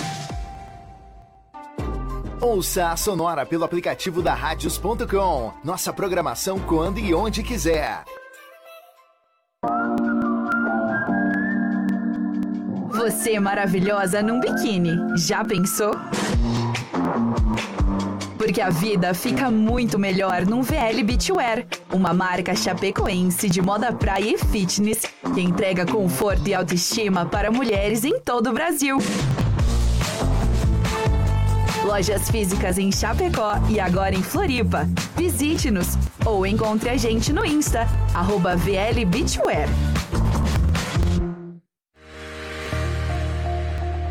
Ouça 2.41 2.87
a 2.87 2.97
Sonora 2.97 3.45
pelo 3.45 3.63
aplicativo 3.63 4.19
da 4.19 4.33
Radios.com. 4.33 5.53
Nossa 5.63 5.93
programação 5.93 6.57
quando 6.57 6.97
e 6.97 7.13
onde 7.13 7.43
quiser. 7.43 8.03
Você 12.89 13.39
maravilhosa 13.39 14.23
num 14.23 14.39
biquíni. 14.39 14.97
Já 15.15 15.45
pensou? 15.45 15.91
Porque 18.39 18.59
a 18.59 18.71
vida 18.71 19.13
fica 19.13 19.51
muito 19.51 19.99
melhor 19.99 20.43
num 20.43 20.63
VL 20.63 21.03
Beachwear, 21.05 21.63
uma 21.93 22.11
marca 22.11 22.55
chapecoense 22.55 23.47
de 23.47 23.61
moda 23.61 23.93
praia 23.93 24.33
e 24.33 24.37
fitness 24.39 25.03
que 25.35 25.41
entrega 25.41 25.85
conforto 25.85 26.47
e 26.47 26.55
autoestima 26.55 27.23
para 27.23 27.51
mulheres 27.51 28.03
em 28.03 28.19
todo 28.19 28.49
o 28.49 28.53
Brasil. 28.53 28.97
Lojas 31.91 32.31
físicas 32.31 32.77
em 32.77 32.89
Chapecó 32.89 33.51
e 33.69 33.77
agora 33.77 34.15
em 34.15 34.23
Floripa. 34.23 34.87
Visite-nos 35.17 35.97
ou 36.25 36.45
encontre 36.45 36.89
a 36.89 36.95
gente 36.95 37.33
no 37.33 37.45
Insta, 37.45 37.85
arroba. 38.13 38.55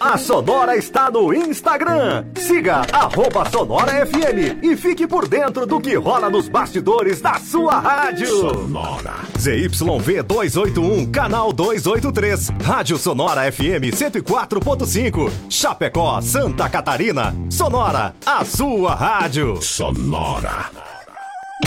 A 0.06 0.20
Sonora 0.20 0.76
está 0.76 1.10
no 1.10 1.34
Instagram. 1.34 2.26
Siga 2.36 2.84
arroba 2.94 3.50
Sonora 3.50 4.06
FM 4.06 4.60
e 4.62 4.78
fique 4.78 5.08
por 5.08 5.28
dentro 5.28 5.66
do 5.66 5.82
que 5.82 5.96
rola 5.96 6.30
nos 6.30 6.48
bastidores 6.48 7.22
da 7.22 7.40
sua 7.40 7.80
rádio. 7.80 8.28
Sonora. 8.28 9.16
ZYV 9.36 10.22
281, 10.22 11.08
canal 11.12 11.52
283. 11.52 12.52
Rádio 12.64 13.00
Sonora 13.00 13.52
FM 13.52 13.90
104.5. 13.90 15.32
Chapecó, 15.50 16.22
Santa 16.22 16.70
Catarina. 16.70 17.34
Sonora, 17.50 18.14
a 18.24 18.46
sua 18.46 18.94
rádio. 18.94 19.60
Sonora. 19.60 20.70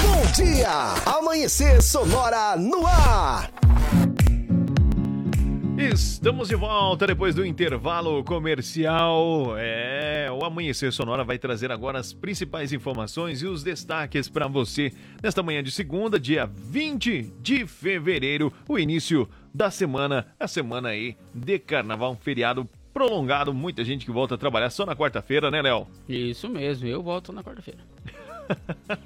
Bom 0.01 0.22
dia! 0.36 0.95
Amanhecer 1.05 1.82
Sonora 1.82 2.55
no 2.57 2.86
ar. 2.86 3.51
Estamos 5.78 6.48
de 6.48 6.56
volta 6.56 7.06
depois 7.06 7.36
do 7.36 7.46
intervalo 7.46 8.24
comercial. 8.24 9.56
É, 9.56 10.28
o 10.28 10.44
Amanhecer 10.44 10.92
Sonora 10.92 11.22
vai 11.22 11.38
trazer 11.38 11.70
agora 11.70 12.00
as 12.00 12.12
principais 12.12 12.72
informações 12.72 13.42
e 13.42 13.46
os 13.46 13.62
destaques 13.62 14.28
para 14.28 14.48
você 14.48 14.92
nesta 15.22 15.40
manhã 15.40 15.62
de 15.62 15.70
segunda, 15.70 16.18
dia 16.18 16.46
20 16.46 17.32
de 17.40 17.64
fevereiro, 17.64 18.52
o 18.68 18.76
início 18.76 19.28
da 19.54 19.70
semana, 19.70 20.26
a 20.40 20.48
semana 20.48 20.88
aí 20.88 21.16
de 21.32 21.60
carnaval, 21.60 22.10
um 22.10 22.16
feriado 22.16 22.68
prolongado, 22.92 23.54
muita 23.54 23.84
gente 23.84 24.04
que 24.04 24.10
volta 24.10 24.34
a 24.34 24.38
trabalhar 24.38 24.70
só 24.70 24.84
na 24.84 24.96
quarta-feira, 24.96 25.48
né, 25.48 25.62
Léo? 25.62 25.86
Isso 26.08 26.48
mesmo, 26.48 26.88
eu 26.88 27.00
volto 27.04 27.32
na 27.32 27.44
quarta-feira. 27.44 27.78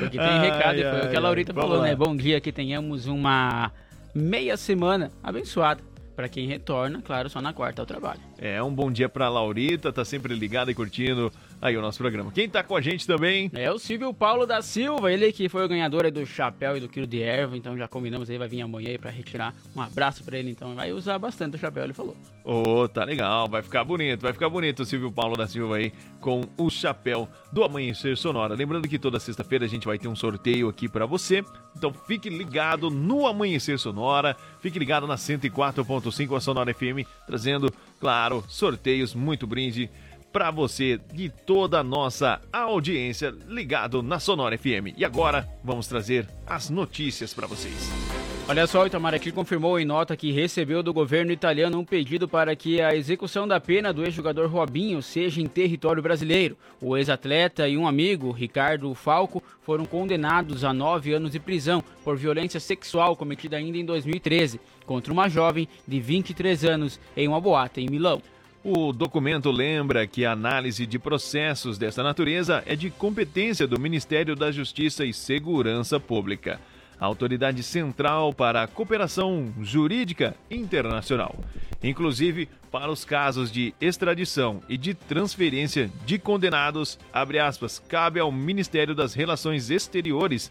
Porque 0.00 0.18
tem 0.18 0.40
recado, 0.40 0.78
e 0.78 0.82
foi 0.82 1.06
o 1.06 1.10
que 1.10 1.16
a 1.16 1.20
Laurita 1.20 1.54
falou, 1.54 1.78
lá. 1.78 1.84
né? 1.84 1.94
Bom 1.94 2.16
dia, 2.16 2.40
que 2.40 2.50
tenhamos 2.50 3.06
uma 3.06 3.70
meia 4.14 4.56
semana 4.56 5.10
abençoada. 5.22 5.82
Pra 6.14 6.28
quem 6.28 6.46
retorna, 6.46 7.00
claro, 7.00 7.30
só 7.30 7.40
na 7.40 7.52
quarta 7.52 7.80
ao 7.80 7.86
trabalho. 7.86 8.20
É, 8.44 8.60
um 8.60 8.74
bom 8.74 8.90
dia 8.90 9.08
pra 9.08 9.28
Laurita, 9.28 9.92
tá 9.92 10.04
sempre 10.04 10.34
ligada 10.34 10.68
e 10.68 10.74
curtindo 10.74 11.30
aí 11.60 11.76
o 11.76 11.80
nosso 11.80 11.98
programa. 11.98 12.32
Quem 12.32 12.48
tá 12.48 12.60
com 12.60 12.74
a 12.74 12.80
gente 12.80 13.06
também? 13.06 13.48
É 13.54 13.70
o 13.70 13.78
Silvio 13.78 14.12
Paulo 14.12 14.44
da 14.44 14.60
Silva, 14.60 15.12
ele 15.12 15.30
que 15.30 15.48
foi 15.48 15.64
o 15.64 15.68
ganhador 15.68 16.06
aí 16.06 16.10
do 16.10 16.26
chapéu 16.26 16.76
e 16.76 16.80
do 16.80 16.88
quilo 16.88 17.06
de 17.06 17.22
erva, 17.22 17.56
então 17.56 17.78
já 17.78 17.86
combinamos 17.86 18.28
aí, 18.28 18.36
vai 18.36 18.48
vir 18.48 18.62
amanhã 18.62 18.88
aí 18.88 18.98
pra 18.98 19.12
retirar. 19.12 19.54
Um 19.76 19.80
abraço 19.80 20.24
pra 20.24 20.36
ele, 20.36 20.50
então 20.50 20.74
vai 20.74 20.90
usar 20.90 21.20
bastante 21.20 21.54
o 21.54 21.58
chapéu, 21.58 21.84
ele 21.84 21.92
falou. 21.92 22.16
Ô, 22.44 22.88
tá 22.88 23.04
legal, 23.04 23.48
vai 23.48 23.62
ficar 23.62 23.84
bonito, 23.84 24.22
vai 24.22 24.32
ficar 24.32 24.48
bonito 24.48 24.80
o 24.80 24.84
Silvio 24.84 25.12
Paulo 25.12 25.36
da 25.36 25.46
Silva 25.46 25.76
aí 25.76 25.92
com 26.20 26.42
o 26.56 26.68
chapéu 26.68 27.28
do 27.52 27.62
Amanhecer 27.62 28.16
Sonora. 28.16 28.54
Lembrando 28.54 28.88
que 28.88 28.98
toda 28.98 29.20
sexta-feira 29.20 29.66
a 29.66 29.68
gente 29.68 29.86
vai 29.86 29.98
ter 29.98 30.08
um 30.08 30.16
sorteio 30.16 30.68
aqui 30.68 30.88
pra 30.88 31.06
você, 31.06 31.44
então 31.76 31.92
fique 31.92 32.28
ligado 32.28 32.90
no 32.90 33.24
Amanhecer 33.24 33.78
Sonora, 33.78 34.36
fique 34.58 34.80
ligado 34.80 35.06
na 35.06 35.14
104.5 35.14 36.36
a 36.36 36.40
Sonora 36.40 36.74
FM, 36.74 37.06
trazendo, 37.24 37.72
claro, 38.00 38.31
sorteios, 38.48 39.14
muito 39.14 39.46
brinde 39.46 39.90
pra 40.32 40.50
você 40.50 40.98
de 41.12 41.28
toda 41.28 41.80
a 41.80 41.84
nossa 41.84 42.40
audiência 42.52 43.34
ligado 43.46 44.02
na 44.02 44.18
Sonora 44.18 44.56
FM. 44.56 44.96
E 44.96 45.04
agora 45.04 45.46
vamos 45.62 45.86
trazer 45.86 46.26
as 46.46 46.70
notícias 46.70 47.34
pra 47.34 47.46
vocês. 47.46 48.21
Olha 48.48 48.66
só, 48.66 48.82
o 48.82 48.86
Itamaraty 48.86 49.30
confirmou 49.30 49.78
em 49.78 49.84
nota 49.84 50.16
que 50.16 50.32
recebeu 50.32 50.82
do 50.82 50.92
governo 50.92 51.30
italiano 51.30 51.78
um 51.78 51.84
pedido 51.84 52.28
para 52.28 52.54
que 52.56 52.80
a 52.80 52.94
execução 52.94 53.46
da 53.46 53.60
pena 53.60 53.92
do 53.92 54.04
ex-jogador 54.04 54.48
Robinho 54.48 55.00
seja 55.00 55.40
em 55.40 55.46
território 55.46 56.02
brasileiro. 56.02 56.58
O 56.80 56.96
ex-atleta 56.96 57.68
e 57.68 57.78
um 57.78 57.86
amigo, 57.86 58.32
Ricardo 58.32 58.92
Falco, 58.94 59.42
foram 59.62 59.86
condenados 59.86 60.64
a 60.64 60.72
nove 60.72 61.14
anos 61.14 61.30
de 61.30 61.38
prisão 61.38 61.84
por 62.04 62.16
violência 62.16 62.58
sexual 62.58 63.14
cometida 63.14 63.56
ainda 63.56 63.78
em 63.78 63.84
2013 63.84 64.60
contra 64.84 65.12
uma 65.12 65.28
jovem 65.28 65.68
de 65.86 66.00
23 66.00 66.64
anos 66.64 67.00
em 67.16 67.28
uma 67.28 67.40
boate 67.40 67.80
em 67.80 67.88
Milão. 67.88 68.20
O 68.64 68.92
documento 68.92 69.50
lembra 69.50 70.06
que 70.06 70.24
a 70.24 70.32
análise 70.32 70.84
de 70.84 70.98
processos 70.98 71.78
dessa 71.78 72.02
natureza 72.02 72.62
é 72.66 72.76
de 72.76 72.90
competência 72.90 73.66
do 73.66 73.80
Ministério 73.80 74.36
da 74.36 74.52
Justiça 74.52 75.04
e 75.04 75.12
Segurança 75.12 75.98
Pública, 75.98 76.60
autoridade 77.06 77.62
central 77.62 78.32
para 78.32 78.62
a 78.62 78.66
cooperação 78.66 79.52
jurídica 79.60 80.34
internacional. 80.50 81.34
Inclusive, 81.82 82.48
para 82.70 82.90
os 82.90 83.04
casos 83.04 83.50
de 83.50 83.74
extradição 83.80 84.62
e 84.68 84.76
de 84.76 84.94
transferência 84.94 85.90
de 86.06 86.18
condenados, 86.18 86.98
aspas, 87.12 87.78
cabe 87.88 88.20
ao 88.20 88.30
Ministério 88.30 88.94
das 88.94 89.14
Relações 89.14 89.68
Exteriores 89.70 90.50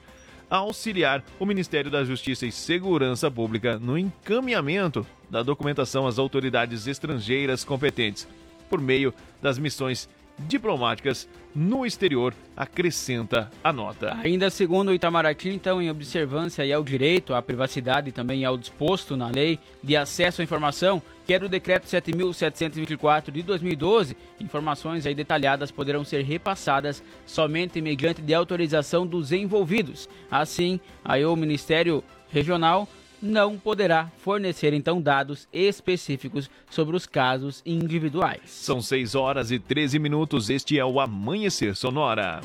auxiliar 0.49 1.23
o 1.39 1.45
Ministério 1.45 1.89
da 1.89 2.03
Justiça 2.03 2.45
e 2.45 2.51
Segurança 2.51 3.31
Pública 3.31 3.79
no 3.79 3.97
encaminhamento 3.97 5.07
da 5.29 5.41
documentação 5.41 6.05
às 6.05 6.19
autoridades 6.19 6.87
estrangeiras 6.87 7.63
competentes, 7.63 8.27
por 8.69 8.81
meio 8.81 9.13
das 9.41 9.57
missões 9.57 10.09
diplomáticas 10.47 11.27
no 11.53 11.85
exterior, 11.85 12.33
acrescenta 12.55 13.51
a 13.63 13.73
nota. 13.73 14.17
Ainda 14.23 14.49
segundo 14.49 14.89
o 14.89 14.93
Itamaraty, 14.93 15.49
então, 15.49 15.81
em 15.81 15.89
observância 15.89 16.75
ao 16.75 16.83
direito, 16.83 17.33
à 17.33 17.41
privacidade 17.41 18.09
e 18.09 18.11
também 18.11 18.45
ao 18.45 18.57
disposto 18.57 19.17
na 19.17 19.27
lei 19.27 19.59
de 19.83 19.97
acesso 19.97 20.41
à 20.41 20.43
informação, 20.43 21.01
que 21.25 21.33
é 21.33 21.39
do 21.39 21.49
decreto 21.49 21.87
7.724 21.87 23.31
de 23.31 23.43
2012, 23.43 24.15
informações 24.39 25.05
aí 25.05 25.13
detalhadas 25.13 25.71
poderão 25.71 26.05
ser 26.05 26.23
repassadas 26.23 27.03
somente 27.25 27.81
mediante 27.81 28.21
de 28.21 28.33
autorização 28.33 29.05
dos 29.05 29.31
envolvidos. 29.31 30.07
Assim, 30.29 30.79
aí 31.03 31.25
o 31.25 31.35
Ministério 31.35 32.03
Regional 32.29 32.87
não 33.21 33.57
poderá 33.57 34.09
fornecer 34.17 34.73
então 34.73 35.01
dados 35.01 35.47
específicos 35.53 36.49
sobre 36.69 36.95
os 36.95 37.05
casos 37.05 37.61
individuais. 37.65 38.41
São 38.45 38.81
6 38.81 39.15
horas 39.15 39.51
e 39.51 39.59
13 39.59 39.99
minutos. 39.99 40.49
Este 40.49 40.79
é 40.79 40.85
o 40.85 40.99
Amanhecer 40.99 41.75
Sonora. 41.75 42.41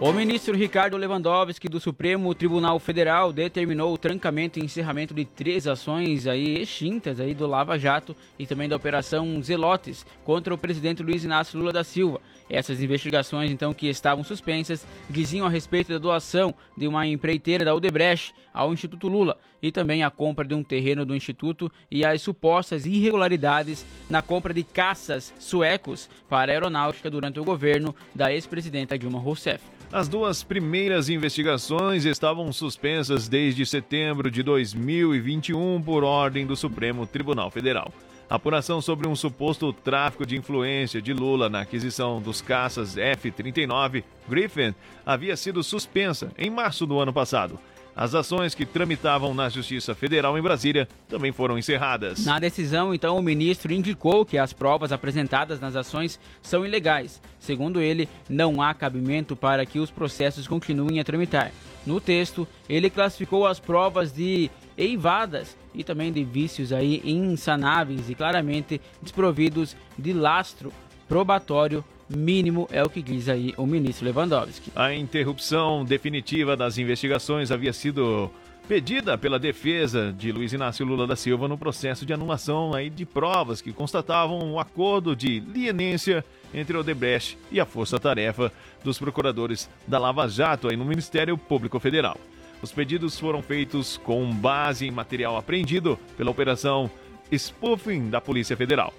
O 0.00 0.12
ministro 0.12 0.54
Ricardo 0.54 0.96
Lewandowski 0.96 1.68
do 1.68 1.80
Supremo 1.80 2.34
Tribunal 2.34 2.78
Federal 2.78 3.32
determinou 3.32 3.94
o 3.94 3.98
trancamento 3.98 4.58
e 4.58 4.64
encerramento 4.64 5.14
de 5.14 5.24
três 5.24 5.66
ações 5.66 6.26
aí 6.26 6.60
extintas 6.60 7.18
aí 7.18 7.32
do 7.32 7.46
Lava 7.46 7.78
Jato 7.78 8.14
e 8.38 8.46
também 8.46 8.68
da 8.68 8.76
Operação 8.76 9.42
Zelotes 9.42 10.04
contra 10.24 10.52
o 10.52 10.58
presidente 10.58 11.02
Luiz 11.02 11.24
Inácio 11.24 11.58
Lula 11.58 11.72
da 11.72 11.84
Silva. 11.84 12.20
Essas 12.48 12.80
investigações, 12.80 13.50
então, 13.50 13.74
que 13.74 13.88
estavam 13.88 14.22
suspensas, 14.22 14.86
diziam 15.10 15.46
a 15.46 15.50
respeito 15.50 15.92
da 15.92 15.98
doação 15.98 16.54
de 16.76 16.86
uma 16.86 17.06
empreiteira 17.06 17.64
da 17.64 17.74
Odebrecht 17.74 18.34
ao 18.52 18.72
Instituto 18.72 19.08
Lula 19.08 19.36
e 19.60 19.72
também 19.72 20.02
a 20.02 20.10
compra 20.16 20.44
de 20.44 20.54
um 20.54 20.62
terreno 20.62 21.04
do 21.04 21.14
Instituto 21.14 21.70
e 21.90 22.04
as 22.04 22.22
supostas 22.22 22.86
irregularidades 22.86 23.84
na 24.08 24.22
compra 24.22 24.54
de 24.54 24.64
caças 24.64 25.32
suecos 25.38 26.08
para 26.28 26.50
a 26.50 26.54
aeronáutica 26.54 27.10
durante 27.10 27.38
o 27.38 27.44
governo 27.44 27.94
da 28.14 28.32
ex-presidenta 28.32 28.98
Dilma 28.98 29.18
Rousseff. 29.18 29.62
As 29.92 30.08
duas 30.08 30.42
primeiras 30.42 31.08
investigações 31.08 32.04
estavam 32.04 32.52
suspensas 32.52 33.28
desde 33.28 33.64
setembro 33.64 34.30
de 34.30 34.42
2021 34.42 35.80
por 35.82 36.02
ordem 36.02 36.44
do 36.44 36.56
Supremo 36.56 37.06
Tribunal 37.06 37.50
Federal. 37.50 37.92
A 38.28 38.34
apuração 38.34 38.82
sobre 38.82 39.06
um 39.06 39.14
suposto 39.14 39.72
tráfico 39.72 40.26
de 40.26 40.36
influência 40.36 41.00
de 41.00 41.12
Lula 41.12 41.48
na 41.48 41.60
aquisição 41.60 42.20
dos 42.20 42.40
caças 42.40 42.96
F-39 42.96 44.02
Griffin 44.28 44.74
havia 45.04 45.36
sido 45.36 45.62
suspensa 45.62 46.32
em 46.36 46.50
março 46.50 46.84
do 46.84 46.98
ano 46.98 47.12
passado. 47.12 47.56
As 47.96 48.14
ações 48.14 48.54
que 48.54 48.66
tramitavam 48.66 49.32
na 49.32 49.48
Justiça 49.48 49.94
Federal 49.94 50.36
em 50.36 50.42
Brasília 50.42 50.86
também 51.08 51.32
foram 51.32 51.56
encerradas. 51.56 52.26
Na 52.26 52.38
decisão, 52.38 52.92
então, 52.92 53.16
o 53.16 53.22
ministro 53.22 53.72
indicou 53.72 54.26
que 54.26 54.36
as 54.36 54.52
provas 54.52 54.92
apresentadas 54.92 55.58
nas 55.60 55.74
ações 55.74 56.20
são 56.42 56.66
ilegais. 56.66 57.22
Segundo 57.40 57.80
ele, 57.80 58.06
não 58.28 58.60
há 58.60 58.74
cabimento 58.74 59.34
para 59.34 59.64
que 59.64 59.78
os 59.78 59.90
processos 59.90 60.46
continuem 60.46 61.00
a 61.00 61.04
tramitar. 61.04 61.50
No 61.86 61.98
texto, 61.98 62.46
ele 62.68 62.90
classificou 62.90 63.46
as 63.46 63.58
provas 63.58 64.12
de 64.12 64.50
eivadas 64.76 65.56
e 65.72 65.82
também 65.82 66.12
de 66.12 66.22
vícios 66.22 66.74
aí 66.74 67.00
insanáveis 67.02 68.10
e 68.10 68.14
claramente 68.14 68.78
desprovidos 69.00 69.74
de 69.98 70.12
lastro 70.12 70.70
probatório 71.08 71.82
mínimo, 72.08 72.68
é 72.70 72.82
o 72.82 72.88
que 72.88 73.02
diz 73.02 73.28
aí 73.28 73.52
o 73.56 73.66
ministro 73.66 74.04
Lewandowski. 74.04 74.70
A 74.74 74.94
interrupção 74.94 75.84
definitiva 75.84 76.56
das 76.56 76.78
investigações 76.78 77.50
havia 77.50 77.72
sido 77.72 78.30
pedida 78.68 79.16
pela 79.16 79.38
defesa 79.38 80.12
de 80.12 80.32
Luiz 80.32 80.52
Inácio 80.52 80.84
Lula 80.84 81.06
da 81.06 81.14
Silva 81.14 81.46
no 81.46 81.56
processo 81.56 82.04
de 82.04 82.12
anulação 82.12 82.74
aí 82.74 82.90
de 82.90 83.06
provas 83.06 83.60
que 83.60 83.72
constatavam 83.72 84.38
um 84.40 84.58
acordo 84.58 85.14
de 85.14 85.38
lienência 85.38 86.24
entre 86.52 86.76
o 86.76 86.80
Odebrecht 86.80 87.38
e 87.50 87.60
a 87.60 87.66
força-tarefa 87.66 88.52
dos 88.82 88.98
procuradores 88.98 89.70
da 89.86 89.98
Lava 89.98 90.28
Jato 90.28 90.68
aí 90.68 90.76
no 90.76 90.84
Ministério 90.84 91.38
Público 91.38 91.78
Federal. 91.78 92.18
Os 92.60 92.72
pedidos 92.72 93.18
foram 93.18 93.42
feitos 93.42 93.98
com 93.98 94.32
base 94.32 94.86
em 94.86 94.90
material 94.90 95.36
apreendido 95.36 95.98
pela 96.16 96.30
Operação 96.30 96.90
Spoofing 97.32 98.08
da 98.08 98.20
Polícia 98.20 98.56
Federal, 98.56 98.92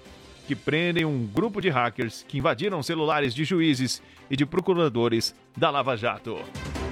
que 0.48 0.56
prendem 0.56 1.04
um 1.04 1.26
grupo 1.26 1.60
de 1.60 1.68
hackers 1.68 2.24
que 2.26 2.38
invadiram 2.38 2.82
celulares 2.82 3.34
de 3.34 3.44
juízes 3.44 4.02
e 4.30 4.36
de 4.36 4.46
procuradores 4.46 5.34
da 5.54 5.68
Lava 5.68 5.94
Jato. 5.94 6.38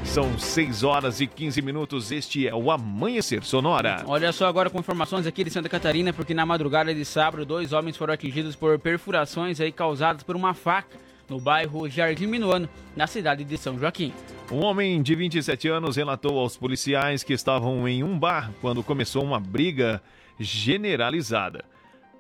São 0.05 0.39
6 0.39 0.83
horas 0.83 1.23
e 1.23 1.27
15 1.27 1.63
minutos. 1.63 2.13
Este 2.13 2.47
é 2.47 2.55
o 2.55 2.71
Amanhecer 2.71 3.43
Sonora. 3.43 4.05
Olha 4.07 4.31
só 4.31 4.47
agora 4.47 4.69
com 4.69 4.79
informações 4.79 5.27
aqui 5.27 5.43
de 5.43 5.49
Santa 5.49 5.71
Catarina, 5.71 6.13
porque 6.13 6.35
na 6.35 6.45
madrugada 6.45 6.95
de 6.95 7.03
sábado, 7.03 7.47
dois 7.47 7.73
homens 7.73 7.97
foram 7.97 8.13
atingidos 8.13 8.55
por 8.55 8.79
perfurações 8.79 9.59
aí 9.59 9.73
causadas 9.73 10.23
por 10.23 10.37
uma 10.37 10.53
faca 10.53 10.99
no 11.27 11.41
bairro 11.41 11.89
Jardim 11.89 12.27
Minuano, 12.27 12.69
na 12.95 13.07
cidade 13.07 13.43
de 13.43 13.57
São 13.57 13.79
Joaquim. 13.79 14.13
Um 14.53 14.63
homem 14.63 15.03
de 15.03 15.15
27 15.15 15.67
anos 15.69 15.97
relatou 15.97 16.39
aos 16.39 16.59
policiais 16.59 17.25
que 17.25 17.33
estavam 17.33 17.89
em 17.89 18.05
um 18.05 18.19
bar 18.19 18.53
quando 18.61 18.83
começou 18.83 19.25
uma 19.25 19.41
briga 19.41 20.03
generalizada. 20.39 21.65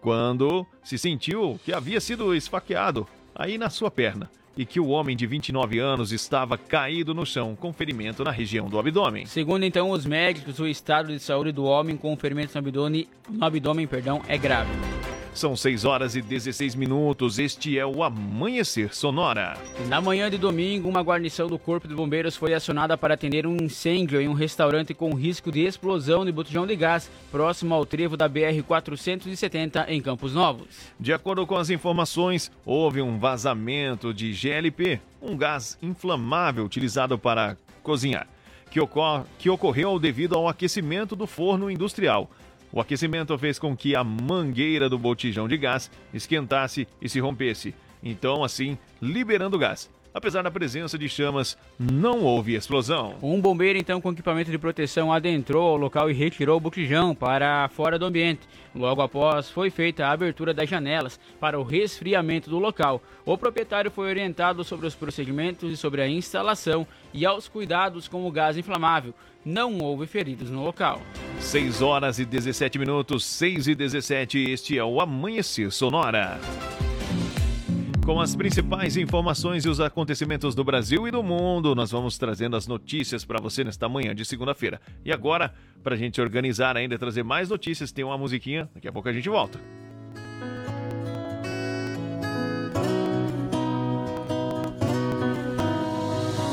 Quando 0.00 0.66
se 0.82 0.98
sentiu 0.98 1.58
que 1.64 1.72
havia 1.72 2.00
sido 2.00 2.34
esfaqueado 2.34 3.06
aí 3.34 3.58
na 3.58 3.70
sua 3.70 3.90
perna 3.90 4.30
e 4.56 4.64
que 4.64 4.80
o 4.80 4.88
homem 4.88 5.16
de 5.16 5.26
29 5.26 5.78
anos 5.78 6.12
estava 6.12 6.56
caído 6.56 7.14
no 7.14 7.26
chão 7.26 7.54
com 7.54 7.72
ferimento 7.72 8.24
na 8.24 8.30
região 8.30 8.68
do 8.68 8.78
abdômen. 8.78 9.26
Segundo 9.26 9.64
então 9.64 9.90
os 9.90 10.06
médicos, 10.06 10.58
o 10.58 10.66
estado 10.66 11.12
de 11.12 11.20
saúde 11.20 11.52
do 11.52 11.64
homem 11.64 11.96
com 11.96 12.16
ferimentos 12.16 12.54
no 12.54 12.60
abdômen, 12.60 13.06
no 13.28 13.44
abdômen 13.44 13.86
perdão, 13.86 14.22
é 14.26 14.38
grave. 14.38 14.70
São 15.36 15.54
6 15.54 15.84
horas 15.84 16.16
e 16.16 16.22
16 16.22 16.74
minutos. 16.74 17.38
Este 17.38 17.78
é 17.78 17.84
o 17.84 18.02
Amanhecer 18.02 18.94
Sonora. 18.94 19.58
Na 19.86 20.00
manhã 20.00 20.30
de 20.30 20.38
domingo, 20.38 20.88
uma 20.88 21.02
guarnição 21.02 21.46
do 21.46 21.58
Corpo 21.58 21.86
de 21.86 21.94
Bombeiros 21.94 22.34
foi 22.34 22.54
acionada 22.54 22.96
para 22.96 23.12
atender 23.12 23.46
um 23.46 23.54
incêndio 23.54 24.18
em 24.18 24.28
um 24.28 24.32
restaurante 24.32 24.94
com 24.94 25.12
risco 25.12 25.52
de 25.52 25.60
explosão 25.60 26.24
de 26.24 26.32
botijão 26.32 26.66
de 26.66 26.74
gás 26.74 27.10
próximo 27.30 27.74
ao 27.74 27.84
trevo 27.84 28.16
da 28.16 28.26
BR-470 28.30 29.84
em 29.88 30.00
Campos 30.00 30.32
Novos. 30.32 30.68
De 30.98 31.12
acordo 31.12 31.46
com 31.46 31.56
as 31.56 31.68
informações, 31.68 32.50
houve 32.64 33.02
um 33.02 33.18
vazamento 33.18 34.14
de 34.14 34.32
GLP, 34.32 35.02
um 35.20 35.36
gás 35.36 35.76
inflamável 35.82 36.64
utilizado 36.64 37.18
para 37.18 37.58
cozinhar, 37.82 38.26
que, 38.70 38.80
ocor 38.80 39.26
que 39.38 39.50
ocorreu 39.50 39.98
devido 39.98 40.34
ao 40.34 40.48
aquecimento 40.48 41.14
do 41.14 41.26
forno 41.26 41.70
industrial. 41.70 42.30
O 42.76 42.80
aquecimento 42.82 43.38
fez 43.38 43.58
com 43.58 43.74
que 43.74 43.96
a 43.96 44.04
mangueira 44.04 44.86
do 44.86 44.98
botijão 44.98 45.48
de 45.48 45.56
gás 45.56 45.90
esquentasse 46.12 46.86
e 47.00 47.08
se 47.08 47.18
rompesse, 47.18 47.74
então, 48.02 48.44
assim, 48.44 48.76
liberando 49.00 49.58
gás. 49.58 49.90
Apesar 50.16 50.40
da 50.40 50.50
presença 50.50 50.96
de 50.96 51.10
chamas, 51.10 51.58
não 51.78 52.22
houve 52.22 52.54
explosão. 52.54 53.16
Um 53.22 53.38
bombeiro, 53.38 53.78
então, 53.78 54.00
com 54.00 54.12
equipamento 54.12 54.50
de 54.50 54.56
proteção, 54.56 55.12
adentrou 55.12 55.68
ao 55.68 55.76
local 55.76 56.10
e 56.10 56.14
retirou 56.14 56.56
o 56.56 56.60
botijão 56.60 57.14
para 57.14 57.68
fora 57.68 57.98
do 57.98 58.06
ambiente. 58.06 58.40
Logo 58.74 59.02
após, 59.02 59.50
foi 59.50 59.68
feita 59.68 60.06
a 60.06 60.12
abertura 60.12 60.54
das 60.54 60.70
janelas 60.70 61.20
para 61.38 61.60
o 61.60 61.62
resfriamento 61.62 62.48
do 62.48 62.58
local. 62.58 63.02
O 63.26 63.36
proprietário 63.36 63.90
foi 63.90 64.08
orientado 64.08 64.64
sobre 64.64 64.86
os 64.86 64.94
procedimentos 64.94 65.70
e 65.70 65.76
sobre 65.76 66.00
a 66.00 66.08
instalação 66.08 66.86
e 67.12 67.26
aos 67.26 67.46
cuidados 67.46 68.08
com 68.08 68.26
o 68.26 68.32
gás 68.32 68.56
inflamável. 68.56 69.12
Não 69.44 69.76
houve 69.80 70.06
feridos 70.06 70.48
no 70.48 70.64
local. 70.64 71.02
6 71.40 71.82
horas 71.82 72.18
e 72.18 72.24
17 72.24 72.78
minutos, 72.78 73.22
6 73.22 73.68
e 73.68 73.74
17, 73.74 74.50
este 74.50 74.78
é 74.78 74.82
o 74.82 74.98
Amanhecer 74.98 75.70
Sonora. 75.70 76.40
Com 78.06 78.20
as 78.20 78.36
principais 78.36 78.96
informações 78.96 79.64
e 79.64 79.68
os 79.68 79.80
acontecimentos 79.80 80.54
do 80.54 80.62
Brasil 80.62 81.08
e 81.08 81.10
do 81.10 81.24
mundo, 81.24 81.74
nós 81.74 81.90
vamos 81.90 82.16
trazendo 82.16 82.54
as 82.54 82.68
notícias 82.68 83.24
para 83.24 83.40
você 83.40 83.64
nesta 83.64 83.88
manhã 83.88 84.14
de 84.14 84.24
segunda-feira. 84.24 84.80
E 85.04 85.12
agora, 85.12 85.52
para 85.82 85.96
a 85.96 85.98
gente 85.98 86.20
organizar 86.20 86.76
ainda 86.76 86.94
e 86.94 86.98
trazer 86.98 87.24
mais 87.24 87.48
notícias, 87.48 87.90
tem 87.90 88.04
uma 88.04 88.16
musiquinha, 88.16 88.70
daqui 88.72 88.86
a 88.86 88.92
pouco 88.92 89.08
a 89.08 89.12
gente 89.12 89.28
volta. 89.28 89.60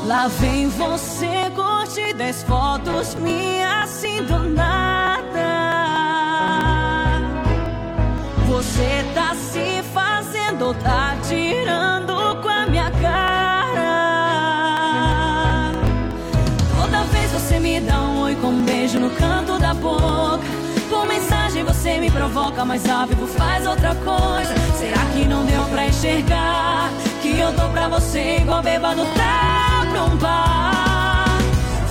Lá 0.06 0.26
vem 0.26 0.68
você 0.70 1.50
curte 1.54 2.12
10 2.14 2.42
fotos 2.42 3.14
minhas 3.14 3.84
assim 3.84 4.24
do 4.24 4.40
nada. 4.50 5.14
Você 8.48 9.04
tá 9.14 9.34
se 9.36 9.82
fazendo, 9.92 10.03
tá 10.74 11.16
tirando 11.26 12.40
com 12.40 12.48
a 12.48 12.66
minha 12.66 12.90
cara. 12.90 13.82
Toda 16.80 17.04
vez 17.04 17.32
você 17.32 17.58
me 17.58 17.80
dá 17.80 18.00
um 18.00 18.22
oi 18.22 18.36
com 18.36 18.48
um 18.48 18.62
beijo 18.62 19.00
no 19.00 19.10
canto 19.10 19.58
da 19.58 19.74
boca. 19.74 20.44
Por 20.88 21.06
mensagem 21.06 21.64
você 21.64 21.98
me 21.98 22.10
provoca, 22.10 22.64
mas 22.64 22.88
ao 22.88 23.06
vivo 23.06 23.26
faz 23.26 23.66
outra 23.66 23.94
coisa. 23.96 24.54
Será 24.78 25.04
que 25.12 25.24
não 25.26 25.44
deu 25.44 25.64
pra 25.64 25.86
enxergar? 25.86 26.90
Que 27.20 27.38
eu 27.38 27.52
tô 27.54 27.68
pra 27.70 27.88
você 27.88 28.36
igual 28.36 28.62
bêbado 28.62 29.04
tá 29.16 29.86
pra 29.90 30.04
um 30.04 30.16
bar. 30.16 31.38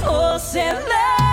Você 0.01 0.59
é 0.59 1.32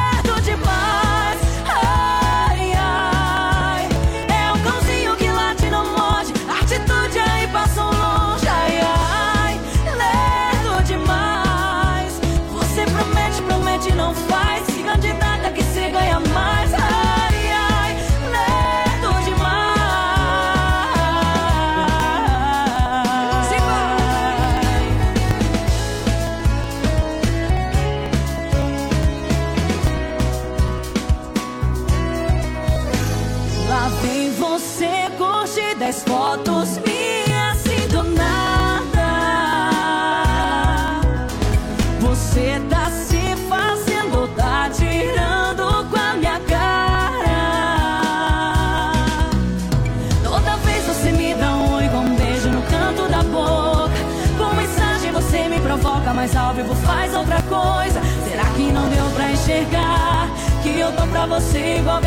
você 61.30 61.76
igual 61.76 62.00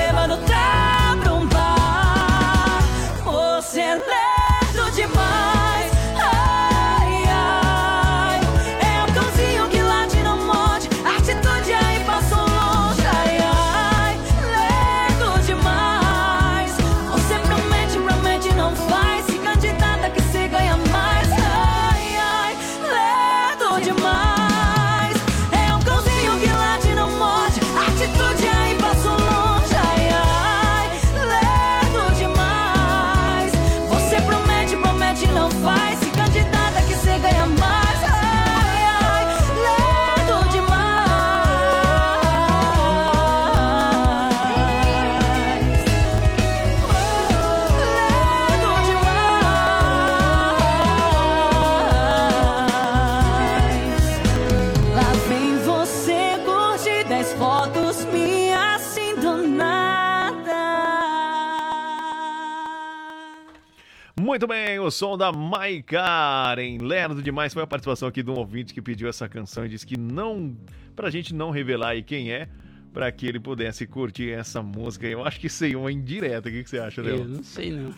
Muito 64.33 64.47
bem, 64.47 64.79
o 64.79 64.89
som 64.89 65.15
da 65.15 65.31
Maikaren. 65.31 66.79
Lerdo 66.81 67.21
demais. 67.21 67.53
Foi 67.53 67.61
a 67.61 67.67
participação 67.67 68.07
aqui 68.07 68.23
de 68.23 68.31
um 68.31 68.33
ouvinte 68.33 68.73
que 68.73 68.81
pediu 68.81 69.07
essa 69.07 69.29
canção 69.29 69.63
e 69.63 69.69
disse 69.69 69.85
que 69.85 69.95
não. 69.95 70.57
Pra 70.95 71.11
gente 71.11 71.35
não 71.35 71.51
revelar 71.51 71.89
aí 71.89 72.01
quem 72.01 72.31
é, 72.31 72.49
pra 72.91 73.11
que 73.11 73.27
ele 73.27 73.39
pudesse 73.39 73.85
curtir 73.85 74.31
essa 74.31 74.59
música. 74.59 75.05
Eu 75.05 75.23
acho 75.23 75.39
que 75.39 75.47
aí 75.63 75.73
é 75.73 75.77
uma 75.77 75.91
indireta. 75.91 76.49
O 76.49 76.51
que, 76.51 76.63
que 76.63 76.69
você 76.71 76.79
acha, 76.79 76.99
Léo? 77.03 77.17
Eu 77.17 77.25
não 77.25 77.43
sei 77.43 77.73
não. 77.73 77.93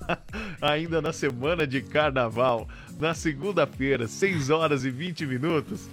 Ainda 0.62 1.02
na 1.02 1.12
semana 1.12 1.66
de 1.66 1.82
carnaval, 1.82 2.66
na 2.98 3.12
segunda-feira, 3.12 4.08
6 4.08 4.48
horas 4.48 4.86
e 4.86 4.90
20 4.90 5.26
minutos. 5.26 5.90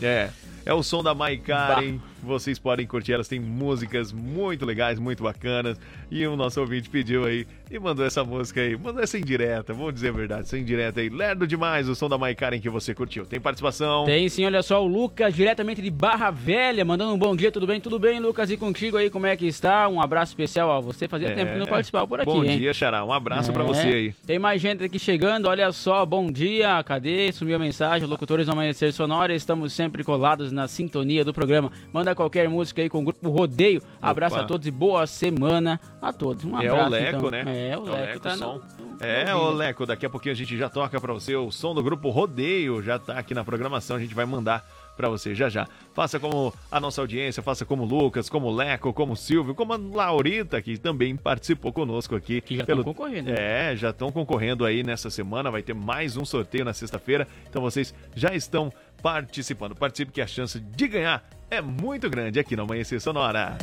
É, 0.00 0.30
é 0.64 0.72
o 0.72 0.82
som 0.82 1.02
da 1.02 1.14
Maikaren. 1.14 2.00
Vocês 2.26 2.58
podem 2.58 2.84
curtir, 2.86 3.12
elas 3.12 3.28
têm 3.28 3.38
músicas 3.38 4.12
muito 4.12 4.66
legais, 4.66 4.98
muito 4.98 5.22
bacanas. 5.22 5.78
E 6.10 6.26
o 6.26 6.34
nosso 6.34 6.60
ouvinte 6.60 6.90
pediu 6.90 7.24
aí 7.24 7.46
e 7.70 7.78
mandou 7.78 8.04
essa 8.04 8.24
música 8.24 8.60
aí. 8.60 8.76
Mandou 8.76 9.00
essa 9.02 9.16
indireta, 9.16 9.72
vamos 9.72 9.94
dizer 9.94 10.08
a 10.08 10.12
verdade, 10.12 10.40
essa 10.42 10.58
indireta 10.58 11.00
aí. 11.00 11.08
Lerdo 11.08 11.46
demais 11.46 11.88
o 11.88 11.94
som 11.94 12.08
da 12.08 12.18
Maikaren 12.18 12.58
que 12.60 12.68
você 12.68 12.92
curtiu. 12.94 13.24
Tem 13.24 13.40
participação? 13.40 14.04
Tem 14.04 14.28
sim, 14.28 14.44
olha 14.44 14.60
só, 14.62 14.82
o 14.84 14.88
Lucas, 14.88 15.34
diretamente 15.34 15.80
de 15.80 15.90
Barra 15.90 16.30
Velha, 16.32 16.84
mandando 16.84 17.14
um 17.14 17.18
bom 17.18 17.36
dia, 17.36 17.52
tudo 17.52 17.66
bem? 17.66 17.80
Tudo 17.80 17.98
bem, 17.98 18.18
Lucas? 18.18 18.50
E 18.50 18.56
contigo 18.56 18.96
aí, 18.96 19.08
como 19.08 19.26
é 19.26 19.36
que 19.36 19.46
está? 19.46 19.88
Um 19.88 20.00
abraço 20.00 20.32
especial 20.32 20.70
a 20.72 20.80
você. 20.80 21.06
Fazia 21.06 21.28
É. 21.28 21.34
tempo 21.34 21.52
que 21.52 21.58
não 21.58 21.66
participava 21.66 22.06
por 22.08 22.20
aqui, 22.20 22.30
Bom 22.30 22.44
hein? 22.44 22.58
dia, 22.58 22.74
Xará. 22.74 23.04
Um 23.04 23.12
abraço 23.12 23.52
pra 23.52 23.62
É. 23.62 23.66
você 23.66 23.86
aí. 23.86 24.14
Tem 24.26 24.38
mais 24.38 24.60
gente 24.60 24.82
aqui 24.82 24.98
chegando, 24.98 25.46
olha 25.46 25.70
só, 25.70 26.04
bom 26.04 26.30
dia, 26.32 26.82
cadê? 26.82 27.30
Sumiu 27.30 27.54
a 27.54 27.58
mensagem, 27.58 28.08
locutores 28.08 28.46
do 28.46 28.52
Amanhecer 28.52 28.92
Sonora, 28.92 29.32
estamos 29.34 29.72
sempre 29.72 30.02
colados 30.02 30.50
na 30.50 30.66
sintonia 30.66 31.24
do 31.24 31.32
programa. 31.32 31.70
Manda 31.92 32.15
qualquer 32.16 32.48
música 32.48 32.82
aí 32.82 32.88
com 32.88 32.98
o 32.98 33.04
grupo 33.04 33.30
Rodeio. 33.30 33.80
Abraço 34.02 34.34
Opa. 34.34 34.44
a 34.44 34.46
todos 34.46 34.66
e 34.66 34.70
boa 34.70 35.06
semana 35.06 35.80
a 36.02 36.12
todos. 36.12 36.44
Um 36.44 36.60
é 36.60 36.66
abraço, 36.66 36.88
o 36.88 36.90
Leco, 36.90 37.16
então. 37.18 37.30
né? 37.30 37.68
É, 37.70 37.78
o 37.78 37.82
Leco 37.82 38.20
tá 38.20 38.36
som. 38.36 38.60
no... 38.78 39.04
É, 39.04 39.34
ô 39.34 39.50
Leco, 39.50 39.86
daqui 39.86 40.06
a 40.06 40.10
pouquinho 40.10 40.32
a 40.32 40.36
gente 40.36 40.56
já 40.56 40.68
toca 40.68 41.00
pra 41.00 41.12
você 41.12 41.36
o 41.36 41.50
som 41.50 41.74
do 41.74 41.82
grupo 41.82 42.08
Rodeio, 42.10 42.82
já 42.82 42.98
tá 42.98 43.18
aqui 43.18 43.34
na 43.34 43.44
programação, 43.44 43.96
a 43.96 44.00
gente 44.00 44.14
vai 44.14 44.24
mandar 44.24 44.64
pra 44.96 45.08
você 45.08 45.34
já 45.34 45.48
já. 45.48 45.68
Faça 45.92 46.18
como 46.18 46.52
a 46.70 46.80
nossa 46.80 47.00
audiência, 47.00 47.42
faça 47.42 47.64
como 47.64 47.82
o 47.82 47.86
Lucas, 47.86 48.28
como 48.28 48.48
o 48.48 48.54
Leco, 48.54 48.92
como 48.92 49.12
o 49.12 49.16
Silvio, 49.16 49.54
como 49.54 49.74
a 49.74 49.76
Laurita, 49.76 50.60
que 50.62 50.78
também 50.78 51.14
participou 51.14 51.72
conosco 51.72 52.16
aqui. 52.16 52.40
Que 52.40 52.56
já 52.56 52.64
tão 52.64 52.82
concorrendo, 52.82 53.30
né? 53.30 53.72
É, 53.72 53.76
já 53.76 53.90
estão 53.90 54.10
concorrendo 54.10 54.64
aí 54.64 54.82
nessa 54.82 55.10
semana, 55.10 55.50
vai 55.50 55.62
ter 55.62 55.74
mais 55.74 56.16
um 56.16 56.24
sorteio 56.24 56.64
na 56.64 56.72
sexta-feira, 56.72 57.28
então 57.48 57.60
vocês 57.60 57.94
já 58.14 58.34
estão 58.34 58.72
participando. 59.06 59.76
Participe 59.76 60.10
que 60.10 60.20
a 60.20 60.26
chance 60.26 60.58
de 60.58 60.88
ganhar 60.88 61.22
é 61.48 61.60
muito 61.60 62.10
grande 62.10 62.40
aqui 62.40 62.56
no 62.56 62.64
Amanhecer 62.64 63.00
Sonora. 63.00 63.56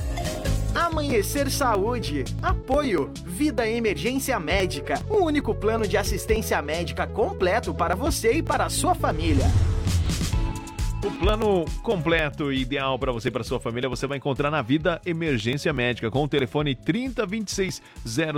Amanhecer 0.73 1.51
Saúde. 1.51 2.23
Apoio. 2.41 3.11
Vida 3.25 3.67
Emergência 3.67 4.39
Médica. 4.39 5.03
O 5.09 5.25
único 5.25 5.53
plano 5.53 5.85
de 5.85 5.97
assistência 5.97 6.61
médica 6.61 7.05
completo 7.05 7.73
para 7.73 7.93
você 7.93 8.35
e 8.35 8.41
para 8.41 8.67
a 8.67 8.69
sua 8.69 8.95
família. 8.95 9.43
O 11.05 11.11
plano 11.11 11.65
completo 11.81 12.49
e 12.49 12.61
ideal 12.61 12.97
para 12.97 13.11
você 13.11 13.27
e 13.27 13.31
para 13.31 13.43
sua 13.43 13.59
família 13.59 13.89
você 13.89 14.07
vai 14.07 14.19
encontrar 14.19 14.49
na 14.49 14.61
Vida 14.61 15.01
Emergência 15.05 15.73
Médica 15.73 16.09
com 16.09 16.23
o 16.23 16.27
telefone 16.29 16.75
3026 16.75 17.81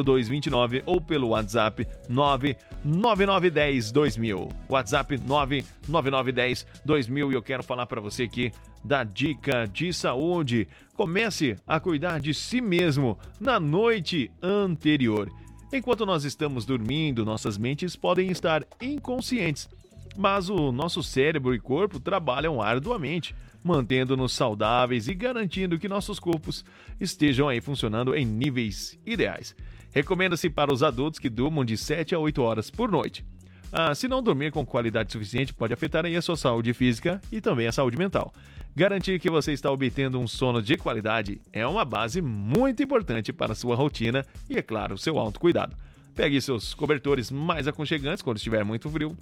0229 0.04 0.82
ou 0.84 1.00
pelo 1.00 1.28
WhatsApp 1.28 1.88
99910 2.10 3.92
2000. 3.92 4.50
WhatsApp 4.68 5.16
99910 5.16 6.66
2000 6.84 7.32
e 7.32 7.36
eu 7.36 7.44
quero 7.44 7.62
falar 7.62 7.86
para 7.86 8.02
você 8.02 8.24
aqui 8.24 8.52
da 8.84 9.04
dica 9.04 9.68
de 9.68 9.94
saúde. 9.94 10.68
Comece 10.96 11.58
a 11.68 11.80
cuidar 11.80 12.20
de 12.20 12.34
si 12.34 12.62
mesmo 12.62 13.16
na 13.40 13.60
noite 13.60 14.32
anterior. 14.42 15.32
Enquanto 15.72 16.04
nós 16.04 16.24
estamos 16.24 16.66
dormindo, 16.66 17.24
nossas 17.24 17.60
mentes 17.60 17.96
podem 17.96 18.32
estar 18.32 18.66
inconscientes 18.82 19.70
mas 20.16 20.50
o 20.50 20.72
nosso 20.72 21.04
cérebro 21.04 21.54
e 21.54 21.60
corpo 21.60 22.00
trabalham 22.00 22.62
arduamente, 22.62 23.36
mantendo-nos 23.64 24.34
saudáveis 24.34 25.08
e 25.08 25.14
garantindo 25.14 25.80
que 25.80 25.88
nossos 25.88 26.20
corpos 26.20 26.64
estejam 27.00 27.50
aí 27.50 27.60
funcionando 27.60 28.16
em 28.16 28.26
níveis 28.26 29.00
ideais. 29.06 29.56
Recomenda-se 29.94 30.50
para 30.50 30.74
os 30.74 30.84
adultos 30.84 31.20
que 31.20 31.30
durmam 31.30 31.64
de 31.64 31.78
7 31.78 32.14
a 32.14 32.20
8 32.20 32.42
horas 32.42 32.70
por 32.70 32.92
noite. 32.92 33.26
Ah, 33.72 33.94
se 33.94 34.08
não 34.08 34.22
dormir 34.22 34.52
com 34.52 34.66
qualidade 34.66 35.12
suficiente, 35.12 35.54
pode 35.54 35.74
afetar 35.74 36.06
aí 36.06 36.16
a 36.16 36.22
sua 36.22 36.38
saúde 36.38 36.74
física 36.74 37.20
e 37.32 37.42
também 37.42 37.68
a 37.68 37.72
saúde 37.72 37.98
mental. 37.98 38.34
Garantir 38.76 39.20
que 39.20 39.30
você 39.30 39.54
está 39.54 39.72
obtendo 39.72 40.20
um 40.20 40.28
sono 40.28 40.62
de 40.62 40.78
qualidade 40.78 41.42
é 41.52 41.66
uma 41.66 41.86
base 41.86 42.22
muito 42.22 42.84
importante 42.84 43.32
para 43.32 43.54
a 43.54 43.56
sua 43.56 43.76
rotina 43.76 44.26
e, 44.50 44.58
é 44.58 44.62
claro, 44.62 44.98
seu 44.98 45.18
autocuidado. 45.18 45.76
Pegue 46.14 46.42
seus 46.42 46.74
cobertores 46.74 47.32
mais 47.32 47.68
aconchegantes 47.68 48.22
quando 48.22 48.38
estiver 48.38 48.64
muito 48.64 48.90
frio, 48.90 49.16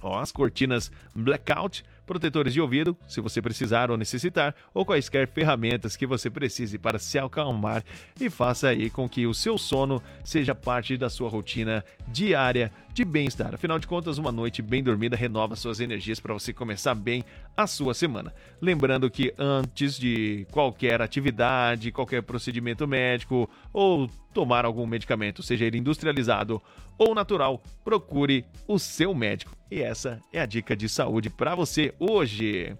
Ó, 0.00 0.18
as 0.18 0.30
cortinas 0.30 0.90
blackout, 1.14 1.84
protetores 2.06 2.54
de 2.54 2.60
ouvido, 2.60 2.96
se 3.06 3.20
você 3.20 3.42
precisar 3.42 3.90
ou 3.90 3.96
necessitar, 3.96 4.54
ou 4.72 4.84
quaisquer 4.84 5.28
ferramentas 5.28 5.96
que 5.96 6.06
você 6.06 6.30
precise 6.30 6.78
para 6.78 6.98
se 6.98 7.18
acalmar 7.18 7.84
e 8.18 8.30
faça 8.30 8.68
aí 8.68 8.88
com 8.88 9.08
que 9.08 9.26
o 9.26 9.34
seu 9.34 9.58
sono 9.58 10.02
seja 10.24 10.54
parte 10.54 10.96
da 10.96 11.10
sua 11.10 11.28
rotina 11.28 11.84
diária 12.06 12.72
de 12.94 13.04
bem-estar. 13.04 13.54
Afinal 13.54 13.78
de 13.78 13.86
contas, 13.86 14.18
uma 14.18 14.32
noite 14.32 14.62
bem 14.62 14.82
dormida 14.82 15.16
renova 15.16 15.54
suas 15.54 15.80
energias 15.80 16.18
para 16.18 16.32
você 16.32 16.52
começar 16.52 16.94
bem 16.94 17.24
a 17.56 17.66
sua 17.66 17.92
semana. 17.92 18.32
Lembrando 18.60 19.10
que 19.10 19.34
antes 19.38 19.98
de 19.98 20.46
qualquer 20.50 21.02
atividade, 21.02 21.92
qualquer 21.92 22.22
procedimento 22.22 22.88
médico 22.88 23.48
ou 23.72 24.08
tomar 24.32 24.64
algum 24.64 24.86
medicamento, 24.86 25.42
seja 25.42 25.64
ele 25.64 25.78
industrializado 25.78 26.62
ou 26.96 27.14
natural, 27.14 27.62
procure 27.84 28.44
o 28.66 28.78
seu 28.78 29.14
médico. 29.14 29.57
E 29.70 29.82
essa 29.82 30.20
é 30.32 30.40
a 30.40 30.46
dica 30.46 30.74
de 30.74 30.88
saúde 30.88 31.28
para 31.28 31.54
você 31.54 31.94
hoje. 31.98 32.74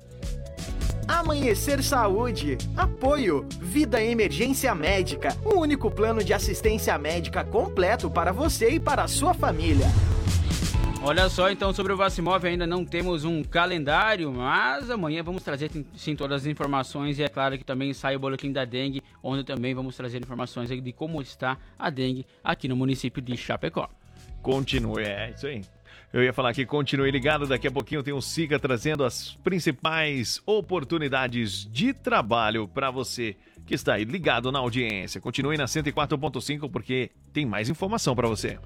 Amanhecer 1.07 1.83
Saúde. 1.83 2.59
Apoio. 2.77 3.47
Vida 3.61 4.03
Emergência 4.03 4.75
Médica. 4.75 5.37
O 5.45 5.59
único 5.59 5.91
plano 5.91 6.23
de 6.23 6.33
assistência 6.33 6.97
médica 6.99 7.45
completo 7.45 8.11
para 8.11 8.33
você 8.33 8.71
e 8.71 8.81
para 8.81 9.05
a 9.05 9.09
sua 9.09 9.33
família. 9.33 9.87
Olha 11.01 11.29
só, 11.29 11.49
então, 11.51 11.73
sobre 11.73 11.93
o 11.93 11.97
Vacimov 11.97 12.45
ainda 12.45 12.67
não 12.67 12.85
temos 12.85 13.25
um 13.25 13.43
calendário, 13.45 14.33
mas 14.33 14.91
amanhã 14.91 15.23
vamos 15.23 15.45
trazer 15.45 15.71
sim 15.95 16.17
todas 16.17 16.43
as 16.43 16.47
informações 16.47 17.19
e 17.19 17.23
é 17.23 17.29
claro 17.29 17.57
que 17.57 17.65
também 17.65 17.95
sai 17.95 18.17
o 18.17 18.19
boletim 18.19 18.51
da 18.53 18.65
dengue, 18.65 19.03
onde 19.23 19.45
também 19.45 19.73
vamos 19.75 19.97
trazer 19.97 20.19
informações 20.19 20.69
de 20.69 20.93
como 20.93 21.23
está 21.23 21.57
a 21.79 21.89
dengue 21.89 22.27
aqui 22.43 22.67
no 22.67 22.75
município 22.75 23.23
de 23.23 23.37
Chapecó. 23.37 23.89
Continue, 24.43 25.05
é 25.05 25.31
isso 25.35 25.47
aí. 25.47 25.63
Eu 26.11 26.23
ia 26.23 26.33
falar 26.33 26.55
que 26.55 26.65
continue 26.65 27.11
ligado, 27.11 27.47
daqui 27.47 27.67
a 27.69 27.71
pouquinho 27.71 28.03
tem 28.03 28.15
o 28.15 28.21
Siga 28.23 28.59
trazendo 28.59 29.05
as 29.05 29.35
principais 29.45 30.41
oportunidades 30.47 31.67
de 31.71 31.93
trabalho 31.93 32.67
para 32.67 32.91
você 32.91 33.37
que 33.67 33.75
está 33.75 33.95
aí 33.95 34.05
ligado 34.05 34.51
na 34.51 34.59
audiência. 34.59 35.21
Continue 35.21 35.59
na 35.59 35.67
104.5 35.67 36.71
porque 36.71 37.11
tem 37.31 37.45
mais 37.45 37.69
informação 37.69 38.17
para 38.17 38.27
você. 38.27 38.59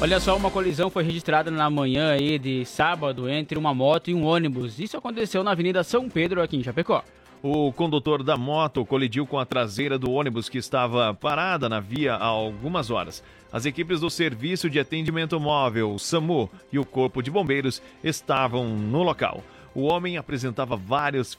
Olha 0.00 0.20
só, 0.20 0.36
uma 0.36 0.50
colisão 0.50 0.88
foi 0.88 1.02
registrada 1.02 1.50
na 1.50 1.68
manhã 1.68 2.12
aí 2.12 2.38
de 2.38 2.64
sábado 2.64 3.28
entre 3.28 3.58
uma 3.58 3.74
moto 3.74 4.08
e 4.08 4.14
um 4.14 4.24
ônibus. 4.24 4.78
Isso 4.78 4.96
aconteceu 4.96 5.42
na 5.42 5.50
Avenida 5.50 5.82
São 5.82 6.08
Pedro, 6.08 6.40
aqui 6.40 6.56
em 6.56 6.62
Chapecó. 6.62 7.02
O 7.42 7.72
condutor 7.72 8.22
da 8.22 8.36
moto 8.36 8.84
colidiu 8.84 9.26
com 9.26 9.38
a 9.38 9.46
traseira 9.46 9.98
do 9.98 10.10
ônibus 10.10 10.48
que 10.48 10.58
estava 10.58 11.14
parada 11.14 11.68
na 11.68 11.78
via 11.78 12.14
há 12.14 12.24
algumas 12.24 12.90
horas. 12.90 13.22
As 13.50 13.64
equipes 13.64 14.00
do 14.00 14.10
Serviço 14.10 14.68
de 14.68 14.78
Atendimento 14.78 15.40
Móvel, 15.40 15.98
SAMU, 15.98 16.50
e 16.70 16.78
o 16.78 16.84
Corpo 16.84 17.22
de 17.22 17.30
Bombeiros 17.30 17.80
estavam 18.04 18.68
no 18.68 19.02
local. 19.02 19.42
O 19.74 19.84
homem 19.84 20.18
apresentava 20.18 20.76
vários 20.76 21.34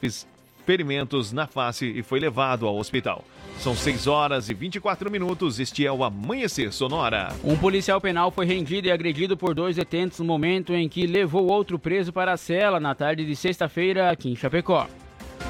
ferimentos 0.66 1.32
na 1.32 1.46
face 1.46 1.86
e 1.86 2.02
foi 2.02 2.18
levado 2.18 2.66
ao 2.66 2.76
hospital. 2.76 3.24
São 3.58 3.76
6 3.76 4.06
horas 4.08 4.48
e 4.48 4.54
24 4.54 5.10
minutos. 5.10 5.60
Este 5.60 5.86
é 5.86 5.92
o 5.92 6.02
Amanhecer 6.02 6.72
Sonora. 6.72 7.28
Um 7.44 7.56
policial 7.56 8.00
penal 8.00 8.30
foi 8.30 8.46
rendido 8.46 8.88
e 8.88 8.90
agredido 8.90 9.36
por 9.36 9.54
dois 9.54 9.76
detentos 9.76 10.18
no 10.18 10.24
momento 10.24 10.74
em 10.74 10.88
que 10.88 11.06
levou 11.06 11.48
outro 11.48 11.78
preso 11.78 12.12
para 12.12 12.32
a 12.32 12.36
cela 12.36 12.80
na 12.80 12.94
tarde 12.94 13.24
de 13.24 13.36
sexta-feira 13.36 14.10
aqui 14.10 14.30
em 14.30 14.36
Chapecó. 14.36 14.88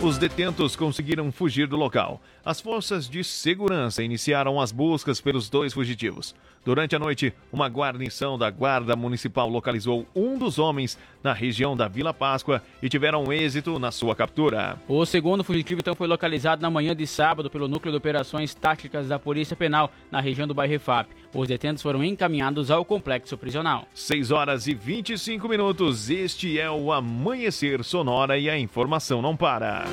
Os 0.02 0.16
detentos 0.16 0.74
conseguiram 0.74 1.30
fugir 1.30 1.66
do 1.66 1.76
local. 1.76 2.22
As 2.44 2.60
forças 2.60 3.08
de 3.08 3.22
segurança 3.22 4.02
iniciaram 4.02 4.60
as 4.60 4.72
buscas 4.72 5.20
pelos 5.20 5.50
dois 5.50 5.74
fugitivos. 5.74 6.34
Durante 6.64 6.94
a 6.94 6.98
noite, 6.98 7.32
uma 7.52 7.68
guarnição 7.68 8.38
da 8.38 8.50
Guarda 8.50 8.94
Municipal 8.94 9.48
localizou 9.48 10.06
um 10.14 10.38
dos 10.38 10.58
homens 10.58 10.98
na 11.22 11.32
região 11.32 11.76
da 11.76 11.88
Vila 11.88 12.12
Páscoa 12.12 12.62
e 12.82 12.88
tiveram 12.88 13.32
êxito 13.32 13.78
na 13.78 13.90
sua 13.90 14.14
captura. 14.14 14.78
O 14.86 15.04
segundo 15.06 15.44
fugitivo 15.44 15.80
então 15.80 15.94
foi 15.94 16.06
localizado 16.06 16.60
na 16.60 16.70
manhã 16.70 16.94
de 16.94 17.06
sábado 17.06 17.50
pelo 17.50 17.68
Núcleo 17.68 17.92
de 17.92 17.98
Operações 17.98 18.54
Táticas 18.54 19.08
da 19.08 19.18
Polícia 19.18 19.56
Penal, 19.56 19.90
na 20.10 20.20
região 20.20 20.46
do 20.46 20.54
bairro 20.54 20.72
Refap. 20.72 21.08
Os 21.34 21.48
detentos 21.48 21.82
foram 21.82 22.04
encaminhados 22.04 22.70
ao 22.70 22.84
complexo 22.84 23.36
prisional. 23.38 23.86
6 23.94 24.30
horas 24.30 24.66
e 24.66 24.74
25 24.74 25.48
minutos. 25.48 26.10
Este 26.10 26.58
é 26.58 26.70
o 26.70 26.92
Amanhecer 26.92 27.82
Sonora 27.84 28.38
e 28.38 28.50
a 28.50 28.58
informação 28.58 29.22
não 29.22 29.36
para. 29.36 29.84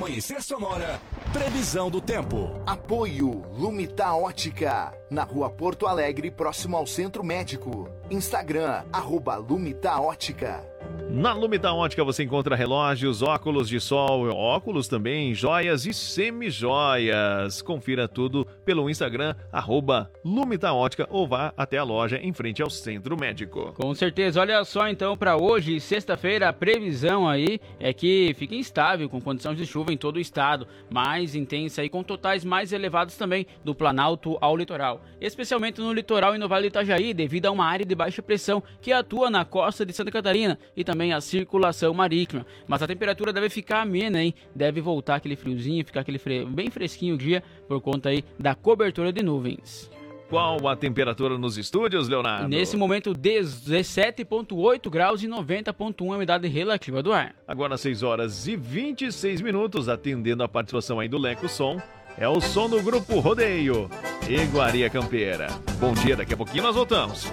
Amanhecer 0.00 0.42
Sonora, 0.42 0.98
previsão 1.30 1.90
do 1.90 2.00
tempo. 2.00 2.62
Apoio 2.66 3.42
Lumita 3.52 4.14
Ótica, 4.14 4.94
na 5.10 5.24
rua 5.24 5.50
Porto 5.50 5.86
Alegre, 5.86 6.30
próximo 6.30 6.76
ao 6.76 6.86
Centro 6.86 7.24
Médico. 7.24 7.88
Instagram, 8.10 8.84
arroba 8.92 9.36
Lumita 9.36 10.00
Ótica. 10.00 10.64
Na 11.10 11.32
Lumita 11.32 11.72
Ótica 11.72 12.04
você 12.04 12.22
encontra 12.22 12.54
relógios, 12.54 13.20
óculos 13.20 13.68
de 13.68 13.80
sol, 13.80 14.28
óculos 14.28 14.86
também, 14.86 15.34
joias 15.34 15.84
e 15.84 15.92
semijoias. 15.92 17.60
Confira 17.62 18.06
tudo 18.06 18.46
pelo 18.64 18.88
Instagram, 18.88 19.34
arroba 19.52 20.08
Lumita 20.24 20.72
Ótica 20.72 21.08
ou 21.10 21.26
vá 21.26 21.52
até 21.56 21.78
a 21.78 21.82
loja 21.82 22.16
em 22.22 22.32
frente 22.32 22.62
ao 22.62 22.70
Centro 22.70 23.18
Médico. 23.18 23.72
Com 23.72 23.92
certeza, 23.92 24.40
olha 24.40 24.64
só 24.64 24.88
então 24.88 25.16
para 25.16 25.36
hoje, 25.36 25.80
sexta-feira, 25.80 26.48
a 26.48 26.52
previsão 26.52 27.28
aí 27.28 27.60
é 27.80 27.92
que 27.92 28.32
fique 28.38 28.56
instável 28.56 29.08
com 29.08 29.20
condições 29.20 29.58
de 29.58 29.66
chuva 29.66 29.92
em 29.92 29.96
todo 29.96 30.16
o 30.16 30.20
estado, 30.20 30.66
mais 30.88 31.34
intensa 31.34 31.82
e 31.82 31.88
com 31.88 32.04
totais 32.04 32.44
mais 32.44 32.72
elevados 32.72 33.16
também 33.16 33.46
do 33.64 33.74
Planalto 33.74 34.38
ao 34.40 34.56
litoral, 34.56 34.99
especialmente 35.20 35.80
no 35.80 35.92
litoral 35.92 36.34
e 36.34 36.38
no 36.38 36.48
Vale 36.48 36.68
do 36.68 36.72
Itajaí, 36.72 37.12
devido 37.14 37.46
a 37.46 37.50
uma 37.50 37.64
área 37.64 37.84
de 37.84 37.94
baixa 37.94 38.22
pressão 38.22 38.62
que 38.80 38.92
atua 38.92 39.30
na 39.30 39.44
costa 39.44 39.84
de 39.84 39.92
Santa 39.92 40.10
Catarina 40.10 40.58
e 40.76 40.84
também 40.84 41.12
a 41.12 41.20
circulação 41.20 41.92
marítima. 41.92 42.46
Mas 42.66 42.82
a 42.82 42.86
temperatura 42.86 43.32
deve 43.32 43.48
ficar 43.48 43.82
amena, 43.82 44.22
hein? 44.22 44.34
Deve 44.54 44.80
voltar 44.80 45.16
aquele 45.16 45.36
friozinho, 45.36 45.84
ficar 45.84 46.00
aquele 46.00 46.18
fre... 46.18 46.44
bem 46.44 46.70
fresquinho 46.70 47.14
o 47.14 47.18
dia 47.18 47.42
por 47.68 47.80
conta 47.80 48.08
aí 48.08 48.24
da 48.38 48.54
cobertura 48.54 49.12
de 49.12 49.22
nuvens. 49.22 49.90
Qual 50.30 50.68
a 50.68 50.76
temperatura 50.76 51.36
nos 51.36 51.58
estúdios, 51.58 52.08
Leonardo? 52.08 52.48
Nesse 52.48 52.76
momento, 52.76 53.12
17,8 53.12 54.88
graus 54.88 55.24
e 55.24 55.28
90,1 55.28 56.12
a 56.12 56.14
umidade 56.14 56.46
relativa 56.46 57.02
do 57.02 57.12
ar. 57.12 57.34
Agora 57.48 57.76
6 57.76 58.04
horas 58.04 58.46
e 58.46 58.54
26 58.54 59.40
minutos, 59.40 59.88
atendendo 59.88 60.44
a 60.44 60.48
participação 60.48 61.00
aí 61.00 61.08
do 61.08 61.18
Leco 61.18 61.48
Som. 61.48 61.82
É 62.16 62.28
o 62.28 62.40
som 62.40 62.68
do 62.68 62.82
grupo 62.82 63.20
Rodeio, 63.20 63.90
Iguaria 64.28 64.90
Campeira. 64.90 65.48
Bom 65.78 65.92
dia, 65.92 66.16
daqui 66.16 66.34
a 66.34 66.36
pouquinho 66.36 66.62
nós 66.62 66.74
voltamos. 66.74 67.30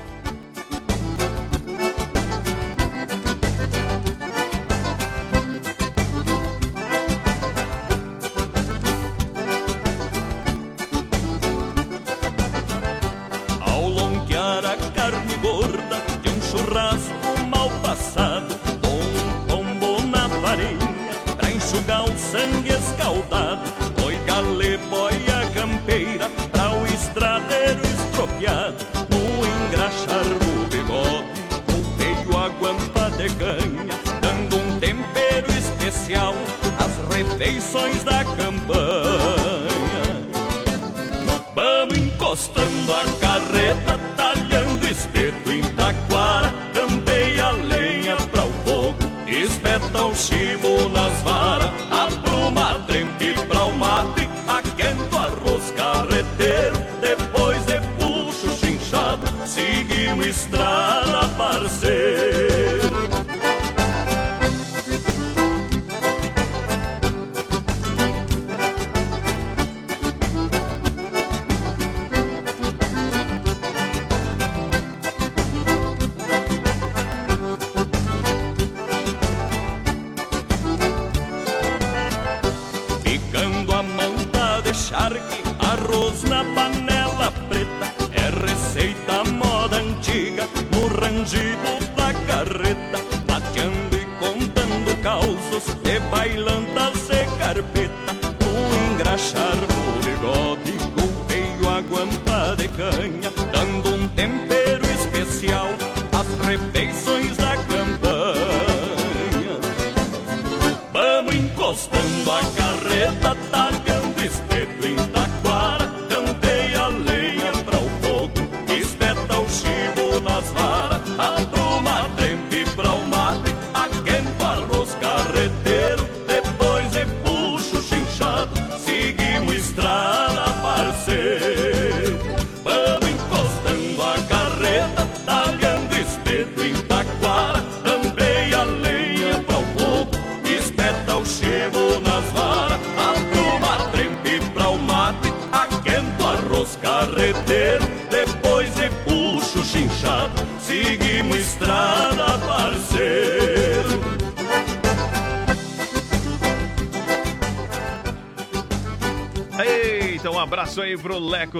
Às 37.38 37.40
refeições 37.40 38.04
da 38.04 38.24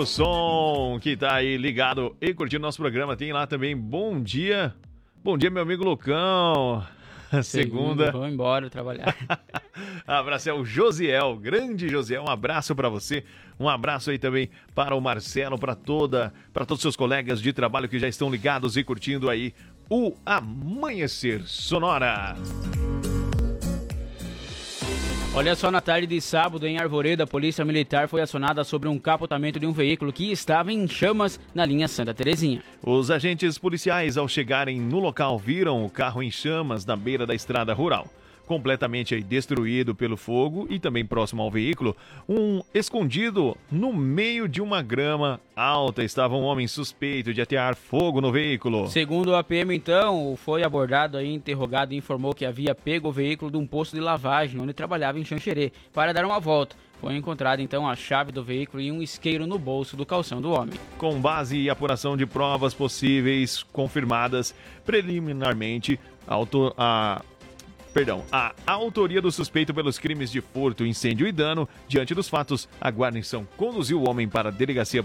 Som, 0.06 1.00
que 1.02 1.16
tá 1.16 1.36
aí 1.36 1.58
ligado 1.58 2.16
e 2.22 2.34
curtindo 2.34 2.62
nosso 2.62 2.78
programa. 2.78 3.16
Tem 3.16 3.34
lá 3.34 3.48
também, 3.48 3.76
bom 3.76 4.22
dia. 4.22 4.74
Bom 5.24 5.38
dia, 5.38 5.50
meu 5.50 5.64
amigo 5.64 5.84
Lucão. 5.84 6.86
Segunda. 7.44 8.12
Vamos 8.12 8.32
embora 8.32 8.70
trabalhar. 8.70 9.16
abraço 10.08 10.50
é 10.50 10.54
o 10.54 10.64
Josiel, 10.64 11.36
grande 11.38 11.90
Josiel, 11.90 12.24
um 12.24 12.30
abraço 12.30 12.76
para 12.76 12.90
você. 12.90 13.24
Um 13.60 13.68
abraço 13.68 14.12
aí 14.12 14.18
também 14.18 14.50
para 14.74 14.96
o 14.96 15.02
Marcelo, 15.02 15.58
para 15.58 15.76
toda, 15.76 16.34
para 16.54 16.66
todos 16.66 16.80
os 16.80 16.84
seus 16.84 16.96
colegas 16.96 17.42
de 17.42 17.52
trabalho 17.52 17.90
que 17.90 18.00
já 18.00 18.08
estão 18.08 18.30
ligados 18.30 18.78
e 18.78 18.84
curtindo 18.84 19.30
aí 19.30 19.54
o 19.90 20.14
Amanhecer 20.26 21.44
Sonora. 21.46 22.36
Olha 25.38 25.56
só, 25.56 25.70
na 25.70 25.80
tarde 25.80 26.08
de 26.08 26.20
sábado, 26.20 26.66
em 26.66 26.80
Arvoredo, 26.80 27.22
a 27.22 27.28
Polícia 27.28 27.64
Militar 27.64 28.08
foi 28.08 28.22
acionada 28.22 28.64
sobre 28.64 28.90
um 28.90 28.98
capotamento 28.98 29.60
de 29.60 29.68
um 29.68 29.72
veículo 29.72 30.12
que 30.12 30.32
estava 30.32 30.74
em 30.74 30.88
chamas 30.88 31.40
na 31.54 31.64
linha 31.64 31.88
Santa 31.88 32.12
Terezinha. 32.12 32.64
Os 32.82 33.12
agentes 33.12 33.56
policiais, 33.56 34.18
ao 34.18 34.28
chegarem 34.28 34.82
no 34.82 35.00
local, 35.00 35.38
viram 35.38 35.86
o 35.86 35.92
carro 35.92 36.24
em 36.24 36.32
chamas 36.32 36.88
na 36.88 36.96
beira 36.96 37.24
da 37.24 37.36
estrada 37.36 37.72
rural 37.72 38.08
completamente 38.48 39.14
aí 39.14 39.22
destruído 39.22 39.94
pelo 39.94 40.16
fogo 40.16 40.66
e 40.70 40.80
também 40.80 41.06
próximo 41.06 41.44
ao 41.44 41.52
veículo, 41.52 41.96
um 42.28 42.62
escondido 42.74 43.56
no 43.70 43.94
meio 43.94 44.48
de 44.48 44.62
uma 44.62 44.82
grama 44.82 45.40
alta 45.56 46.04
estava 46.04 46.36
um 46.36 46.44
homem 46.44 46.68
suspeito 46.68 47.34
de 47.34 47.42
atear 47.42 47.76
fogo 47.76 48.22
no 48.22 48.32
veículo. 48.32 48.88
Segundo 48.88 49.36
a 49.36 49.44
PM, 49.44 49.76
então, 49.76 50.36
foi 50.38 50.64
abordado 50.64 51.18
aí, 51.18 51.32
interrogado 51.32 51.94
e 51.94 51.98
informou 51.98 52.34
que 52.34 52.46
havia 52.46 52.74
pego 52.74 53.10
o 53.10 53.12
veículo 53.12 53.52
de 53.52 53.58
um 53.58 53.68
posto 53.68 53.96
de 53.96 54.02
lavagem 54.02 54.62
onde 54.62 54.74
trabalhava 54.74 55.20
em 55.20 55.26
Xanxerê 55.26 55.74
para 55.94 56.14
dar 56.14 56.26
uma 56.26 56.40
volta. 56.40 56.76
Foi 57.00 57.16
encontrada 57.16 57.62
então 57.62 57.88
a 57.88 57.96
chave 57.96 58.32
do 58.32 58.44
veículo 58.44 58.82
e 58.82 58.92
um 58.92 59.04
isqueiro 59.04 59.46
no 59.46 59.60
bolso 59.60 59.96
do 59.96 60.06
calção 60.06 60.42
do 60.42 60.52
homem. 60.52 60.74
Com 60.98 61.20
base 61.20 61.58
e 61.58 61.70
apuração 61.70 62.18
de 62.18 62.26
provas 62.26 62.74
possíveis 62.74 63.62
confirmadas 63.62 64.56
preliminarmente, 64.84 66.00
a, 66.28 66.34
auto, 66.34 66.74
a 66.76 67.22
perdão, 67.98 68.24
a 68.32 68.54
autoria 68.68 69.20
do 69.20 69.32
suspeito 69.32 69.74
pelos 69.74 69.98
crimes 69.98 70.30
de 70.30 70.40
furto, 70.40 70.86
incêndio 70.86 71.28
e 71.28 71.32
dano. 71.32 71.68
Diante 71.88 72.14
dos 72.14 72.30
fatos, 72.30 72.70
a 72.80 72.92
guarnição 72.92 73.48
conduziu 73.58 74.00
o 74.00 74.08
homem 74.08 74.30
para 74.30 74.50
a 74.50 74.52
delegacia 74.52 75.04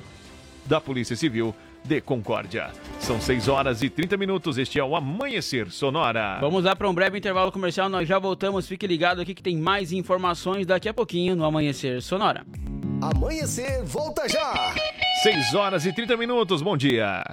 da 0.67 0.79
Polícia 0.79 1.17
Civil 1.17 1.55
de 1.83 2.03
Concórdia. 2.03 2.71
São 3.01 3.19
6 3.19 3.49
horas 3.49 3.83
e 3.83 3.89
30 3.89 4.19
minutos. 4.19 4.59
Este 4.59 4.79
é 4.79 4.85
o 4.85 4.95
Amanhecer 4.95 5.71
Sonora. 5.71 6.37
Vamos 6.39 6.65
lá 6.65 6.77
para 6.77 6.87
um 6.87 6.93
breve 6.93 7.17
intervalo 7.17 7.51
comercial. 7.51 7.89
Nós 7.89 8.07
já 8.07 8.19
voltamos. 8.19 8.69
Fique 8.69 8.87
ligado 8.87 9.23
aqui 9.23 9.35
que 9.35 9.43
tem 9.43 9.57
mais 9.57 9.91
informações 9.91 10.67
daqui 10.67 10.87
a 10.87 10.93
pouquinho 10.93 11.35
no 11.35 11.47
Amanhecer 11.47 12.03
Sonora. 12.03 12.45
Amanhecer 13.01 13.83
volta 13.85 14.29
já. 14.29 14.75
6 15.23 15.55
horas 15.55 15.87
e 15.87 15.95
30 15.95 16.15
minutos. 16.19 16.61
Bom 16.61 16.77
dia. 16.77 17.25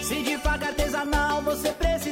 Se 0.00 0.22
de 0.22 0.38
faca 0.38 0.66
artesanal 0.66 1.42
você 1.42 1.72
precisar, 1.72 2.11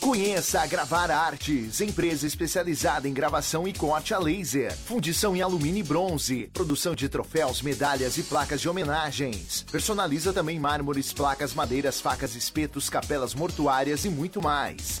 Conheça 0.00 0.62
a 0.62 0.66
Gravar 0.66 1.10
Artes, 1.10 1.80
empresa 1.80 2.26
especializada 2.26 3.08
em 3.08 3.12
gravação 3.12 3.68
e 3.68 3.72
corte 3.72 4.12
a 4.12 4.18
laser, 4.18 4.76
fundição 4.76 5.36
em 5.36 5.42
alumínio 5.42 5.78
e 5.78 5.82
bronze, 5.82 6.50
produção 6.52 6.92
de 6.94 7.08
troféus, 7.08 7.62
medalhas 7.62 8.18
e 8.18 8.24
placas 8.24 8.60
de 8.60 8.68
homenagens. 8.68 9.64
Personaliza 9.70 10.32
também 10.32 10.58
mármores, 10.58 11.12
placas, 11.12 11.54
madeiras, 11.54 12.00
facas, 12.00 12.34
espetos, 12.34 12.90
capelas 12.90 13.32
mortuárias 13.32 14.04
e 14.04 14.08
muito 14.08 14.42
mais. 14.42 15.00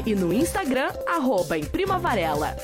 988098337 0.00 0.06
e 0.06 0.14
no 0.14 0.32
Instagram, 0.32 0.90
arroba 1.06 1.58
em 1.58 1.64
Prima 1.64 1.98
Varela. 1.98 2.56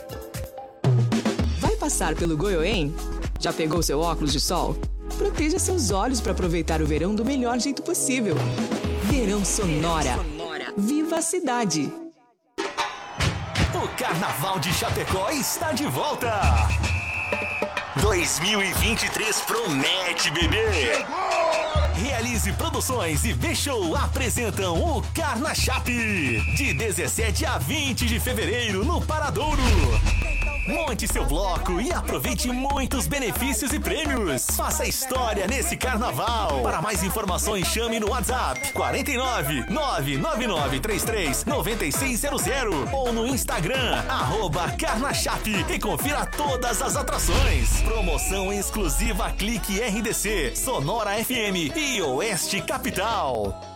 Vai 1.59 1.77
passar 1.77 2.15
pelo 2.15 2.37
Goiôem? 2.37 2.95
Já 3.41 3.53
pegou 3.53 3.83
seu 3.83 4.01
óculos 4.01 4.33
de 4.33 4.41
sol? 4.41 4.77
Proteja 5.17 5.59
seus 5.59 5.91
olhos 5.91 6.21
para 6.21 6.33
aproveitar 6.33 6.83
o 6.83 6.87
verão 6.87 7.15
do 7.15 7.25
melhor 7.25 7.59
jeito 7.59 7.83
possível. 7.83 8.37
Verão 9.05 9.45
Sonora. 9.45 10.19
Viva 10.77 11.17
a 11.17 11.23
cidade! 11.23 11.93
O 13.75 13.89
Carnaval 13.97 14.59
de 14.59 14.73
Chapecó 14.73 15.31
está 15.31 15.73
de 15.73 15.85
volta. 15.87 16.33
2023 18.01 19.41
promete, 19.41 20.31
bebê. 20.31 21.05
Realize 22.03 22.53
Produções 22.53 23.25
e 23.25 23.33
B-Show 23.33 23.97
apresentam 23.97 24.77
o 24.77 25.03
Carna 25.15 25.55
Chape. 25.55 26.43
De 26.55 26.75
17 26.75 27.47
a 27.47 27.57
20 27.57 28.07
de 28.07 28.21
fevereiro 28.21 28.85
no 28.85 29.01
Paradouro. 29.01 29.63
Monte 30.67 31.07
seu 31.07 31.25
bloco 31.25 31.81
e 31.81 31.93
aproveite 31.93 32.49
muitos 32.49 33.07
benefícios 33.07 33.73
e 33.73 33.79
prêmios. 33.79 34.47
Faça 34.57 34.85
história 34.85 35.47
nesse 35.47 35.77
carnaval. 35.77 36.61
Para 36.63 36.83
mais 36.83 37.05
informações, 37.05 37.69
chame 37.69 38.01
no 38.01 38.11
WhatsApp 38.11 38.73
49 38.73 39.65
99933 39.71 41.45
9600 41.45 42.93
ou 42.93 43.13
no 43.13 43.29
Instagram, 43.29 44.03
arroba 44.09 44.69
Carnachape 44.73 45.65
e 45.69 45.79
confira 45.79 46.27
todas 46.27 46.83
as 46.83 46.97
atrações. 46.97 47.83
Promoção 47.83 48.53
exclusiva 48.53 49.31
Clique 49.31 49.81
RDC, 49.81 50.57
Sonora 50.57 51.13
FM 51.25 51.77
e 51.77 52.03
Oeste 52.03 52.61
Capital. 52.61 53.76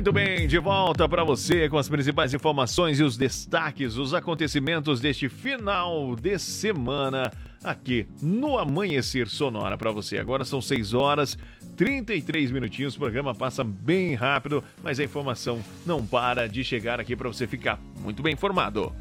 Muito 0.00 0.14
bem, 0.14 0.48
de 0.48 0.58
volta 0.58 1.06
para 1.06 1.22
você 1.22 1.68
com 1.68 1.76
as 1.76 1.86
principais 1.86 2.32
informações 2.32 2.98
e 2.98 3.02
os 3.02 3.18
destaques, 3.18 3.98
os 3.98 4.14
acontecimentos 4.14 4.98
deste 4.98 5.28
final 5.28 6.16
de 6.16 6.38
semana 6.38 7.30
aqui 7.62 8.06
no 8.22 8.56
Amanhecer 8.56 9.28
Sonora 9.28 9.76
para 9.76 9.92
você. 9.92 10.16
Agora 10.16 10.42
são 10.42 10.58
6 10.58 10.94
horas 10.94 11.36
33 11.76 12.50
minutinhos, 12.50 12.96
o 12.96 12.98
programa 12.98 13.34
passa 13.34 13.62
bem 13.62 14.14
rápido, 14.14 14.64
mas 14.82 14.98
a 14.98 15.04
informação 15.04 15.60
não 15.84 16.02
para 16.06 16.48
de 16.48 16.64
chegar 16.64 16.98
aqui 16.98 17.14
para 17.14 17.28
você 17.28 17.46
ficar 17.46 17.78
muito 18.02 18.22
bem 18.22 18.32
informado. 18.32 18.94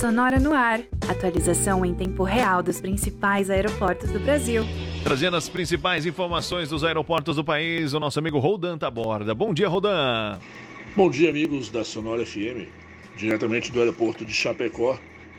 Sonora 0.00 0.40
no 0.40 0.54
ar. 0.54 0.80
Atualização 1.06 1.84
em 1.84 1.94
tempo 1.94 2.22
real 2.22 2.62
dos 2.62 2.80
principais 2.80 3.50
aeroportos 3.50 4.10
do 4.10 4.18
Brasil. 4.18 4.64
Trazendo 5.02 5.36
as 5.36 5.48
principais 5.48 6.04
informações 6.04 6.68
dos 6.68 6.84
aeroportos 6.84 7.36
do 7.36 7.42
país, 7.42 7.94
o 7.94 8.00
nosso 8.00 8.18
amigo 8.18 8.38
Rodan 8.38 8.76
tá 8.76 8.90
borda. 8.90 9.34
Bom 9.34 9.54
dia, 9.54 9.66
Rodan. 9.66 10.38
Bom 10.94 11.10
dia, 11.10 11.30
amigos 11.30 11.70
da 11.70 11.82
Sonora 11.82 12.24
FM. 12.24 12.68
Diretamente 13.16 13.72
do 13.72 13.80
aeroporto 13.80 14.24
de 14.26 14.32
Chapecó, 14.32 14.98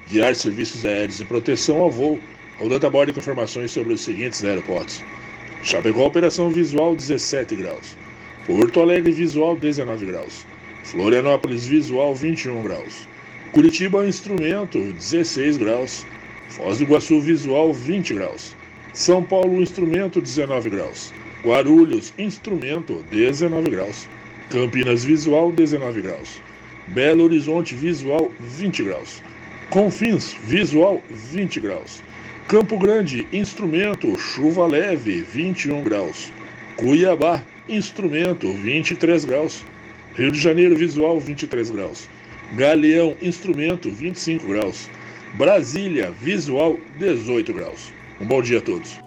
guiar 0.10 0.36
serviços 0.36 0.84
aéreos 0.84 1.20
e 1.20 1.26
proteção 1.26 1.78
ao 1.78 1.92
voo. 1.92 2.20
Rodan 2.60 2.80
tá 2.80 2.90
borda 2.90 3.14
com 3.14 3.20
informações 3.20 3.72
sobre 3.72 3.94
os 3.94 4.02
seguintes 4.02 4.44
aeroportos. 4.44 5.04
Chapecó, 5.64 6.08
operação 6.08 6.50
visual 6.50 6.96
17 6.96 7.56
graus. 7.56 7.96
Porto 8.48 8.82
Alegre, 8.82 9.12
visual 9.12 9.56
19 9.56 10.08
graus. 10.08 10.46
Florianópolis, 10.84 11.68
visual 11.68 12.16
21 12.16 12.64
graus. 12.64 13.08
Curitiba, 13.52 14.08
instrumento 14.08 14.80
16 14.94 15.58
graus. 15.58 16.06
Foz 16.50 16.80
do 16.80 16.84
Iguaçu, 16.84 17.22
visual 17.22 17.72
20 17.72 18.16
graus. 18.16 18.56
São 18.94 19.24
Paulo, 19.24 19.62
instrumento 19.62 20.20
19 20.20 20.70
graus. 20.70 21.14
Guarulhos, 21.46 22.14
instrumento 22.18 23.06
19 23.10 23.70
graus. 23.70 24.08
Campinas, 24.50 25.06
visual 25.06 25.50
19 25.50 26.02
graus. 26.02 26.42
Belo 26.88 27.24
Horizonte, 27.24 27.74
visual 27.74 28.30
20 28.38 28.84
graus. 28.84 29.24
Confins, 29.70 30.36
visual 30.44 31.02
20 31.10 31.62
graus. 31.62 32.04
Campo 32.50 32.78
Grande, 32.78 33.26
instrumento, 33.32 34.20
chuva 34.20 34.68
leve, 34.68 35.22
21 35.22 35.84
graus. 35.84 36.30
Cuiabá, 36.76 37.42
instrumento, 37.70 38.52
23 38.52 39.24
graus. 39.24 39.64
Rio 40.16 40.34
de 40.34 40.40
Janeiro, 40.40 40.76
visual, 40.76 41.18
23 41.18 41.72
graus. 41.72 42.10
Galeão, 42.56 43.16
instrumento, 43.22 43.90
25 43.90 44.46
graus. 44.46 44.90
Brasília, 45.36 46.12
visual, 46.12 46.78
18 47.00 47.54
graus. 47.54 48.01
Um 48.22 48.28
bom 48.28 48.40
dia 48.40 48.60
a 48.60 48.62
todos. 48.62 49.00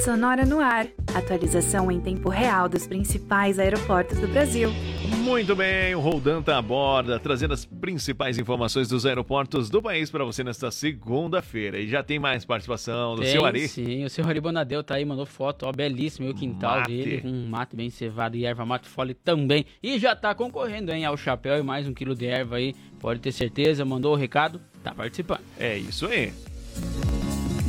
Sonora 0.00 0.44
no 0.44 0.58
ar. 0.58 0.88
Atualização 1.14 1.88
em 1.88 2.00
tempo 2.00 2.28
real 2.28 2.68
dos 2.68 2.88
principais 2.88 3.56
aeroportos 3.60 4.18
do 4.18 4.26
Brasil. 4.26 4.68
Muito 5.22 5.54
bem, 5.54 5.94
o 5.94 6.00
Roldan 6.00 6.42
tá 6.42 6.58
a 6.58 6.62
borda, 6.62 7.20
trazendo 7.20 7.54
as 7.54 7.64
principais 7.64 8.36
informações 8.36 8.88
dos 8.88 9.06
aeroportos 9.06 9.70
do 9.70 9.80
país 9.80 10.10
para 10.10 10.24
você 10.24 10.42
nesta 10.42 10.72
segunda-feira. 10.72 11.78
E 11.78 11.86
já 11.86 12.02
tem 12.02 12.18
mais 12.18 12.44
participação 12.44 13.14
do 13.14 13.22
Tem, 13.22 13.30
seu 13.30 13.46
Ari. 13.46 13.68
Sim, 13.68 14.04
o 14.04 14.10
seu 14.10 14.26
Ari 14.26 14.40
Bonadeu 14.40 14.82
tá 14.82 14.96
aí, 14.96 15.04
mandou 15.04 15.24
foto, 15.24 15.66
ó, 15.66 15.72
belíssimo, 15.72 16.26
e 16.26 16.30
o 16.32 16.34
quintal 16.34 16.78
Mate. 16.78 16.90
dele, 16.90 17.20
com 17.20 17.28
um 17.28 17.46
mate 17.46 17.76
bem 17.76 17.90
cevado 17.90 18.36
e 18.36 18.44
erva 18.44 18.66
mate 18.66 18.88
fole 18.88 19.14
também. 19.14 19.64
E 19.80 20.00
já 20.00 20.16
tá 20.16 20.34
concorrendo, 20.34 20.90
hein, 20.90 21.04
ao 21.04 21.16
chapéu 21.16 21.56
e 21.60 21.62
mais 21.62 21.86
um 21.86 21.94
quilo 21.94 22.16
de 22.16 22.26
erva 22.26 22.56
aí, 22.56 22.74
pode 22.98 23.20
ter 23.20 23.30
certeza, 23.30 23.84
mandou 23.84 24.14
o 24.14 24.16
recado, 24.16 24.60
tá 24.82 24.92
participando. 24.92 25.42
É 25.60 25.78
isso 25.78 26.06
aí. 26.06 26.32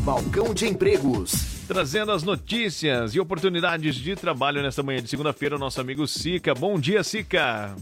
Balcão 0.03 0.53
de 0.53 0.68
empregos. 0.68 1.65
Trazendo 1.68 2.11
as 2.11 2.22
notícias 2.22 3.15
e 3.15 3.19
oportunidades 3.19 3.95
de 3.95 4.15
trabalho 4.15 4.61
nesta 4.61 4.84
manhã 4.84 5.02
de 5.02 5.10
segunda-feira, 5.10 5.56
o 5.56 5.60
nosso 5.60 5.82
amigo 5.82 6.07
Sica. 6.07 6.53
Bom 6.53 6.80
dia, 6.80 7.03
Sica. 7.03 7.76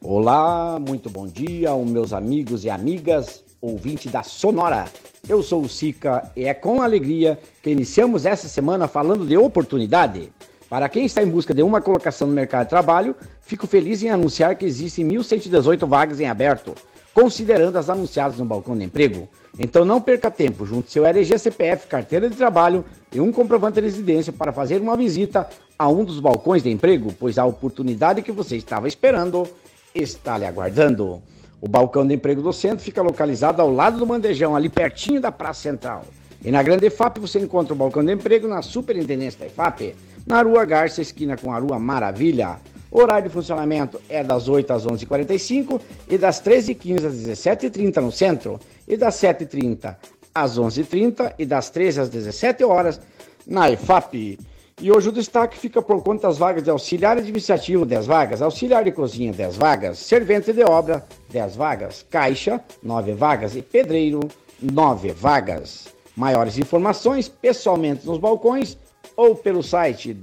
Olá, 0.00 0.78
muito 0.80 1.08
bom 1.08 1.26
dia 1.26 1.70
aos 1.70 1.88
meus 1.88 2.12
amigos 2.12 2.64
e 2.64 2.70
amigas, 2.70 3.44
ouvinte 3.60 4.08
da 4.08 4.22
Sonora. 4.22 4.86
Eu 5.28 5.42
sou 5.42 5.62
o 5.62 5.68
Sica 5.68 6.32
e 6.34 6.46
é 6.46 6.54
com 6.54 6.82
alegria 6.82 7.38
que 7.62 7.70
iniciamos 7.70 8.26
essa 8.26 8.48
semana 8.48 8.88
falando 8.88 9.24
de 9.24 9.36
oportunidade. 9.36 10.32
Para 10.68 10.88
quem 10.88 11.04
está 11.04 11.22
em 11.22 11.28
busca 11.28 11.52
de 11.52 11.62
uma 11.62 11.80
colocação 11.80 12.26
no 12.26 12.32
mercado 12.32 12.64
de 12.64 12.70
trabalho, 12.70 13.14
fico 13.42 13.66
feliz 13.66 14.02
em 14.02 14.08
anunciar 14.08 14.56
que 14.56 14.64
existem 14.64 15.06
1.118 15.06 15.86
vagas 15.86 16.18
em 16.20 16.26
aberto, 16.26 16.74
considerando 17.14 17.76
as 17.76 17.90
anunciadas 17.90 18.38
no 18.38 18.44
balcão 18.44 18.76
de 18.76 18.84
emprego. 18.84 19.28
Então 19.58 19.84
não 19.84 20.00
perca 20.00 20.30
tempo, 20.30 20.64
junte 20.64 20.90
seu 20.90 21.04
RG, 21.04 21.38
CPF, 21.38 21.86
carteira 21.86 22.30
de 22.30 22.36
trabalho 22.36 22.84
e 23.12 23.20
um 23.20 23.32
comprovante 23.32 23.74
de 23.74 23.80
residência 23.80 24.32
para 24.32 24.52
fazer 24.52 24.80
uma 24.80 24.96
visita 24.96 25.48
a 25.78 25.88
um 25.88 26.04
dos 26.04 26.20
balcões 26.20 26.62
de 26.62 26.70
emprego, 26.70 27.12
pois 27.18 27.38
a 27.38 27.44
oportunidade 27.44 28.22
que 28.22 28.32
você 28.32 28.56
estava 28.56 28.86
esperando 28.86 29.48
está 29.94 30.38
lhe 30.38 30.46
aguardando. 30.46 31.20
O 31.60 31.68
balcão 31.68 32.06
de 32.06 32.14
emprego 32.14 32.40
do 32.40 32.52
centro 32.52 32.84
fica 32.84 33.02
localizado 33.02 33.60
ao 33.60 33.70
lado 33.70 33.98
do 33.98 34.06
Mandejão, 34.06 34.56
ali 34.56 34.68
pertinho 34.68 35.20
da 35.20 35.30
Praça 35.30 35.62
Central. 35.62 36.04
E 36.42 36.50
na 36.50 36.62
Grande 36.62 36.86
EFAP 36.86 37.18
você 37.18 37.38
encontra 37.38 37.74
o 37.74 37.76
balcão 37.76 38.02
de 38.02 38.12
emprego 38.12 38.48
na 38.48 38.62
Superintendência 38.62 39.40
da 39.40 39.46
EFAP, 39.46 39.94
na 40.26 40.40
Rua 40.42 40.64
Garça, 40.64 41.02
esquina 41.02 41.36
com 41.36 41.52
a 41.52 41.58
Rua 41.58 41.78
Maravilha. 41.78 42.56
O 42.90 43.00
horário 43.00 43.28
de 43.28 43.32
funcionamento 43.32 44.00
é 44.08 44.24
das 44.24 44.48
8 44.48 44.72
às 44.72 44.84
11h45 44.84 45.80
e 46.08 46.18
das 46.18 46.42
13h15 46.42 47.06
às 47.06 47.14
17h30 47.14 47.96
no 48.00 48.10
centro, 48.10 48.58
e 48.88 48.96
das 48.96 49.14
7h30 49.14 49.94
às 50.34 50.58
11h30 50.58 51.34
e 51.38 51.46
das 51.46 51.70
13 51.70 52.00
às 52.00 52.08
17 52.08 52.64
horas 52.64 53.00
na 53.46 53.70
EFAP. 53.70 54.38
E 54.82 54.90
hoje 54.90 55.10
o 55.10 55.12
destaque 55.12 55.58
fica 55.58 55.80
por 55.80 56.02
conta 56.02 56.26
das 56.26 56.38
vagas 56.38 56.64
de 56.64 56.70
auxiliar 56.70 57.18
administrativo, 57.18 57.84
10 57.84 58.06
vagas, 58.06 58.42
auxiliar 58.42 58.82
de 58.82 58.90
cozinha, 58.90 59.32
10 59.32 59.56
vagas, 59.56 59.98
servente 59.98 60.52
de 60.52 60.64
obra, 60.64 61.06
10 61.30 61.54
vagas, 61.54 62.04
caixa, 62.10 62.60
9 62.82 63.12
vagas 63.12 63.54
e 63.54 63.62
pedreiro, 63.62 64.20
9 64.60 65.12
vagas. 65.12 65.88
Maiores 66.16 66.58
informações 66.58 67.28
pessoalmente 67.28 68.06
nos 68.06 68.18
balcões 68.18 68.76
ou 69.16 69.36
pelo 69.36 69.62
site 69.62 70.14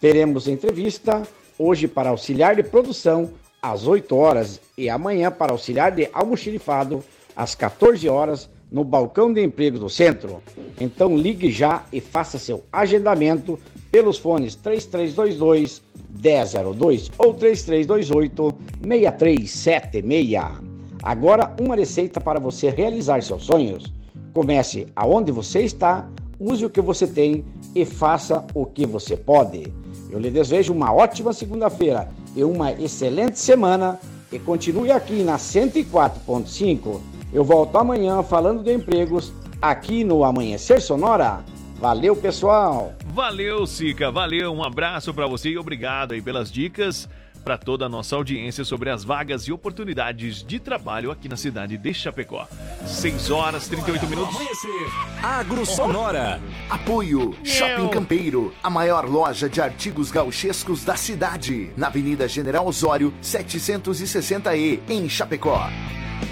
Teremos 0.01 0.49
entrevista 0.49 1.23
hoje 1.59 1.87
para 1.87 2.09
auxiliar 2.11 2.57
de 2.57 2.63
produção 2.63 3.31
às 3.61 3.87
8 3.87 4.17
horas 4.17 4.59
e 4.77 4.89
amanhã 4.89 5.31
para 5.31 5.53
auxiliar 5.53 5.93
de 5.93 6.09
almoxerifado 6.13 7.05
às 7.37 7.55
14 7.55 8.09
horas 8.09 8.49
no 8.71 8.85
balcão 8.85 9.33
de 9.33 9.43
emprego 9.43 9.79
do 9.79 9.89
centro. 9.89 10.43
Então 10.81 11.17
ligue 11.17 11.51
já 11.51 11.85
e 11.93 12.01
faça 12.01 12.39
seu 12.39 12.63
agendamento 12.73 13.59
pelos 13.91 14.19
fones 14.19 14.55
3322 14.55 15.83
1002 16.23 17.11
ou 17.19 17.35
3328 17.35 18.55
6376. 18.87 20.68
Agora 21.03 21.55
uma 21.61 21.77
receita 21.77 22.21
para 22.21 22.41
você 22.41 22.71
realizar 22.71 23.23
seus 23.23 23.45
sonhos. 23.45 23.93
Comece 24.33 24.87
aonde 24.95 25.33
você 25.33 25.61
está, 25.61 26.09
use 26.39 26.65
o 26.65 26.71
que 26.71 26.81
você 26.81 27.07
tem 27.07 27.45
e 27.75 27.85
faça 27.85 28.45
o 28.55 28.67
que 28.67 28.87
você 28.87 29.17
pode. 29.17 29.73
Eu 30.11 30.19
lhe 30.19 30.31
desejo 30.31 30.73
uma 30.73 30.93
ótima 30.93 31.33
segunda-feira 31.33 32.09
e 32.35 32.43
uma 32.43 32.73
excelente 32.73 33.39
semana 33.39 33.99
e 34.33 34.39
continue 34.39 34.91
aqui 34.91 35.23
na 35.23 35.37
104.5. 35.37 37.01
Eu 37.33 37.45
volto 37.45 37.77
amanhã 37.77 38.23
falando 38.23 38.63
de 38.63 38.73
empregos 38.73 39.33
aqui 39.61 40.05
no 40.05 40.25
Amanhecer 40.25 40.81
Sonora. 40.81 41.45
Valeu, 41.79 42.17
pessoal! 42.17 42.93
Valeu, 43.15 43.67
Sica, 43.67 44.11
valeu, 44.11 44.53
um 44.53 44.65
abraço 44.65 45.13
para 45.15 45.27
você 45.27 45.51
e 45.51 45.59
obrigado 45.59 46.13
aí 46.13 46.23
pelas 46.23 46.51
dicas 46.51 47.09
para 47.49 47.57
toda 47.57 47.87
a 47.87 47.89
nossa 47.89 48.15
audiência 48.15 48.63
sobre 48.63 48.91
as 48.91 49.03
vagas 49.03 49.45
e 49.45 49.53
oportunidades 49.53 50.43
de 50.45 50.61
trabalho 50.61 51.11
aqui 51.11 51.31
na 51.31 51.37
cidade 51.39 51.79
de 51.79 51.95
Chapecó. 51.95 52.47
6 52.85 53.31
horas 53.31 53.67
38 53.69 54.07
minutos. 54.07 54.37
Agro 55.23 55.65
Sonora. 55.65 56.43
Apoio 56.69 57.35
Shopping 57.43 57.89
Campeiro, 57.89 58.53
a 58.63 58.69
maior 58.69 59.07
loja 59.09 59.49
de 59.49 59.63
artigos 59.63 60.11
gauchescos 60.11 60.85
da 60.85 60.95
cidade, 60.95 61.71
na 61.75 61.87
Avenida 61.87 62.29
General 62.29 62.67
Osório, 62.67 63.15
760E, 63.23 64.81
em 64.87 65.09
Chapecó. 65.09 65.71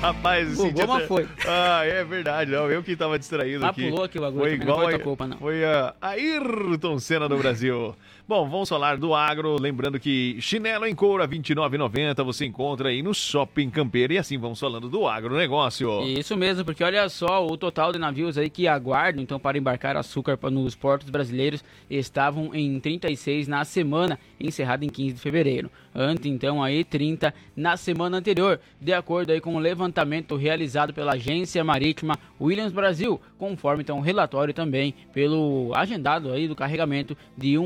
Rapaz, 0.03 0.49
esse 0.49 0.57
Pulou, 0.57 0.73
dia 0.73 0.87
mas 0.87 1.01
tá- 1.03 1.09
foi. 1.09 1.29
Ah, 1.47 1.83
é 1.87 2.05
verdade, 2.05 2.51
não. 2.51 2.71
Eu 2.71 2.83
que 2.83 2.95
tava 2.95 3.19
distraído 3.19 3.65
Ah, 3.65 3.71
aqui. 3.71 3.89
pulou 3.89 4.05
aqui 4.05 4.19
o 4.19 4.21
bagulho 4.21 4.41
Foi 4.41 4.51
também, 4.51 4.67
não 4.67 4.75
igual 4.75 4.87
foi 4.87 4.95
a, 4.95 4.99
culpa, 4.99 5.27
não. 5.27 5.39
Foi 5.39 5.65
a 5.65 5.95
Ayrton 6.03 6.99
Senna 6.99 7.27
do 7.29 7.39
Brasil. 7.39 7.95
Bom, 8.29 8.49
vamos 8.49 8.69
falar 8.69 8.97
do 8.97 9.15
agro. 9.15 9.57
Lembrando 9.57 10.01
que 10.01 10.37
chinelo 10.41 10.85
em 10.85 10.97
couro 10.97 11.23
R$ 11.23 11.29
29,90 11.29 12.25
você 12.25 12.45
encontra 12.45 12.89
aí 12.89 13.01
no 13.01 13.15
Shopping 13.15 13.71
Campeiro. 13.71 14.15
E 14.15 14.19
assim 14.19 14.37
vamos 14.37 14.59
falando 14.59 14.89
do 14.89 15.07
agronegócio. 15.07 16.03
Isso 16.03 16.37
mesmo, 16.37 16.65
porque 16.65 16.83
olha 16.83 17.09
só, 17.09 17.47
o 17.47 17.57
total 17.57 17.93
de 17.93 18.01
navios 18.01 18.37
aí 18.37 18.51
que 18.51 18.67
aguardam 18.67 19.23
então 19.23 19.39
para 19.39 19.57
embarcar 19.57 19.97
açúcar 19.97 20.37
nos 20.51 20.75
portos 20.75 21.09
brasileiros 21.09 21.63
estavam 21.89 22.53
em 22.53 22.81
36 22.81 23.47
na 23.47 23.65
semana 23.65 24.19
encerrada 24.41 24.85
em 24.85 24.89
15 24.89 25.15
de 25.15 25.21
fevereiro. 25.21 25.71
Ante 25.95 26.29
então 26.29 26.63
aí 26.63 26.83
30 26.83 27.33
na 27.57 27.77
semana 27.77 28.19
anterior, 28.19 28.61
de 28.81 28.93
acordo 28.93 29.31
aí 29.31 29.41
com 29.41 29.55
o 29.55 29.59
levantamento 29.59 30.37
realizado 30.37 30.93
pela 30.93 31.13
agência 31.13 31.63
marítima 31.63 32.19
Williams 32.41 32.73
Brasil, 32.73 33.21
conforme 33.39 33.83
então 33.83 33.97
um 33.97 34.03
relatório 34.03 34.53
também 34.53 34.93
pelo 35.15 35.71
agendado 35.75 36.33
aí 36.33 36.49
do 36.49 36.57
carregamento 36.57 37.17
de 37.35 37.57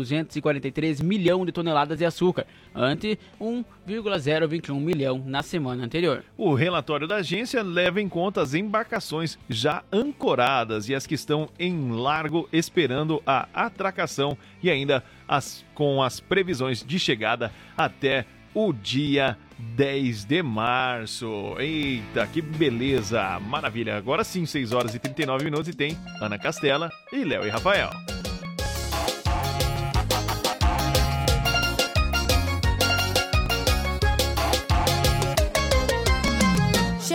1,243 0.00 1.00
milhão 1.00 1.44
de 1.44 1.52
toneladas 1.52 1.98
de 1.98 2.04
açúcar, 2.04 2.46
ante 2.74 3.18
1,021 3.40 4.78
milhão 4.80 5.22
na 5.24 5.42
semana 5.42 5.84
anterior. 5.84 6.24
O 6.36 6.54
relatório 6.54 7.06
da 7.06 7.16
agência 7.16 7.62
leva 7.62 8.00
em 8.00 8.08
conta 8.08 8.42
as 8.42 8.54
embarcações 8.54 9.38
já 9.48 9.82
ancoradas 9.92 10.88
e 10.88 10.94
as 10.94 11.06
que 11.06 11.14
estão 11.14 11.48
em 11.58 11.92
largo 11.92 12.48
esperando 12.52 13.22
a 13.26 13.48
atracação 13.52 14.36
e 14.62 14.70
ainda 14.70 15.04
as, 15.28 15.64
com 15.74 16.02
as 16.02 16.20
previsões 16.20 16.84
de 16.84 16.98
chegada 16.98 17.52
até 17.76 18.26
o 18.54 18.72
dia 18.72 19.36
10 19.58 20.24
de 20.24 20.42
março. 20.42 21.56
Eita, 21.58 22.26
que 22.26 22.40
beleza! 22.40 23.38
Maravilha! 23.40 23.96
Agora 23.96 24.22
sim, 24.22 24.46
6 24.46 24.72
horas 24.72 24.94
e 24.94 24.98
39 24.98 25.44
minutos 25.44 25.68
e 25.68 25.74
tem 25.74 25.98
Ana 26.20 26.38
Castela 26.38 26.90
e 27.12 27.24
Léo 27.24 27.44
e 27.44 27.50
Rafael. 27.50 27.90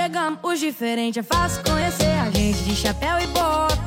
Chegamos 0.10 0.40
os 0.42 0.60
diferentes, 0.60 1.18
é 1.18 1.22
fácil 1.22 1.64
conhecer 1.64 2.20
a 2.20 2.32
gente 2.32 2.64
de 2.64 2.76
chapéu 2.76 3.20
e 3.20 3.28
bota. 3.28 3.78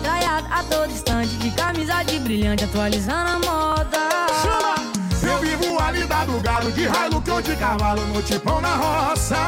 Traiado 0.00 0.46
a 0.48 0.62
todo 0.62 0.92
instante, 0.92 1.30
de 1.38 1.50
camisa 1.50 2.04
de 2.04 2.20
brilhante, 2.20 2.62
atualizando 2.62 3.30
a 3.30 3.38
moda. 3.40 3.98
Eu 5.24 5.38
vivo 5.40 5.76
a 5.76 5.90
vida 5.90 6.24
do 6.24 6.38
galo 6.38 6.70
de 6.70 6.86
raio 6.86 7.20
que 7.20 7.30
eu 7.30 7.42
de 7.42 7.56
cavalo 7.56 8.06
no 8.06 8.22
tipão 8.22 8.60
na 8.60 8.76
roça. 8.76 9.38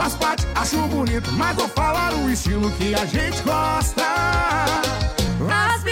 As 0.00 0.14
partes 0.14 0.46
acho 0.54 0.76
bonito, 0.82 1.32
mas 1.32 1.56
vou 1.56 1.66
falar 1.66 2.14
o 2.14 2.30
estilo 2.30 2.70
que 2.70 2.94
a 2.94 3.04
gente 3.04 3.42
gosta. 3.42 4.04
As 5.74 5.82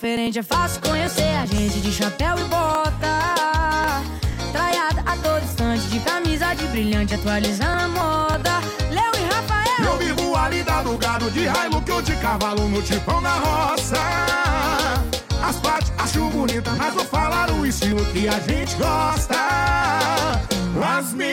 Diferentes, 0.00 0.38
é 0.38 0.42
fácil 0.42 0.80
conhecer 0.80 1.36
a 1.36 1.44
gente 1.44 1.78
de 1.78 1.92
chapéu 1.92 2.34
e 2.38 2.44
bota. 2.44 3.20
Traiada 4.50 5.02
a 5.04 5.14
todo 5.18 5.44
instante, 5.44 5.82
de 5.88 6.00
camisa 6.00 6.54
de 6.54 6.64
brilhante, 6.68 7.16
atualizando 7.16 7.82
a 7.82 7.88
moda. 7.88 8.50
Léo 8.90 9.12
e 9.14 9.30
Rafael. 9.30 9.92
Eu 9.92 9.98
vivo 9.98 10.34
a 10.34 10.48
vida 10.48 10.82
do 10.84 10.96
gado 10.96 11.30
de 11.30 11.46
raio 11.46 11.82
que 11.82 11.90
eu 11.90 12.00
de 12.00 12.16
cavalo 12.16 12.66
no 12.66 12.80
tipão 12.80 13.20
na 13.20 13.34
roça. 13.34 13.98
As 15.46 15.56
partes 15.56 15.92
acho 15.98 16.30
bonita, 16.30 16.70
mas 16.78 16.94
vou 16.94 17.04
falar 17.04 17.50
o 17.50 17.66
estilo 17.66 18.02
que 18.06 18.26
a 18.26 18.40
gente 18.40 18.76
gosta. 18.76 19.36
As 20.82 21.12
meninas 21.12 21.29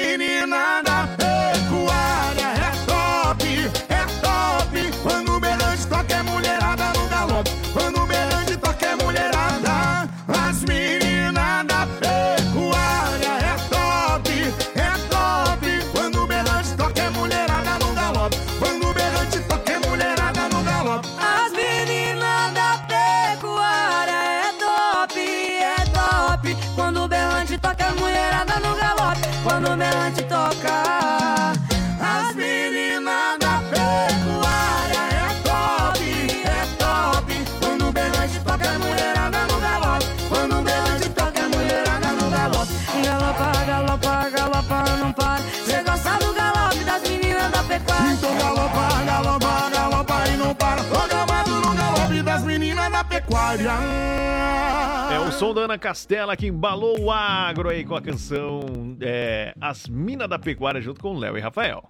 Ana 55.77 55.79
Castela 55.79 56.35
que 56.35 56.47
embalou 56.47 56.99
o 56.99 57.11
agro 57.11 57.69
aí 57.69 57.85
com 57.85 57.95
a 57.95 58.01
canção 58.01 58.61
é, 58.99 59.53
As 59.61 59.87
Minas 59.87 60.27
da 60.27 60.39
Pecuária 60.39 60.81
junto 60.81 60.99
com 60.99 61.15
Léo 61.15 61.37
e 61.37 61.39
Rafael. 61.39 61.87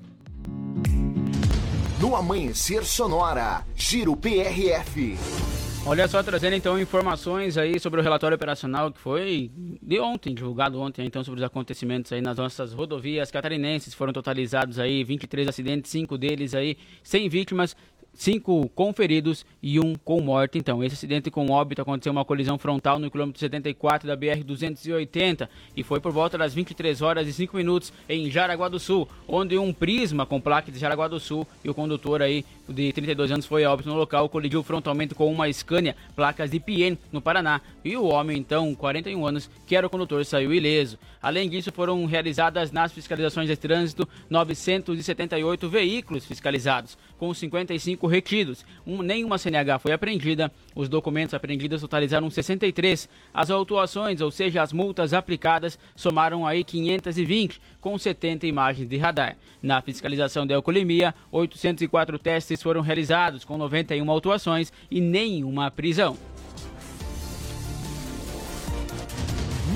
No 1.99 2.15
Amanhecer 2.15 2.83
Sonora, 2.83 3.63
Giro 3.75 4.15
PRF. 4.17 5.17
Olha 5.85 6.05
só, 6.09 6.21
trazendo 6.21 6.53
então 6.53 6.77
informações 6.77 7.57
aí 7.57 7.79
sobre 7.79 8.01
o 8.01 8.03
relatório 8.03 8.35
operacional 8.35 8.91
que 8.91 8.99
foi 8.99 9.49
de 9.81 9.99
ontem, 10.01 10.33
divulgado 10.33 10.81
ontem, 10.81 11.05
então, 11.05 11.23
sobre 11.23 11.39
os 11.39 11.45
acontecimentos 11.45 12.11
aí 12.11 12.19
nas 12.19 12.37
nossas 12.37 12.73
rodovias 12.73 13.31
catarinenses. 13.31 13.93
Foram 13.93 14.11
totalizados 14.11 14.79
aí 14.79 15.01
23 15.05 15.47
acidentes, 15.47 15.89
cinco 15.89 16.17
deles 16.17 16.53
aí 16.53 16.77
sem 17.01 17.29
vítimas, 17.29 17.73
cinco 18.17 18.67
com 18.73 18.91
feridos 18.91 19.45
e 19.61 19.79
um 19.79 19.95
com 19.95 20.19
morte. 20.19 20.57
Então, 20.57 20.83
esse 20.83 20.95
acidente 20.95 21.29
com 21.29 21.49
óbito 21.51 21.81
aconteceu 21.81 22.11
uma 22.11 22.25
colisão 22.25 22.57
frontal 22.57 22.97
no 22.99 23.11
quilômetro 23.11 23.39
74 23.39 24.07
da 24.07 24.17
BR-280 24.17 25.47
e 25.75 25.83
foi 25.83 26.01
por 26.01 26.11
volta 26.11 26.37
das 26.37 26.53
23 26.53 27.01
horas 27.01 27.27
e 27.27 27.33
5 27.33 27.55
minutos 27.55 27.93
em 28.09 28.29
Jaraguá 28.29 28.67
do 28.67 28.79
Sul, 28.79 29.07
onde 29.27 29.57
um 29.57 29.71
Prisma 29.71 30.25
com 30.25 30.41
placa 30.41 30.71
de 30.71 30.79
Jaraguá 30.79 31.07
do 31.07 31.19
Sul 31.19 31.47
e 31.63 31.69
o 31.69 31.73
condutor 31.73 32.21
aí 32.21 32.43
de 32.67 32.91
32 32.91 33.31
anos 33.31 33.45
foi 33.45 33.63
a 33.63 33.71
óbito 33.71 33.89
no 33.89 33.95
local, 33.95 34.27
colidiu 34.29 34.61
frontalmente 34.63 35.15
com 35.15 35.31
uma 35.31 35.51
Scania, 35.51 35.95
placas 36.15 36.51
de 36.51 36.59
Pien, 36.59 36.97
no 37.11 37.21
Paraná, 37.21 37.61
e 37.83 37.95
o 37.95 38.05
homem, 38.05 38.37
então, 38.37 38.75
41 38.75 39.25
anos, 39.25 39.49
que 39.65 39.75
era 39.75 39.87
o 39.87 39.89
condutor, 39.89 40.23
saiu 40.25 40.53
ileso. 40.53 40.97
Além 41.21 41.49
disso, 41.49 41.71
foram 41.71 42.05
realizadas 42.05 42.71
nas 42.71 42.91
fiscalizações 42.91 43.47
de 43.47 43.55
trânsito 43.55 44.07
978 44.29 45.69
veículos 45.69 46.25
fiscalizados, 46.25 46.97
com 47.17 47.33
55 47.33 48.07
retidos. 48.07 48.65
Um, 48.85 49.01
nenhuma 49.01 49.37
CNH 49.37 49.79
foi 49.79 49.91
apreendida, 49.91 50.51
os 50.75 50.87
documentos 50.87 51.33
apreendidos 51.33 51.81
totalizaram 51.81 52.29
63. 52.29 53.09
As 53.33 53.49
autuações, 53.49 54.21
ou 54.21 54.31
seja, 54.31 54.61
as 54.61 54.71
multas 54.71 55.13
aplicadas, 55.13 55.79
somaram 55.95 56.45
aí 56.45 56.63
520, 56.63 57.59
com 57.81 57.97
70 57.97 58.45
imagens 58.45 58.87
de 58.87 58.97
radar. 58.97 59.37
Na 59.61 59.81
fiscalização 59.81 60.45
de 60.45 60.53
alcoolemia, 60.53 61.15
804 61.31 62.19
testes 62.19 62.56
foram 62.61 62.81
realizados, 62.81 63.45
com 63.45 63.57
91 63.57 64.09
autuações 64.09 64.71
e 64.89 64.99
nenhuma 65.01 65.71
prisão. 65.71 66.17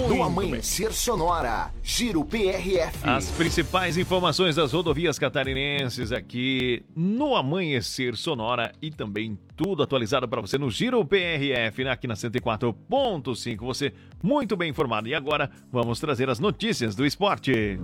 no 0.08 0.24
Amanhecer 0.24 0.94
Sonora, 0.94 1.72
Giro 1.84 2.24
PRF. 2.26 2.98
As 3.04 3.30
principais 3.32 3.98
informações 3.98 4.56
das 4.56 4.72
rodovias 4.72 5.20
catarinenses 5.20 6.12
aqui 6.12 6.84
no 6.96 7.36
Amanhecer 7.36 8.16
Sonora 8.16 8.72
e 8.82 8.90
também 8.90 9.38
tudo 9.56 9.84
atualizado 9.84 10.28
para 10.28 10.42
você 10.42 10.58
no 10.58 10.72
Giro 10.72 11.04
PRF 11.06 11.88
aqui 11.88 12.08
na 12.08 12.16
104.5. 12.16 13.58
Você 13.60 13.94
muito 14.24 14.56
bem 14.56 14.70
informado. 14.70 15.08
E 15.08 15.14
agora 15.14 15.52
vamos 15.72 16.00
trazer 16.00 16.30
as 16.30 16.40
notícias 16.40 16.96
do 16.96 17.06
esporte. 17.06 17.80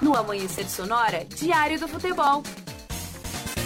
No 0.00 0.14
Amanhecer 0.16 0.68
Sonora, 0.68 1.26
Diário 1.36 1.78
do 1.78 1.86
Futebol. 1.86 2.42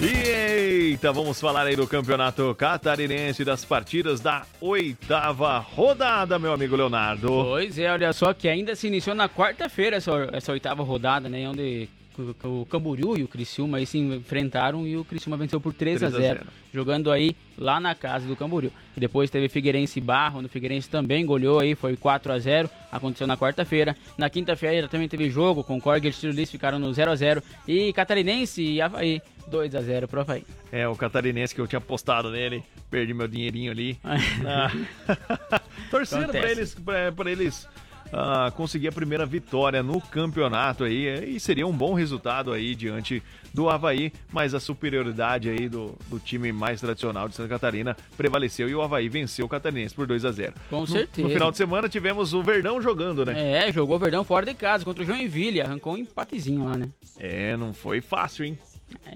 E 0.05 0.91
eita, 0.91 1.11
vamos 1.11 1.41
falar 1.41 1.67
aí 1.67 1.75
do 1.75 1.87
campeonato 1.87 2.55
catarinense 2.57 3.43
das 3.43 3.65
partidas 3.65 4.21
da 4.21 4.45
oitava 4.61 5.57
rodada, 5.57 6.39
meu 6.39 6.53
amigo 6.53 6.77
Leonardo. 6.77 7.29
Pois 7.29 7.79
é, 7.79 7.91
olha 7.91 8.13
só 8.13 8.35
que 8.35 8.47
ainda 8.47 8.77
se 8.77 8.87
iniciou 8.87 9.17
na 9.17 9.31
quarta-feira 9.31 9.97
essa, 9.97 10.13
essa 10.31 10.53
oitava 10.53 10.83
rodada, 10.83 11.27
né? 11.27 11.49
Onde 11.49 11.89
o, 12.19 12.61
o 12.61 12.67
Camboriú 12.67 13.17
e 13.17 13.23
o 13.23 13.29
Criciúma 13.29 13.79
aí 13.79 13.87
se 13.87 13.97
enfrentaram 13.97 14.87
e 14.87 14.95
o 14.95 15.07
Criciúma 15.07 15.39
venceu 15.39 15.59
por 15.59 15.73
3 15.73 16.03
a 16.03 16.11
3 16.11 16.15
a 16.15 16.19
0 16.19 16.39
0. 16.41 16.51
jogando 16.73 17.11
aí 17.11 17.35
lá 17.57 17.81
na 17.81 17.95
casa 17.95 18.27
do 18.27 18.37
Camboriú. 18.37 18.71
E 18.95 19.01
depois 19.01 19.31
teve 19.31 19.49
Figueirense 19.49 20.01
e 20.01 20.03
Barro, 20.03 20.43
no 20.43 20.51
Figueirense 20.51 20.89
também 20.89 21.25
goleou 21.25 21.61
aí, 21.61 21.75
foi 21.75 21.97
4 21.97 22.31
a 22.31 22.39
0 22.39 22.69
aconteceu 22.93 23.27
na 23.27 23.39
quarta-feira. 23.39 23.97
Na 24.19 24.29
quinta-feira 24.29 24.87
também 24.87 25.09
teve 25.09 25.31
jogo, 25.31 25.65
Concórdia 25.65 26.09
e 26.09 26.11
Estilo 26.11 26.35
Liz 26.35 26.51
ficaram 26.51 26.79
no 26.79 26.93
0 26.93 27.11
a 27.11 27.17
0 27.17 27.43
e 27.67 27.93
Catarinense 27.93 28.63
e 28.63 28.83
Havaí 28.83 29.23
2 29.49 29.75
a 29.75 29.81
0 29.83 30.09
pro 30.09 30.21
Havaí. 30.21 30.45
É, 30.73 30.87
o 30.89 30.95
catarinense 30.97 31.55
que 31.55 31.61
eu 31.61 31.67
tinha 31.67 31.79
apostado 31.79 32.31
nele, 32.31 32.63
perdi 32.91 33.13
meu 33.15 33.29
dinheirinho 33.29 33.71
ali. 33.71 33.99
Ah. 34.47 34.71
Torcendo 35.91 36.29
pra 36.29 36.39
Acontece. 36.41 36.53
eles, 36.61 36.75
pra, 36.75 37.13
pra 37.13 37.31
eles 37.31 37.69
ah, 38.13 38.53
conseguir 38.57 38.89
a 38.89 38.93
primeira 38.93 39.25
vitória 39.27 39.83
no 39.83 40.01
campeonato 40.01 40.85
aí, 40.85 41.35
e 41.37 41.41
seria 41.41 41.67
um 41.67 41.73
bom 41.73 41.95
resultado 41.95 42.53
aí 42.53 42.75
diante 42.75 43.23
do 43.53 43.69
Havaí, 43.71 44.13
mas 44.33 44.53
a 44.55 44.61
superioridade 44.61 45.49
aí 45.49 45.69
do, 45.69 45.97
do 46.09 46.19
time 46.19 46.53
mais 46.53 46.81
tradicional 46.81 47.29
de 47.29 47.37
Santa 47.37 47.49
Catarina 47.49 47.97
prevaleceu 48.17 48.69
e 48.69 48.75
o 48.75 48.83
Havaí 48.83 49.09
venceu 49.09 49.47
o 49.47 49.49
catarinense 49.49 49.95
por 49.95 50.07
2 50.07 50.25
a 50.25 50.33
0 50.33 50.55
Com 50.69 50.81
No- 50.81 50.87
certeza. 50.87 51.29
No 51.29 51.33
final 51.33 51.51
de 51.53 51.57
semana 51.57 51.89
tivemos 51.89 52.33
o 52.35 52.43
Verdão 52.43 52.83
jogando, 52.83 53.25
né? 53.25 53.69
É, 53.69 53.73
jogou 53.73 53.97
o 53.97 53.99
Verdão 54.01 54.25
fora 54.25 54.45
de 54.47 54.55
casa 54.55 54.85
contra 54.85 55.03
o 55.03 55.07
Joinville, 55.07 55.61
arrancou 55.61 55.95
um 55.95 55.99
empatezinho 55.99 56.65
lá, 56.65 56.77
né? 56.77 56.89
É, 57.19 57.57
não 57.57 57.73
foi 57.73 58.01
fácil, 58.01 58.45
hein? 58.45 58.59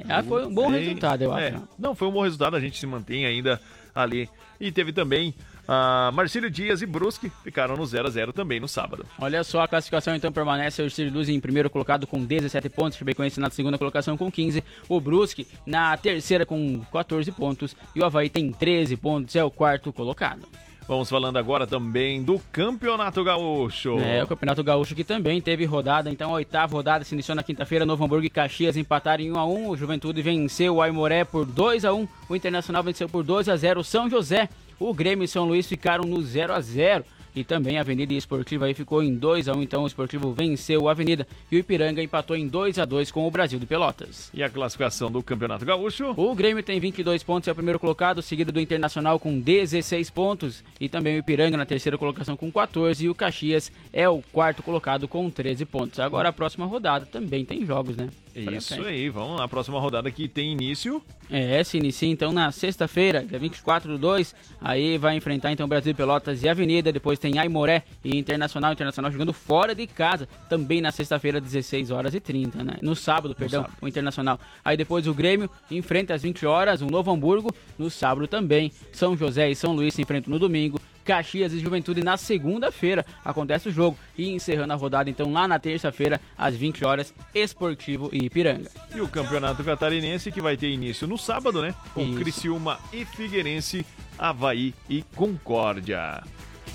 É, 0.09 0.23
foi 0.23 0.47
um 0.47 0.55
bom 0.55 0.69
resultado, 0.69 1.23
eu 1.23 1.37
é. 1.37 1.49
acho. 1.49 1.69
Não, 1.79 1.95
foi 1.95 2.09
um 2.09 2.13
bom 2.13 2.23
resultado, 2.23 2.57
a 2.57 2.61
gente 2.61 2.79
se 2.79 2.87
mantém 2.87 3.27
ainda 3.27 3.61
ali. 3.95 4.29
E 4.61 4.73
teve 4.73 4.93
também 4.93 5.35
a 5.69 6.11
Marcílio 6.15 6.51
Dias 6.51 6.81
e 6.81 6.87
Brusque, 6.87 7.31
ficaram 7.45 7.77
no 7.77 7.85
0 7.85 8.09
a 8.09 8.11
0 8.11 8.33
também 8.33 8.59
no 8.59 8.67
sábado. 8.67 9.05
Olha 9.19 9.45
só, 9.45 9.61
a 9.61 9.69
classificação 9.69 10.17
então 10.17 10.33
permanece 10.33 10.81
o 10.81 10.87
Estilo 10.87 11.13
Luz 11.13 11.29
em 11.29 11.39
primeiro 11.39 11.69
colocado 11.69 12.07
com 12.07 12.25
17 12.25 12.71
pontos, 12.71 12.97
o 12.97 12.99
Chapecoense 12.99 13.39
na 13.39 13.51
segunda 13.51 13.77
colocação 13.77 14.17
com 14.17 14.33
15, 14.33 14.65
o 14.89 14.99
Brusque 14.99 15.47
na 15.67 15.95
terceira 15.99 16.47
com 16.47 16.81
14 16.91 17.31
pontos 17.33 17.77
e 17.95 18.01
o 18.01 18.05
Havaí 18.05 18.31
tem 18.31 18.51
13 18.51 18.97
pontos, 18.97 19.37
é 19.37 19.45
o 19.45 19.51
quarto 19.51 19.93
colocado. 19.93 20.49
Vamos 20.89 21.11
falando 21.11 21.37
agora 21.37 21.67
também 21.67 22.23
do 22.23 22.41
Campeonato 22.51 23.23
Gaúcho. 23.23 23.99
É, 23.99 24.25
o 24.25 24.27
Campeonato 24.27 24.65
Gaúcho 24.65 24.95
que 24.95 25.05
também 25.05 25.39
teve 25.39 25.67
rodada, 25.67 26.11
então 26.11 26.31
a 26.31 26.37
oitava 26.37 26.75
rodada 26.75 27.05
se 27.05 27.15
iniciou 27.15 27.37
na 27.37 27.43
quinta-feira, 27.43 27.85
Novo 27.85 28.03
Hamburgo 28.03 28.25
e 28.25 28.31
Caxias 28.31 28.75
empataram 28.75 29.23
em 29.23 29.31
1 29.31 29.39
a 29.39 29.45
1 29.45 29.69
o 29.69 29.77
Juventude 29.77 30.23
venceu 30.23 30.77
o 30.77 30.83
Aimoré 30.83 31.25
por 31.25 31.45
2 31.45 31.85
a 31.85 31.93
1 31.93 32.09
o 32.31 32.35
Internacional 32.35 32.83
venceu 32.83 33.07
por 33.07 33.23
2 33.23 33.51
a 33.51 33.57
0 33.57 33.81
o 33.81 33.85
São 33.85 34.09
José, 34.09 34.49
o 34.81 34.95
Grêmio 34.95 35.25
e 35.25 35.29
São 35.29 35.45
Luís 35.45 35.67
ficaram 35.67 36.05
no 36.05 36.23
0 36.23 36.55
a 36.55 36.61
0 36.63 37.05
e 37.39 37.45
também 37.45 37.79
a 37.79 37.83
Avenida 37.83 38.13
Esportiva 38.13 38.67
aí 38.67 38.75
ficou 38.75 39.03
em 39.03 39.15
2 39.15 39.49
a 39.49 39.53
1 39.53 39.63
então 39.63 39.85
o 39.85 39.87
Esportivo 39.87 40.33
venceu 40.33 40.83
o 40.83 40.89
Avenida 40.89 41.27
e 41.51 41.57
o 41.57 41.59
Ipiranga 41.59 42.03
empatou 42.03 42.37
em 42.37 42.49
2 42.49 42.79
a 42.79 42.85
2 42.85 43.11
com 43.11 43.27
o 43.27 43.31
Brasil 43.31 43.59
de 43.59 43.67
Pelotas. 43.67 44.31
E 44.35 44.43
a 44.43 44.51
classificação 44.51 45.11
do 45.11 45.23
Campeonato 45.23 45.65
Gaúcho? 45.65 46.13
O 46.17 46.35
Grêmio 46.35 46.63
tem 46.63 46.81
22 46.81 47.23
pontos, 47.23 47.49
é 47.49 47.53
o 47.53 47.55
primeiro 47.55 47.79
colocado, 47.79 48.21
seguido 48.23 48.51
do 48.51 48.61
Internacional 48.61 49.21
com 49.21 49.39
16 49.39 50.11
pontos. 50.11 50.65
E 50.81 50.89
também 50.89 51.17
o 51.17 51.19
Ipiranga 51.19 51.57
na 51.57 51.67
terceira 51.67 51.97
colocação 51.97 52.37
com 52.37 52.51
14. 52.51 53.05
E 53.05 53.09
o 53.09 53.15
Caxias 53.15 53.71
é 53.93 54.09
o 54.09 54.23
quarto 54.33 54.63
colocado 54.63 55.07
com 55.07 55.31
13 55.31 55.65
pontos. 55.65 56.01
Agora 56.01 56.31
a 56.31 56.33
próxima 56.33 56.67
rodada 56.67 57.07
também 57.07 57.45
tem 57.45 57.65
jogos, 57.65 57.97
né? 57.97 58.09
Isso 58.35 58.81
aí, 58.83 59.09
vamos 59.09 59.39
na 59.39 59.49
próxima 59.49 59.81
rodada 59.81 60.11
que 60.11 60.29
tem 60.29 60.53
início. 60.53 61.03
É, 61.31 61.63
se 61.65 61.77
inicia 61.77 62.09
então 62.09 62.33
na 62.33 62.53
sexta-feira, 62.53 63.25
dia 63.25 63.39
24 63.39 63.93
do 63.93 63.99
2. 63.99 64.35
Aí 64.61 64.97
vai 64.97 65.17
enfrentar 65.17 65.51
então 65.51 65.67
Brasil 65.67 65.93
de 65.93 65.97
Pelotas 65.97 66.43
e 66.43 66.49
Avenida. 66.49 66.93
Depois 66.93 67.19
tem 67.19 67.28
Aimoré 67.37 67.83
e 68.05 68.17
Internacional. 68.17 68.73
Internacional 68.73 69.11
jogando 69.11 69.33
fora 69.33 69.75
de 69.75 69.87
casa. 69.89 70.29
Também 70.49 70.81
na 70.81 70.93
sexta-feira, 70.93 71.41
16 71.41 71.91
horas 71.91 72.15
e 72.15 72.21
30, 72.21 72.63
né? 72.63 72.77
No 72.81 72.95
sábado, 72.95 73.35
perdão, 73.35 73.63
sábado. 73.63 73.77
o 73.83 73.89
Internacional. 73.89 74.39
Aí 74.65 74.77
depois 74.77 75.09
o 75.09 75.13
Grêmio 75.13 75.51
enfrenta 75.69 76.15
às 76.15 76.23
20 76.23 76.47
horas, 76.47 76.81
o 76.81 76.87
Novo 76.87 77.11
Hamburgo. 77.11 77.53
No 77.77 77.91
sábado 77.91 78.29
também. 78.29 78.71
São 78.93 79.17
José 79.17 79.51
e 79.51 79.57
São 79.57 79.75
Luís 79.75 79.95
se 79.95 80.03
enfrentam 80.03 80.31
no 80.31 80.39
domingo. 80.39 80.81
Caxias 81.09 81.55
e 81.55 81.59
Juventude 81.59 82.05
na 82.05 82.19
segunda-feira 82.19 83.05
acontece 83.25 83.71
o 83.71 83.73
jogo. 83.73 83.97
E 84.17 84.29
encerrando 84.29 84.75
a 84.75 84.77
rodada 84.77 85.09
então 85.09 85.33
lá 85.33 85.49
na 85.49 85.59
terça-feira, 85.59 86.21
às 86.37 86.55
20 86.55 86.85
horas, 86.85 87.15
Esportivo 87.35 88.11
e 88.13 88.27
Ipiranga. 88.27 88.71
E 88.95 89.01
o 89.01 89.09
Campeonato 89.09 89.65
Catarinense 89.65 90.31
que 90.31 90.43
vai 90.43 90.55
ter 90.55 90.69
início 90.69 91.07
no 91.07 91.17
sábado, 91.17 91.63
né? 91.63 91.75
Com 91.95 92.03
Isso. 92.03 92.19
Criciúma 92.19 92.79
e 92.93 93.07
Figueirense, 93.07 93.87
Havaí 94.19 94.75
e 94.87 95.03
Concórdia. 95.17 96.23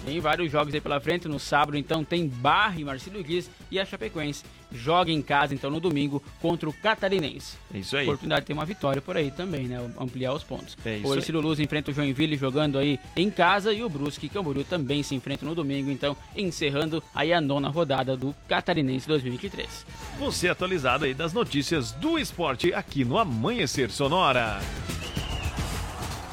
Tem 0.06 0.20
vários 0.20 0.52
jogos 0.52 0.74
aí 0.74 0.82
pela 0.82 1.00
frente. 1.00 1.28
No 1.28 1.40
sábado, 1.40 1.78
então, 1.78 2.04
tem 2.04 2.28
Barra 2.28 2.80
e 2.80 2.84
Marcelo 2.84 3.24
Guiz 3.24 3.50
e 3.72 3.80
a 3.80 3.86
Chapecoense. 3.86 4.44
Joga 4.72 5.12
em 5.12 5.22
casa, 5.22 5.54
então, 5.54 5.70
no 5.70 5.80
domingo, 5.80 6.22
contra 6.42 6.68
o 6.68 6.74
Catarinense. 6.74 7.58
É 7.74 7.78
isso 7.78 7.96
aí. 7.96 8.06
Oportunidade 8.06 8.42
de 8.42 8.48
ter 8.48 8.54
uma 8.54 8.66
vitória 8.66 9.02
por 9.02 9.16
aí 9.16 9.30
também, 9.30 9.68
né? 9.68 9.80
Ampliar 10.00 10.34
os 10.34 10.44
pontos. 10.44 10.76
É 10.84 10.98
isso 10.98 11.08
o. 11.08 11.16
Ercílio 11.16 11.42
Luz 11.42 11.60
enfrenta 11.60 11.92
o 11.92 11.94
Joinville 11.94 12.36
jogando 12.36 12.78
aí 12.78 13.00
em 13.16 13.30
casa 13.30 13.72
e 13.72 13.84
o 13.84 13.90
Brusque 13.90 14.26
e 14.26 14.30
Camboriú 14.30 14.64
também 14.64 15.04
se 15.04 15.14
enfrentam 15.14 15.48
no 15.48 15.56
domingo, 15.56 15.92
então, 15.92 16.18
encerrando 16.36 17.04
aí 17.14 17.32
a 17.32 17.40
nona 17.40 17.70
rodada 17.70 18.18
do 18.18 18.36
Catarinense 18.48 19.08
2023. 19.08 19.86
Você 20.18 20.50
atualizado 20.50 21.06
aí 21.06 21.14
das 21.14 21.34
notícias 21.34 21.92
do 21.92 22.18
esporte 22.18 22.74
aqui 22.74 23.06
no 23.06 23.18
Amanhecer 23.18 23.92
Sonora. 23.92 24.60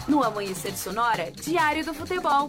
No 0.09 0.25
Amanhecer 0.25 0.77
Sonora, 0.77 1.31
Diário 1.31 1.85
do 1.85 1.95
Futebol. 1.95 2.49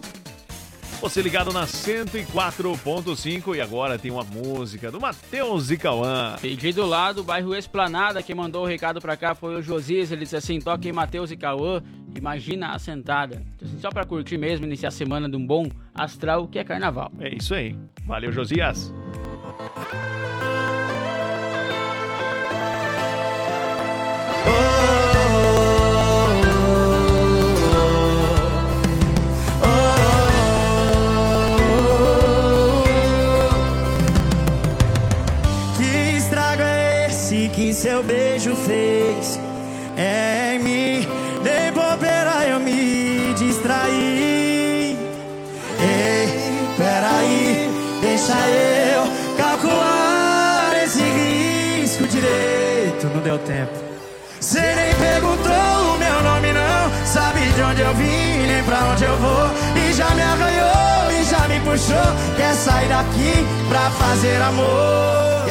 Você 1.02 1.20
ligado 1.20 1.52
na 1.52 1.66
104.5 1.66 3.56
e 3.56 3.60
agora 3.60 3.98
tem 3.98 4.08
uma 4.08 4.22
música 4.22 4.88
do 4.88 5.00
Matheus 5.00 5.68
e 5.72 5.76
Cauã. 5.76 6.36
Pedido 6.40 6.86
lá 6.86 7.12
do 7.12 7.24
bairro 7.24 7.56
Esplanada, 7.56 8.22
que 8.22 8.32
mandou 8.32 8.62
o 8.62 8.66
recado 8.66 9.00
pra 9.00 9.16
cá 9.16 9.34
foi 9.34 9.56
o 9.56 9.62
Josias. 9.62 10.12
Ele 10.12 10.20
disse 10.20 10.36
assim: 10.36 10.60
toque 10.60 10.92
Matheus 10.92 11.32
e 11.32 11.36
Cauã, 11.36 11.82
imagina 12.16 12.68
a 12.68 12.78
sentada. 12.78 13.42
Então, 13.56 13.66
assim, 13.66 13.80
só 13.80 13.90
pra 13.90 14.06
curtir 14.06 14.38
mesmo, 14.38 14.64
iniciar 14.64 14.90
a 14.90 14.92
semana 14.92 15.28
de 15.28 15.36
um 15.36 15.44
bom 15.44 15.68
astral 15.92 16.46
que 16.46 16.60
é 16.60 16.62
carnaval. 16.62 17.10
É 17.18 17.34
isso 17.34 17.52
aí. 17.52 17.76
Valeu, 18.06 18.30
Josias. 18.30 18.94
Seu 37.72 38.02
beijo 38.02 38.54
fez 38.54 39.38
em 39.96 40.58
mim? 40.58 41.08
De 41.42 41.70
bobeira 41.72 42.46
eu 42.48 42.60
me 42.60 43.34
distraí. 43.34 44.96
Ei, 45.80 46.28
peraí, 46.76 47.70
deixa 48.00 48.34
eu 48.34 49.36
calcular 49.36 50.72
esse 50.84 51.00
risco 51.02 52.06
direito. 52.06 53.06
Não 53.14 53.22
deu 53.22 53.38
tempo. 53.38 53.72
Cê 54.40 54.60
nem 54.60 54.94
perguntou 54.94 55.94
o 55.94 55.98
meu 55.98 56.22
nome, 56.22 56.52
não. 56.52 57.06
Sabe 57.06 57.40
de 57.40 57.62
onde 57.62 57.80
eu 57.80 57.94
vim, 57.94 58.46
nem 58.46 58.62
pra 58.64 58.84
onde 58.92 59.04
eu 59.04 59.16
vou. 59.16 59.50
E 59.76 59.92
já 59.92 60.10
me 60.10 60.22
arranhou, 60.22 60.91
puxou. 61.64 62.08
Quer 62.36 62.54
sair 62.54 62.88
daqui 62.88 63.46
pra 63.68 63.90
fazer 63.90 64.40
amor. 64.42 65.46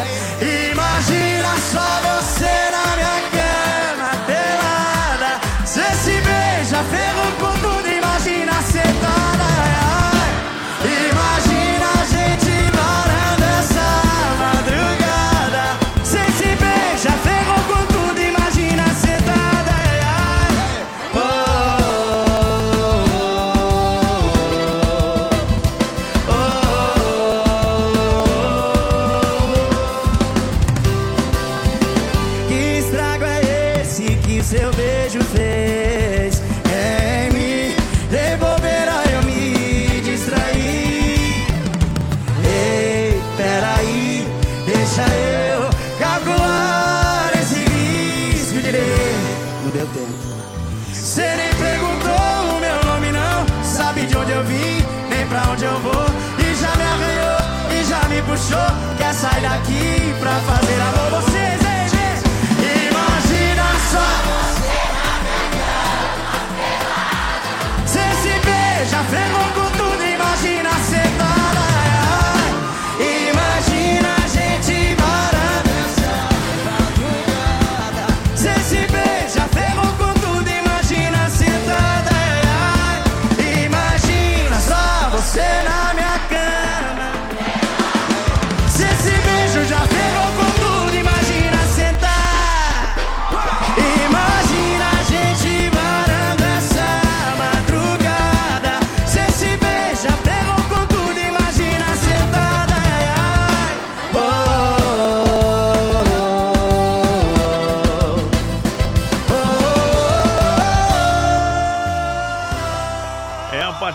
Imagina 0.71 1.51
só 1.71 1.89
você 2.07 2.53
na 2.75 2.85
minha 2.97 3.17
cama 3.35 4.11
pelada. 4.25 5.31
Cê 5.65 5.88
se 6.03 6.15
beija, 6.21 6.83
ferro 6.91 7.20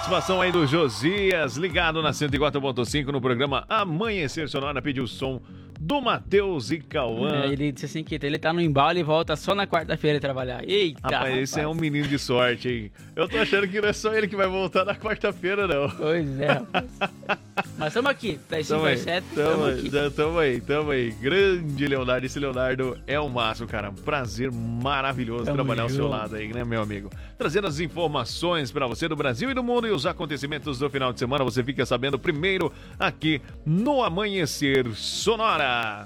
participação 0.06 0.40
aí 0.40 0.52
do 0.52 0.64
Josias, 0.64 1.56
ligado 1.56 2.00
na 2.00 2.12
104.5 2.12 3.06
no 3.06 3.20
programa 3.20 3.64
Amanhecer 3.68 4.48
Sonora, 4.48 4.80
pediu 4.80 5.02
o 5.02 5.08
som 5.08 5.40
do 5.80 6.00
Matheus 6.00 6.70
e 6.70 6.78
Cauã. 6.78 7.42
É, 7.42 7.48
ele 7.48 7.72
disse 7.72 7.86
assim 7.86 8.04
que 8.04 8.14
ele 8.14 8.38
tá 8.38 8.52
no 8.52 8.60
embalo 8.60 8.96
e 8.98 9.02
volta 9.02 9.34
só 9.34 9.52
na 9.52 9.66
quarta-feira 9.66 10.20
trabalhar. 10.20 10.62
Eita! 10.64 11.00
Rapaz, 11.02 11.36
esse 11.36 11.60
é 11.60 11.66
um 11.66 11.74
menino 11.74 12.06
de 12.06 12.20
sorte, 12.20 12.68
hein? 12.68 12.92
Eu 13.16 13.28
tô 13.28 13.36
achando 13.36 13.66
que 13.66 13.80
não 13.80 13.88
é 13.88 13.92
só 13.92 14.14
ele 14.14 14.28
que 14.28 14.36
vai 14.36 14.46
voltar 14.46 14.84
na 14.84 14.94
quarta-feira, 14.94 15.66
não. 15.66 15.90
Pois 15.90 16.40
é, 16.40 16.52
rapaz. 16.52 16.86
Mas 17.78 17.88
estamos 17.88 18.10
aqui, 18.10 18.38
5 18.50 18.68
Tamo 18.68 18.84
aí, 18.84 18.94
às 18.94 19.00
7, 19.00 19.26
tamo, 19.34 19.48
estamos 19.48 19.66
aí, 19.66 19.78
aqui. 19.80 19.90
tá- 19.90 20.10
tamo 20.10 20.38
aí, 20.38 20.60
tamo 20.60 20.90
aí. 20.90 21.10
Grande 21.12 21.86
Leonardo, 21.88 22.26
esse 22.26 22.38
Leonardo 22.38 22.98
é 23.06 23.18
o 23.18 23.28
máximo, 23.28 23.66
cara. 23.66 23.90
Um 23.90 23.94
prazer 23.94 24.50
maravilhoso 24.52 25.44
Tamo 25.44 25.56
trabalhar 25.56 25.82
ao 25.84 25.88
seu 25.88 26.06
lado 26.06 26.36
aí, 26.36 26.52
né, 26.52 26.64
meu 26.64 26.82
amigo? 26.82 27.10
Trazendo 27.38 27.66
as 27.66 27.80
informações 27.80 28.70
pra 28.70 28.86
você 28.86 29.08
do 29.08 29.16
Brasil 29.16 29.50
e 29.50 29.54
do 29.54 29.62
mundo 29.62 29.86
e 29.86 29.90
os 29.90 30.04
acontecimentos 30.06 30.78
do 30.78 30.90
final 30.90 31.12
de 31.12 31.18
semana, 31.18 31.44
você 31.44 31.62
fica 31.64 31.86
sabendo 31.86 32.18
primeiro 32.18 32.70
aqui 32.98 33.40
no 33.64 34.02
Amanhecer 34.02 34.94
Sonora. 34.94 36.04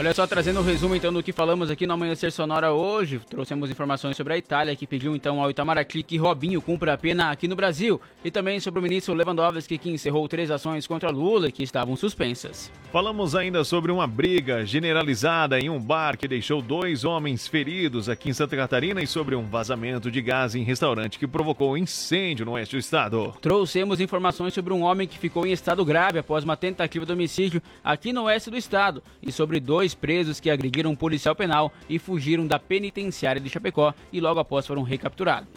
Olha 0.00 0.14
só, 0.14 0.26
trazendo 0.26 0.60
o 0.60 0.62
resumo 0.62 0.96
então 0.96 1.12
do 1.12 1.22
que 1.22 1.30
falamos 1.30 1.70
aqui 1.70 1.86
no 1.86 1.92
Amanhecer 1.92 2.32
Sonora 2.32 2.72
hoje, 2.72 3.20
trouxemos 3.28 3.68
informações 3.68 4.16
sobre 4.16 4.32
a 4.32 4.38
Itália, 4.38 4.74
que 4.74 4.86
pediu 4.86 5.14
então 5.14 5.42
ao 5.42 5.50
Itamaraty 5.50 6.02
que 6.02 6.16
Robinho 6.16 6.62
cumpra 6.62 6.94
a 6.94 6.96
pena 6.96 7.30
aqui 7.30 7.46
no 7.46 7.54
Brasil, 7.54 8.00
e 8.24 8.30
também 8.30 8.58
sobre 8.60 8.80
o 8.80 8.82
ministro 8.82 9.12
Lewandowski, 9.12 9.76
que 9.76 9.90
encerrou 9.90 10.26
três 10.26 10.50
ações 10.50 10.86
contra 10.86 11.10
Lula 11.10 11.50
que 11.50 11.62
estavam 11.62 11.94
suspensas. 11.96 12.72
Falamos 12.90 13.34
ainda 13.34 13.62
sobre 13.62 13.92
uma 13.92 14.06
briga 14.06 14.64
generalizada 14.64 15.60
em 15.60 15.68
um 15.68 15.78
bar 15.78 16.16
que 16.16 16.26
deixou 16.26 16.62
dois 16.62 17.04
homens 17.04 17.46
feridos 17.46 18.08
aqui 18.08 18.30
em 18.30 18.32
Santa 18.32 18.56
Catarina 18.56 19.02
e 19.02 19.06
sobre 19.06 19.34
um 19.34 19.44
vazamento 19.44 20.10
de 20.10 20.22
gás 20.22 20.54
em 20.54 20.62
restaurante 20.62 21.18
que 21.18 21.26
provocou 21.26 21.76
incêndio 21.76 22.46
no 22.46 22.52
oeste 22.52 22.74
do 22.74 22.80
estado. 22.80 23.34
Trouxemos 23.42 24.00
informações 24.00 24.54
sobre 24.54 24.72
um 24.72 24.80
homem 24.80 25.06
que 25.06 25.18
ficou 25.18 25.46
em 25.46 25.52
estado 25.52 25.84
grave 25.84 26.18
após 26.18 26.42
uma 26.42 26.56
tentativa 26.56 27.04
de 27.04 27.12
homicídio 27.12 27.62
aqui 27.84 28.14
no 28.14 28.22
oeste 28.22 28.50
do 28.50 28.56
estado 28.56 29.02
e 29.22 29.30
sobre 29.30 29.60
dois 29.60 29.89
presos 29.94 30.40
que 30.40 30.50
agrediram 30.50 30.90
um 30.90 30.96
policial 30.96 31.34
penal 31.34 31.72
e 31.88 31.98
fugiram 31.98 32.46
da 32.46 32.58
penitenciária 32.58 33.40
de 33.40 33.48
Chapecó 33.48 33.94
e 34.12 34.20
logo 34.20 34.40
após 34.40 34.66
foram 34.66 34.82
recapturados. 34.82 35.48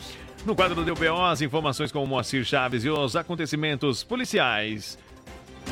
No 0.46 0.56
quadro 0.56 0.76
do 0.76 0.84
DBO, 0.84 1.22
as 1.22 1.42
informações 1.42 1.92
com 1.92 2.04
o 2.04 2.08
Moacir 2.08 2.44
Chaves 2.44 2.84
e 2.84 2.90
os 2.90 3.16
acontecimentos 3.16 4.04
policiais. 4.04 4.98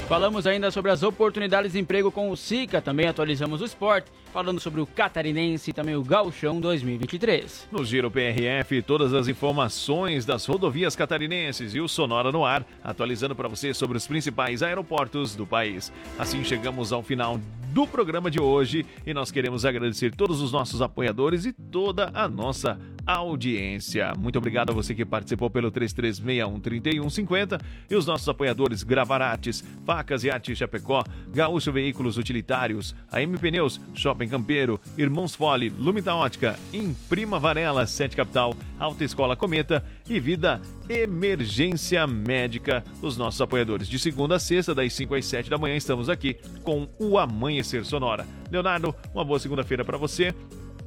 Falamos 0.08 0.48
ainda 0.48 0.72
sobre 0.72 0.92
as 0.92 1.04
oportunidades 1.04 1.74
de 1.74 1.80
emprego 1.80 2.12
com 2.12 2.30
o 2.32 2.38
SICA, 2.38 2.82
também 2.82 3.08
atualizamos 3.08 3.62
o 3.62 3.66
esporte, 3.66 4.10
falando 4.32 4.60
sobre 4.60 4.80
o 4.80 4.86
Catarinense 4.86 5.70
e 5.70 5.74
também 5.74 5.96
o 5.96 6.04
Gauchão 6.04 6.60
2023. 6.60 7.68
No 7.72 7.84
Giro 7.84 8.10
PRF, 8.10 8.82
todas 8.82 9.14
as 9.14 9.28
informações 9.28 10.26
das 10.26 10.46
rodovias 10.46 10.96
catarinenses 10.96 11.76
e 11.76 11.82
o 11.82 11.88
Sonora 11.88 12.32
no 12.32 12.46
ar, 12.46 12.66
atualizando 12.84 13.36
para 13.36 13.50
você 13.50 13.74
sobre 13.74 13.98
os 13.98 14.08
principais 14.08 14.64
aeroportos 14.64 15.36
do 15.36 15.46
país. 15.46 15.92
Assim 16.18 16.44
chegamos 16.44 16.94
ao 16.94 17.04
final 17.04 17.40
do 17.72 17.88
programa 17.88 18.30
de 18.30 18.42
hoje 18.42 18.86
e 19.06 19.14
nós 19.14 19.32
queremos 19.32 19.66
agradecer 19.66 20.14
todos 20.14 20.42
os 20.42 20.52
nossos 20.52 20.82
apoiadores 20.82 21.46
e 21.46 21.54
toda 21.54 22.12
a 22.14 22.28
nossa 22.28 22.78
audiência. 23.06 24.14
Muito 24.18 24.38
obrigado 24.38 24.72
a 24.72 24.74
você 24.74 24.94
que 24.94 25.06
participou 25.06 25.50
pelo 25.50 25.72
3361-3150 25.72 27.62
e 27.90 27.96
os 27.96 28.06
nossos 28.06 28.28
apoiadores 28.28 28.84
Gravarates, 28.84 29.64
Facas 29.86 30.24
e 30.24 30.30
Arte 30.30 30.56
Chapecó, 30.56 31.04
Gaúcho 31.34 31.72
Veículos 31.72 32.18
Utilitários, 32.18 32.94
AM 33.12 33.38
Pneus, 33.38 33.80
Shopping 33.94 34.21
Campeiro, 34.28 34.80
Irmãos 34.98 35.36
Fole, 35.36 35.70
Lumita 35.70 36.14
Ótica, 36.14 36.58
Imprima 36.74 37.40
Varela, 37.40 37.86
Sete 37.86 38.16
Capital, 38.16 38.56
Alta 38.80 39.04
Escola 39.04 39.36
Cometa 39.36 39.84
e 40.10 40.20
Vida 40.20 40.62
Emergência 40.90 42.06
Médica, 42.06 42.84
os 43.02 43.18
nossos 43.18 43.42
apoiadores. 43.42 43.88
De 43.88 44.00
segunda 44.00 44.36
a 44.36 44.40
sexta, 44.40 44.76
das 44.76 44.94
5 44.94 45.16
às 45.16 45.26
7 45.26 45.50
da 45.50 45.58
manhã, 45.58 45.76
estamos 45.76 46.10
aqui 46.10 46.38
com 46.64 46.88
o 47.00 47.18
Amanhecer 47.18 47.86
Sonora. 47.86 48.26
Leonardo, 48.52 48.96
uma 49.14 49.24
boa 49.24 49.40
segunda-feira 49.40 49.86
para 49.86 49.98
você. 49.98 50.34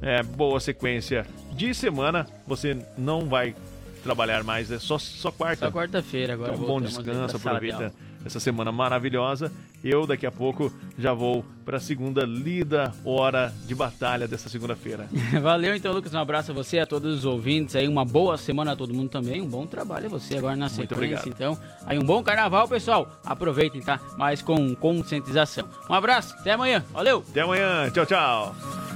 É, 0.01 0.21
boa 0.21 0.59
sequência 0.59 1.25
de 1.53 1.73
semana. 1.73 2.27
Você 2.45 2.77
não 2.97 3.27
vai 3.27 3.55
trabalhar 4.03 4.43
mais, 4.43 4.69
é 4.69 4.77
só, 4.77 4.99
só 4.99 5.31
quarta. 5.31 5.65
Só 5.65 5.71
quarta-feira 5.71 6.33
agora. 6.33 6.53
Então, 6.53 6.65
bom 6.65 6.79
descanso, 6.79 7.37
aproveita 7.37 7.91
essa 8.23 8.39
semana 8.39 8.71
maravilhosa. 8.71 9.51
Eu 9.85 10.07
daqui 10.07 10.25
a 10.25 10.31
pouco 10.31 10.73
já 10.97 11.13
vou 11.13 11.45
para 11.63 11.77
a 11.77 11.79
segunda 11.79 12.23
lida 12.25 12.91
hora 13.05 13.53
de 13.67 13.75
batalha 13.75 14.27
dessa 14.27 14.49
segunda-feira. 14.49 15.07
Valeu 15.43 15.75
então, 15.75 15.93
Lucas. 15.93 16.11
Um 16.11 16.17
abraço 16.17 16.49
a 16.49 16.55
você, 16.55 16.79
a 16.79 16.87
todos 16.87 17.19
os 17.19 17.23
ouvintes 17.25 17.75
aí. 17.75 17.87
Uma 17.87 18.03
boa 18.03 18.35
semana 18.35 18.71
a 18.71 18.75
todo 18.75 18.95
mundo 18.95 19.09
também. 19.09 19.41
Um 19.41 19.47
bom 19.47 19.67
trabalho 19.67 20.07
a 20.07 20.09
você 20.09 20.37
agora 20.37 20.55
na 20.55 20.69
sequência. 20.69 20.95
obrigado. 20.95 21.27
Então, 21.27 21.55
aí 21.85 21.99
um 21.99 22.03
bom 22.03 22.23
carnaval, 22.23 22.67
pessoal. 22.67 23.21
Aproveitem, 23.23 23.79
tá? 23.79 23.99
Mas 24.17 24.41
com 24.41 24.73
conscientização. 24.73 25.69
Um 25.87 25.93
abraço, 25.93 26.33
até 26.39 26.53
amanhã. 26.53 26.83
Valeu! 26.91 27.23
Até 27.29 27.41
amanhã. 27.41 27.87
Tchau, 27.91 28.07
tchau. 28.07 28.94